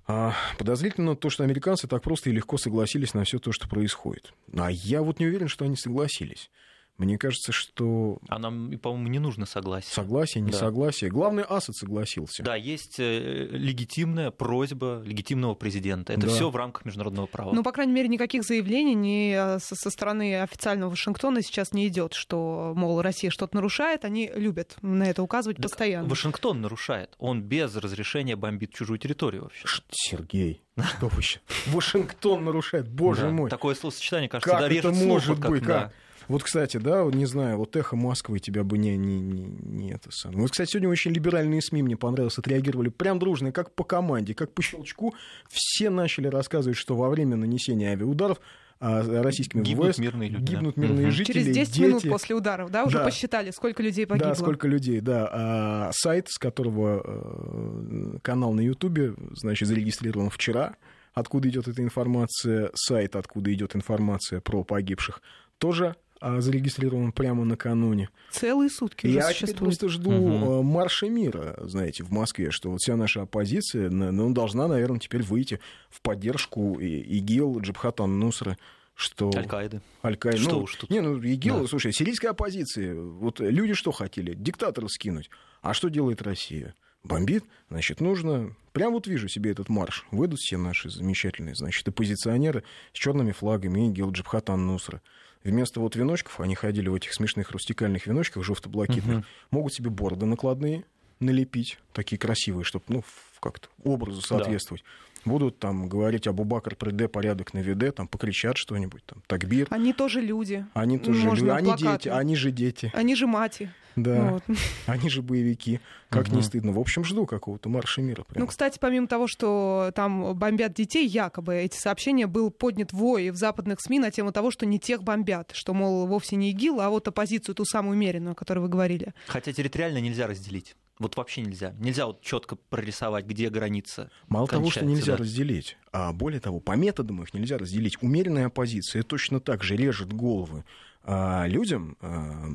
А 0.06 0.34
подозрительно 0.58 1.16
то, 1.16 1.30
что 1.30 1.45
американцы 1.45 1.88
так 1.88 2.04
просто 2.04 2.30
и 2.30 2.34
легко 2.34 2.58
согласились 2.58 3.14
на 3.14 3.24
все 3.24 3.39
то, 3.39 3.54
что 3.54 3.70
происходит. 3.70 4.34
А 4.58 4.70
я 4.70 5.04
вот 5.04 5.20
не 5.20 5.28
уверен, 5.28 5.47
что 5.47 5.64
они 5.64 5.78
согласились. 5.78 6.52
Мне 7.00 7.18
кажется, 7.18 7.54
что... 7.54 8.20
А 8.28 8.38
нам, 8.39 8.78
по-моему, 8.78 9.08
не 9.08 9.20
нужно 9.20 9.45
согласие. 9.45 9.93
Согласие, 9.93 10.41
не 10.41 10.52
да. 10.52 10.58
согласие. 10.58 11.10
Главное, 11.10 11.45
Асад 11.45 11.78
согласился. 11.78 12.43
Да, 12.43 12.56
есть 12.56 13.00
э, 13.00 13.47
легитимная 13.52 14.32
просьба 14.32 15.02
легитимного 15.06 15.56
президента. 15.56 16.12
Это 16.12 16.28
да. 16.28 16.34
все 16.34 16.50
в 16.50 16.56
рамках 16.58 16.84
международного 16.84 17.26
права. 17.26 17.54
Ну, 17.54 17.64
по 17.64 17.72
крайней 17.72 17.93
мере, 17.93 18.10
никаких 18.10 18.43
заявлений 18.43 18.95
ни 18.95 19.34
э, 19.34 19.60
со 19.60 19.89
стороны 19.89 20.41
официального 20.41 20.89
Вашингтона 20.89 21.41
сейчас 21.41 21.72
не 21.72 21.88
идет, 21.88 22.14
что, 22.14 22.74
мол, 22.76 23.02
Россия 23.02 23.32
что-то 23.32 23.56
нарушает. 23.56 24.04
Они 24.04 24.30
любят 24.36 24.76
на 24.82 25.04
это 25.04 25.24
указывать 25.24 25.56
так 25.56 25.64
постоянно. 25.64 26.10
Вашингтон 26.10 26.60
нарушает. 26.60 27.16
Он 27.18 27.41
без 27.41 27.78
разрешения 27.78 28.36
бомбит 28.36 28.74
чужую 28.74 29.00
территорию 29.00 29.43
вообще. 29.43 29.66
Сергей, 29.89 30.64
что 30.97 31.08
вы 31.08 31.22
Вашингтон 31.68 32.43
нарушает, 32.43 32.89
боже 32.89 33.30
мой. 33.30 33.50
Такое 33.50 33.76
словосочетание, 33.76 34.28
кажется, 34.28 34.52
как 34.52 34.70
это 34.70 34.91
может 34.91 35.39
быть? 35.39 35.64
Как? 35.64 35.93
Вот, 36.30 36.44
кстати, 36.44 36.78
да, 36.78 37.04
не 37.12 37.26
знаю, 37.26 37.58
вот 37.58 37.76
эхо 37.76 37.96
Москвы 37.96 38.38
тебя 38.38 38.64
бы 38.64 38.78
не, 38.78 38.96
не, 38.96 39.20
не, 39.20 39.48
не 39.62 39.92
это 39.92 40.12
самое. 40.12 40.42
Вот, 40.42 40.52
кстати, 40.52 40.70
сегодня 40.72 40.88
очень 40.88 41.12
либеральные 41.12 41.60
СМИ 41.60 41.82
мне 41.82 41.98
понравилось, 41.98 42.38
отреагировали 42.38 42.90
прям 42.90 43.18
дружно, 43.18 43.52
как 43.52 43.74
по 43.74 43.84
команде, 43.84 44.36
как 44.36 44.54
по 44.54 44.62
щелчку. 44.62 45.16
Все 45.50 45.90
начали 45.90 46.28
рассказывать, 46.28 46.78
что 46.78 46.96
во 46.96 47.10
время 47.10 47.36
нанесения 47.36 47.92
авиаударов 47.92 48.40
а 48.80 49.24
российскими 49.24 49.62
гибнут 49.62 49.90
ВВС 49.90 49.98
мирные 49.98 50.30
люди, 50.30 50.52
гибнут 50.52 50.76
да. 50.76 50.82
мирные 50.84 51.08
угу. 51.08 51.16
жители. 51.16 51.34
Через 51.34 51.54
10 51.54 51.74
дети. 51.74 51.86
минут 51.86 52.04
после 52.08 52.36
ударов, 52.36 52.70
да, 52.72 52.86
уже 52.86 53.00
да. 53.00 53.06
посчитали, 53.06 53.52
сколько 53.52 53.84
людей 53.84 54.06
погибло. 54.06 54.30
Да, 54.30 54.36
сколько 54.36 54.68
людей, 54.70 55.02
да. 55.02 55.30
А 55.32 55.92
сайт, 55.94 56.30
с 56.30 56.38
которого 56.38 57.02
э, 57.04 58.18
канал 58.22 58.54
на 58.54 58.62
Ютубе, 58.62 59.16
значит, 59.34 59.68
зарегистрирован 59.68 60.30
вчера, 60.30 60.76
откуда 61.14 61.50
идет 61.50 61.68
эта 61.68 61.82
информация, 61.82 62.72
сайт, 62.74 63.18
откуда 63.18 63.52
идет 63.52 63.76
информация 63.76 64.40
про 64.40 64.64
погибших, 64.64 65.22
тоже 65.58 65.96
зарегистрирован 66.22 67.12
прямо 67.12 67.46
накануне. 67.46 68.10
Целые 68.32 68.70
сутки 68.70 69.08
Я 69.08 69.32
теперь 69.34 69.56
просто 69.56 69.90
жду 69.90 70.12
угу. 70.12 70.64
марша 70.64 71.08
мира, 71.08 71.56
знаете, 71.62 72.04
в 72.04 72.12
Москве, 72.12 72.52
что 72.52 72.72
вот 72.72 72.80
вся 72.82 72.96
наша 72.96 73.22
оппозиция 73.24 73.90
ну, 73.90 74.34
должна, 74.34 74.68
наверное, 74.68 75.00
теперь 75.00 75.24
выйти 75.24 75.60
в 75.90 76.02
поддержку 76.02 76.80
ИГИЛ, 76.80 77.62
Джабхатан 77.62 78.20
Нусра, 78.20 78.58
что... 78.96 79.32
Аль-Каиды. 79.34 79.82
Аль-Каида. 80.04 80.38
Что 80.38 80.52
ну, 80.52 80.64
уж 80.64 80.76
тут. 80.76 80.90
Не, 80.90 81.00
ну, 81.00 81.22
ИГИЛ, 81.22 81.62
да. 81.62 81.68
слушай, 81.68 81.94
сирийская 81.94 82.32
оппозиция, 82.32 82.96
вот 82.96 83.40
люди 83.40 83.74
что 83.74 83.92
хотели? 83.92 84.34
Диктатора 84.34 84.88
скинуть. 84.90 85.30
А 85.62 85.74
что 85.74 85.90
делает 85.90 86.22
Россия? 86.22 86.76
Бомбит, 87.04 87.46
значит, 87.70 88.02
нужно... 88.02 88.56
Прям 88.74 88.94
вот 88.94 89.08
вижу 89.08 89.30
себе 89.30 89.52
этот 89.52 89.70
марш. 89.70 90.06
Выйдут 90.12 90.40
все 90.40 90.58
наши 90.58 90.90
замечательные, 90.90 91.56
значит, 91.56 91.88
оппозиционеры 91.88 92.64
с 92.94 92.98
черными 92.98 93.32
флагами, 93.32 93.88
ИГИЛ, 93.90 94.12
Джабхатан 94.12 94.66
Нусра 94.68 95.02
вместо 95.44 95.80
вот 95.80 95.96
веночков, 95.96 96.40
они 96.40 96.56
ходили 96.56 96.90
в 96.90 96.96
этих 96.96 97.14
смешных 97.14 97.52
рустикальных 97.52 98.08
веночках 98.08 98.44
желто-блакитных, 98.44 99.20
угу. 99.20 99.26
могут 99.52 99.74
себе 99.74 99.90
бороды 99.90 100.26
накладные 100.26 100.84
налепить, 101.20 101.78
такие 101.94 102.18
красивые, 102.18 102.64
чтобы, 102.64 102.86
ну, 102.88 103.04
как-то 103.42 103.68
образу 103.84 104.22
соответствовать. 104.22 104.84
Да 104.84 104.90
будут 105.26 105.60
там 105.60 105.88
говорить 105.88 106.28
об 106.28 106.40
Убакар 106.40 106.76
приде 106.76 107.08
порядок 107.08 107.54
на 107.54 107.60
виде, 107.60 107.92
там 107.92 108.08
покричат 108.08 108.58
что-нибудь, 108.58 109.04
там, 109.06 109.22
такбир. 109.28 109.68
Они 109.70 109.94
тоже 109.94 110.22
люди. 110.22 110.66
Они 110.74 110.98
тоже 110.98 111.20
Можно 111.26 111.58
люди. 111.60 111.70
Они 111.70 111.78
дети, 111.78 112.10
они 112.10 112.36
же 112.36 112.52
дети. 112.52 112.92
Они 112.94 113.16
же 113.16 113.28
мати. 113.28 113.70
Да, 113.96 114.32
вот. 114.32 114.44
они 114.88 115.10
же 115.10 115.22
боевики. 115.22 115.80
Как 116.10 116.28
угу. 116.28 116.38
не 116.38 116.42
стыдно. 116.42 116.72
В 116.72 116.80
общем, 116.80 117.04
жду 117.04 117.26
какого-то 117.26 117.70
марша 117.70 118.02
мира. 118.02 118.24
Прямо. 118.24 118.46
Ну, 118.46 118.48
кстати, 118.48 118.78
помимо 118.80 119.08
того, 119.08 119.28
что 119.28 119.92
там 119.96 120.36
бомбят 120.36 120.74
детей, 120.74 121.08
якобы 121.08 121.56
эти 121.56 121.78
сообщения 121.78 122.28
был 122.28 122.50
поднят 122.52 122.94
вой 122.94 123.30
в 123.30 123.36
западных 123.36 123.82
СМИ 123.82 124.00
на 124.00 124.12
тему 124.12 124.32
того, 124.32 124.52
что 124.52 124.66
не 124.66 124.80
тех 124.80 125.04
бомбят, 125.04 125.52
что, 125.54 125.74
мол, 125.74 126.08
вовсе 126.08 126.36
не 126.36 126.52
ИГИЛ, 126.52 126.82
а 126.82 126.90
вот 126.90 127.08
оппозицию, 127.08 127.56
ту 127.56 127.66
самую 127.66 127.96
умеренную, 127.96 128.32
о 128.34 128.36
которой 128.36 128.60
вы 128.60 128.70
говорили. 128.70 129.14
Хотя 129.28 129.52
территориально 129.52 130.00
нельзя 130.00 130.28
разделить. 130.28 130.76
Вот 131.00 131.16
вообще 131.16 131.41
нельзя. 131.41 131.74
Нельзя 131.80 132.06
вот 132.06 132.22
четко 132.22 132.58
прорисовать, 132.58 133.26
где 133.26 133.50
граница. 133.50 134.12
Мало 134.28 134.47
того, 134.47 134.70
что 134.70 134.86
нельзя 134.86 135.14
да. 135.14 135.24
разделить, 135.24 135.78
а 135.93 136.12
более 136.12 136.41
того, 136.41 136.60
по 136.60 136.74
методам 136.74 137.24
их 137.24 137.34
нельзя 137.34 137.58
разделить. 137.58 138.04
Умеренная 138.04 138.47
оппозиция 138.47 139.04
точно 139.04 139.39
так 139.39 139.64
же 139.64 139.76
режет 139.76 140.14
головы 140.14 140.66
а 141.04 141.47
людям 141.47 141.97
а, 142.02 142.45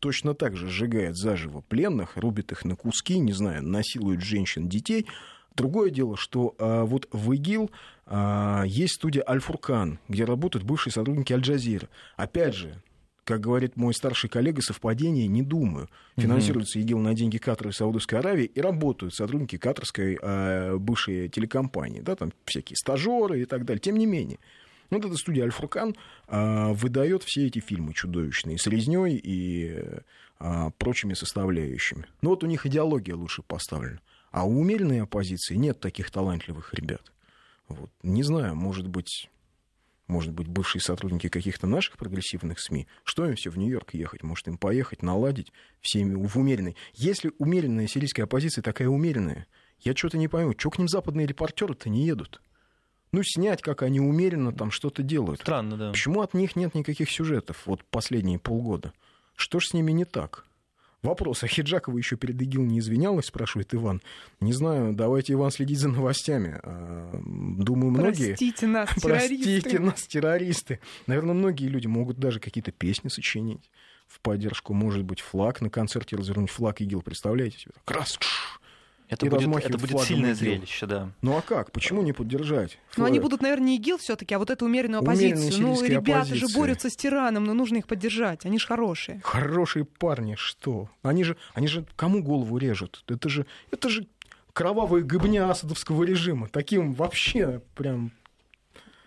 точно 0.00 0.34
так 0.34 0.56
же 0.56 0.68
сжигает 0.68 1.16
заживо 1.16 1.60
пленных, 1.60 2.16
рубит 2.16 2.52
их 2.52 2.64
на 2.64 2.76
куски, 2.76 3.18
не 3.18 3.32
знаю, 3.32 3.62
насилует 3.62 4.20
женщин, 4.20 4.68
детей. 4.68 5.06
Другое 5.54 5.90
дело, 5.90 6.16
что 6.16 6.54
а, 6.58 6.84
вот 6.84 7.08
в 7.12 7.32
ИГИЛ 7.32 7.70
а, 8.06 8.64
есть 8.66 8.94
студия 8.94 9.24
«Аль-Фуркан», 9.26 10.00
где 10.08 10.24
работают 10.24 10.66
бывшие 10.66 10.92
сотрудники 10.92 11.32
Аль-Джазира. 11.32 11.88
Опять 12.16 12.54
же, 12.54 12.82
как 13.28 13.42
говорит 13.42 13.76
мой 13.76 13.92
старший 13.92 14.30
коллега, 14.30 14.62
совпадение 14.62 15.26
не 15.26 15.42
думаю. 15.42 15.90
Финансируется 16.16 16.78
ИГИЛ 16.78 16.98
на 16.98 17.12
деньги 17.12 17.36
Катара 17.36 17.68
и 17.68 17.74
Саудовской 17.74 18.20
Аравии, 18.20 18.46
и 18.46 18.58
работают 18.58 19.14
сотрудники 19.14 19.58
катарской 19.58 20.18
э, 20.18 20.76
бывшей 20.78 21.28
телекомпании, 21.28 22.00
да, 22.00 22.16
там 22.16 22.32
всякие 22.46 22.78
стажеры 22.78 23.42
и 23.42 23.44
так 23.44 23.66
далее. 23.66 23.80
Тем 23.80 23.98
не 23.98 24.06
менее, 24.06 24.38
вот 24.88 25.04
эта 25.04 25.14
студия 25.16 25.44
Альфуркан 25.44 25.94
а, 26.26 26.72
выдает 26.72 27.22
все 27.22 27.46
эти 27.46 27.58
фильмы 27.58 27.92
чудовищные 27.92 28.56
с 28.56 28.66
резней 28.66 29.20
и 29.22 29.84
а, 30.38 30.70
прочими 30.70 31.12
составляющими. 31.12 32.06
Ну, 32.22 32.30
вот 32.30 32.42
у 32.42 32.46
них 32.46 32.64
идеология 32.64 33.14
лучше 33.14 33.42
поставлена. 33.42 34.00
А 34.30 34.46
у 34.46 34.58
умеренной 34.58 35.02
оппозиции 35.02 35.56
нет 35.56 35.80
таких 35.80 36.10
талантливых 36.10 36.72
ребят. 36.72 37.12
Вот. 37.68 37.90
Не 38.02 38.22
знаю, 38.22 38.56
может 38.56 38.88
быть, 38.88 39.28
может 40.08 40.32
быть, 40.32 40.48
бывшие 40.48 40.82
сотрудники 40.82 41.28
каких-то 41.28 41.66
наших 41.66 41.96
прогрессивных 41.96 42.58
СМИ, 42.58 42.88
что 43.04 43.26
им 43.26 43.36
все 43.36 43.50
в 43.50 43.58
Нью-Йорк 43.58 43.94
ехать? 43.94 44.22
Может, 44.22 44.48
им 44.48 44.58
поехать, 44.58 45.02
наладить 45.02 45.52
всеми 45.80 46.14
в 46.14 46.36
умеренной. 46.36 46.76
Если 46.94 47.32
умеренная 47.38 47.86
сирийская 47.86 48.24
оппозиция 48.24 48.62
такая 48.62 48.88
умеренная, 48.88 49.46
я 49.80 49.94
что-то 49.94 50.18
не 50.18 50.26
пойму, 50.26 50.54
что 50.58 50.70
к 50.70 50.78
ним 50.78 50.88
западные 50.88 51.26
репортеры-то 51.26 51.88
не 51.88 52.04
едут? 52.04 52.40
ну, 53.12 53.22
снять, 53.22 53.62
как 53.62 53.82
они 53.82 54.00
умеренно 54.00 54.52
там 54.52 54.70
что-то 54.70 55.02
делают. 55.02 55.40
Странно, 55.40 55.76
да. 55.76 55.90
Почему 55.90 56.20
от 56.20 56.34
них 56.34 56.56
нет 56.56 56.74
никаких 56.74 57.10
сюжетов 57.10 57.62
вот 57.66 57.84
последние 57.84 58.38
полгода? 58.38 58.92
Что 59.34 59.60
ж 59.60 59.68
с 59.68 59.72
ними 59.72 59.92
не 59.92 60.04
так? 60.04 60.44
Вопрос, 61.02 61.44
а 61.44 61.46
Хиджакова 61.46 61.96
еще 61.96 62.16
перед 62.16 62.40
ИГИЛ 62.42 62.64
не 62.64 62.80
извинялась, 62.80 63.26
спрашивает 63.26 63.72
Иван. 63.72 64.02
Не 64.40 64.52
знаю, 64.52 64.94
давайте, 64.94 65.34
Иван, 65.34 65.52
следить 65.52 65.78
за 65.78 65.88
новостями. 65.88 66.58
А, 66.62 67.20
думаю, 67.22 67.92
многие... 67.92 68.28
Простите 68.28 68.66
нас, 68.66 68.88
террористы. 68.96 69.60
Простите 69.60 69.78
нас, 69.78 70.06
террористы. 70.06 70.80
Наверное, 71.06 71.34
многие 71.34 71.66
люди 71.66 71.86
могут 71.86 72.18
даже 72.18 72.40
какие-то 72.40 72.72
песни 72.72 73.08
сочинить 73.08 73.70
в 74.08 74.20
поддержку, 74.20 74.72
может 74.72 75.04
быть, 75.04 75.20
флаг 75.20 75.60
на 75.60 75.70
концерте 75.70 76.16
развернуть 76.16 76.50
флаг 76.50 76.80
ИГИЛ, 76.80 77.02
представляете 77.02 77.58
себе? 77.58 77.74
Раз, 77.86 78.18
это 79.08 79.26
и 79.26 79.28
будет, 79.28 79.64
это 79.64 79.78
будет 79.78 80.00
сильное 80.00 80.34
зрелище, 80.34 80.86
да. 80.86 81.12
Ну 81.22 81.36
а 81.36 81.40
как? 81.40 81.72
Почему 81.72 82.02
не 82.02 82.12
поддержать? 82.12 82.78
Ну 82.96 83.04
они 83.04 83.20
будут, 83.20 83.40
наверное, 83.40 83.68
не 83.68 83.76
ИГИЛ 83.76 83.98
все-таки, 83.98 84.34
а 84.34 84.38
вот 84.38 84.50
эту 84.50 84.66
умеренную 84.66 85.00
оппозицию. 85.00 85.62
Ну, 85.62 85.82
ребята 85.82 86.20
оппозиция. 86.20 86.48
же 86.48 86.54
борются 86.54 86.90
с 86.90 86.96
тираном, 86.96 87.44
но 87.44 87.54
нужно 87.54 87.78
их 87.78 87.86
поддержать. 87.86 88.44
Они 88.44 88.58
же 88.58 88.66
хорошие. 88.66 89.20
Хорошие 89.24 89.84
парни, 89.84 90.34
что? 90.36 90.90
Они 91.02 91.24
же, 91.24 91.36
они 91.54 91.68
же 91.68 91.86
кому 91.96 92.22
голову 92.22 92.58
режут? 92.58 93.02
Это 93.08 93.28
же, 93.28 93.46
это 93.70 93.88
же 93.88 94.06
кровавые 94.52 95.04
гыбня 95.04 95.50
асадовского 95.50 96.04
режима. 96.04 96.48
Таким 96.48 96.92
вообще 96.92 97.62
прям 97.74 98.12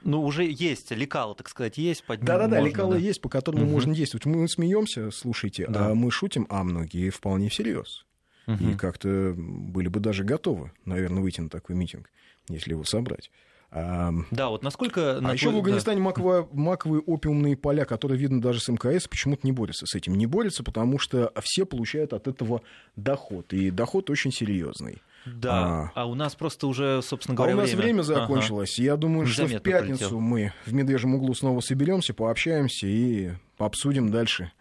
ну, 0.04 0.24
уже 0.24 0.46
есть 0.46 0.90
лекало, 0.92 1.36
так 1.36 1.48
сказать, 1.48 1.78
есть. 1.78 2.04
Да-да-да, 2.08 2.60
лекало 2.60 2.94
да. 2.94 3.00
есть, 3.00 3.22
по 3.22 3.30
которому 3.30 3.66
угу. 3.66 3.74
можно 3.74 3.94
действовать. 3.94 4.26
Мы 4.26 4.48
смеемся, 4.48 5.12
слушайте, 5.12 5.68
да. 5.68 5.90
а 5.90 5.94
мы 5.94 6.10
шутим, 6.10 6.48
а 6.50 6.64
многие 6.64 7.12
вполне 7.12 7.50
всерьез 7.50 8.06
угу. 8.48 8.64
и 8.64 8.76
как-то 8.76 9.34
были 9.38 9.88
бы 9.88 10.00
даже 10.00 10.24
готовы, 10.24 10.72
наверное, 10.86 11.22
выйти 11.22 11.42
на 11.42 11.50
такой 11.50 11.76
митинг, 11.76 12.10
если 12.50 12.72
его 12.72 12.84
собрать. 12.84 13.32
А, 13.74 14.12
Да, 14.32 14.50
вот 14.50 14.64
насколько... 14.64 15.18
а 15.18 15.22
на 15.22 15.32
еще 15.32 15.46
твой- 15.48 15.56
в 15.56 15.58
Афганистане 15.60 16.02
маковые, 16.02 16.46
маковые 16.52 17.02
опиумные 17.02 17.56
поля, 17.56 17.86
которые 17.86 18.18
видно 18.20 18.42
даже 18.42 18.60
с 18.60 18.68
МКС, 18.68 19.08
почему-то 19.08 19.48
не 19.48 19.54
борются 19.54 19.86
с 19.86 19.96
этим. 19.96 20.16
Не 20.16 20.26
борются, 20.26 20.62
потому 20.62 21.00
что 21.00 21.32
все 21.42 21.66
получают 21.66 22.12
от 22.12 22.28
этого 22.28 22.64
доход. 22.98 23.54
И 23.54 23.72
доход 23.72 24.10
очень 24.10 24.34
серьезный. 24.34 25.02
Да, 25.26 25.92
а, 25.96 26.06
у 26.06 26.16
нас 26.16 26.36
просто 26.36 26.68
уже, 26.68 27.02
собственно 27.02 27.36
А 27.36 27.38
говоря, 27.38 27.56
у 27.56 27.60
нас 27.60 27.72
время 27.74 28.02
Ага. 28.02 28.16
закончилось. 28.16 28.78
Я 28.78 28.98
думаю, 28.98 29.26
что 29.28 29.44
в 29.44 29.46
Незаметно 29.46 29.72
пятницу 29.72 29.98
пролетело. 30.00 30.20
мы 30.20 30.54
в 30.66 30.74
Медвежьем 30.74 31.16
углу 31.16 31.34
снова 31.34 31.60
соберемся, 31.62 32.14
пообщаемся 32.14 32.88
и 32.88 33.30
обсудим 33.58 34.10
дальше 34.12 34.52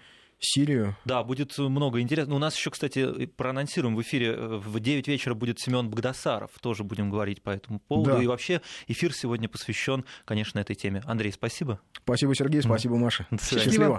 Сирию. 0.41 0.97
Да, 1.05 1.23
будет 1.23 1.57
много 1.59 2.01
интересного. 2.01 2.37
У 2.37 2.41
нас 2.41 2.57
еще, 2.57 2.71
кстати, 2.71 3.27
проанонсируем 3.27 3.95
в 3.95 4.03
эфире 4.03 4.33
э, 4.33 4.57
в 4.57 4.81
9 4.81 5.07
вечера 5.07 5.35
будет 5.35 5.61
Семен 5.61 5.91
Богдасаров. 5.91 6.51
Тоже 6.61 6.83
будем 6.83 7.11
говорить 7.11 7.43
по 7.43 7.51
этому 7.51 7.79
поводу. 7.79 8.13
Да. 8.13 8.23
И 8.23 8.27
вообще 8.27 8.63
эфир 8.89 9.13
сегодня 9.13 9.49
посвящен, 9.49 10.05
конечно, 10.25 10.59
этой 10.59 10.75
теме. 10.75 11.03
Андрей, 11.05 11.33
спасибо. 11.33 11.81
Спасибо, 12.03 12.35
Сергей, 12.35 12.63
спасибо, 12.63 12.97
Маша. 12.97 13.27
Счастливо. 13.31 13.99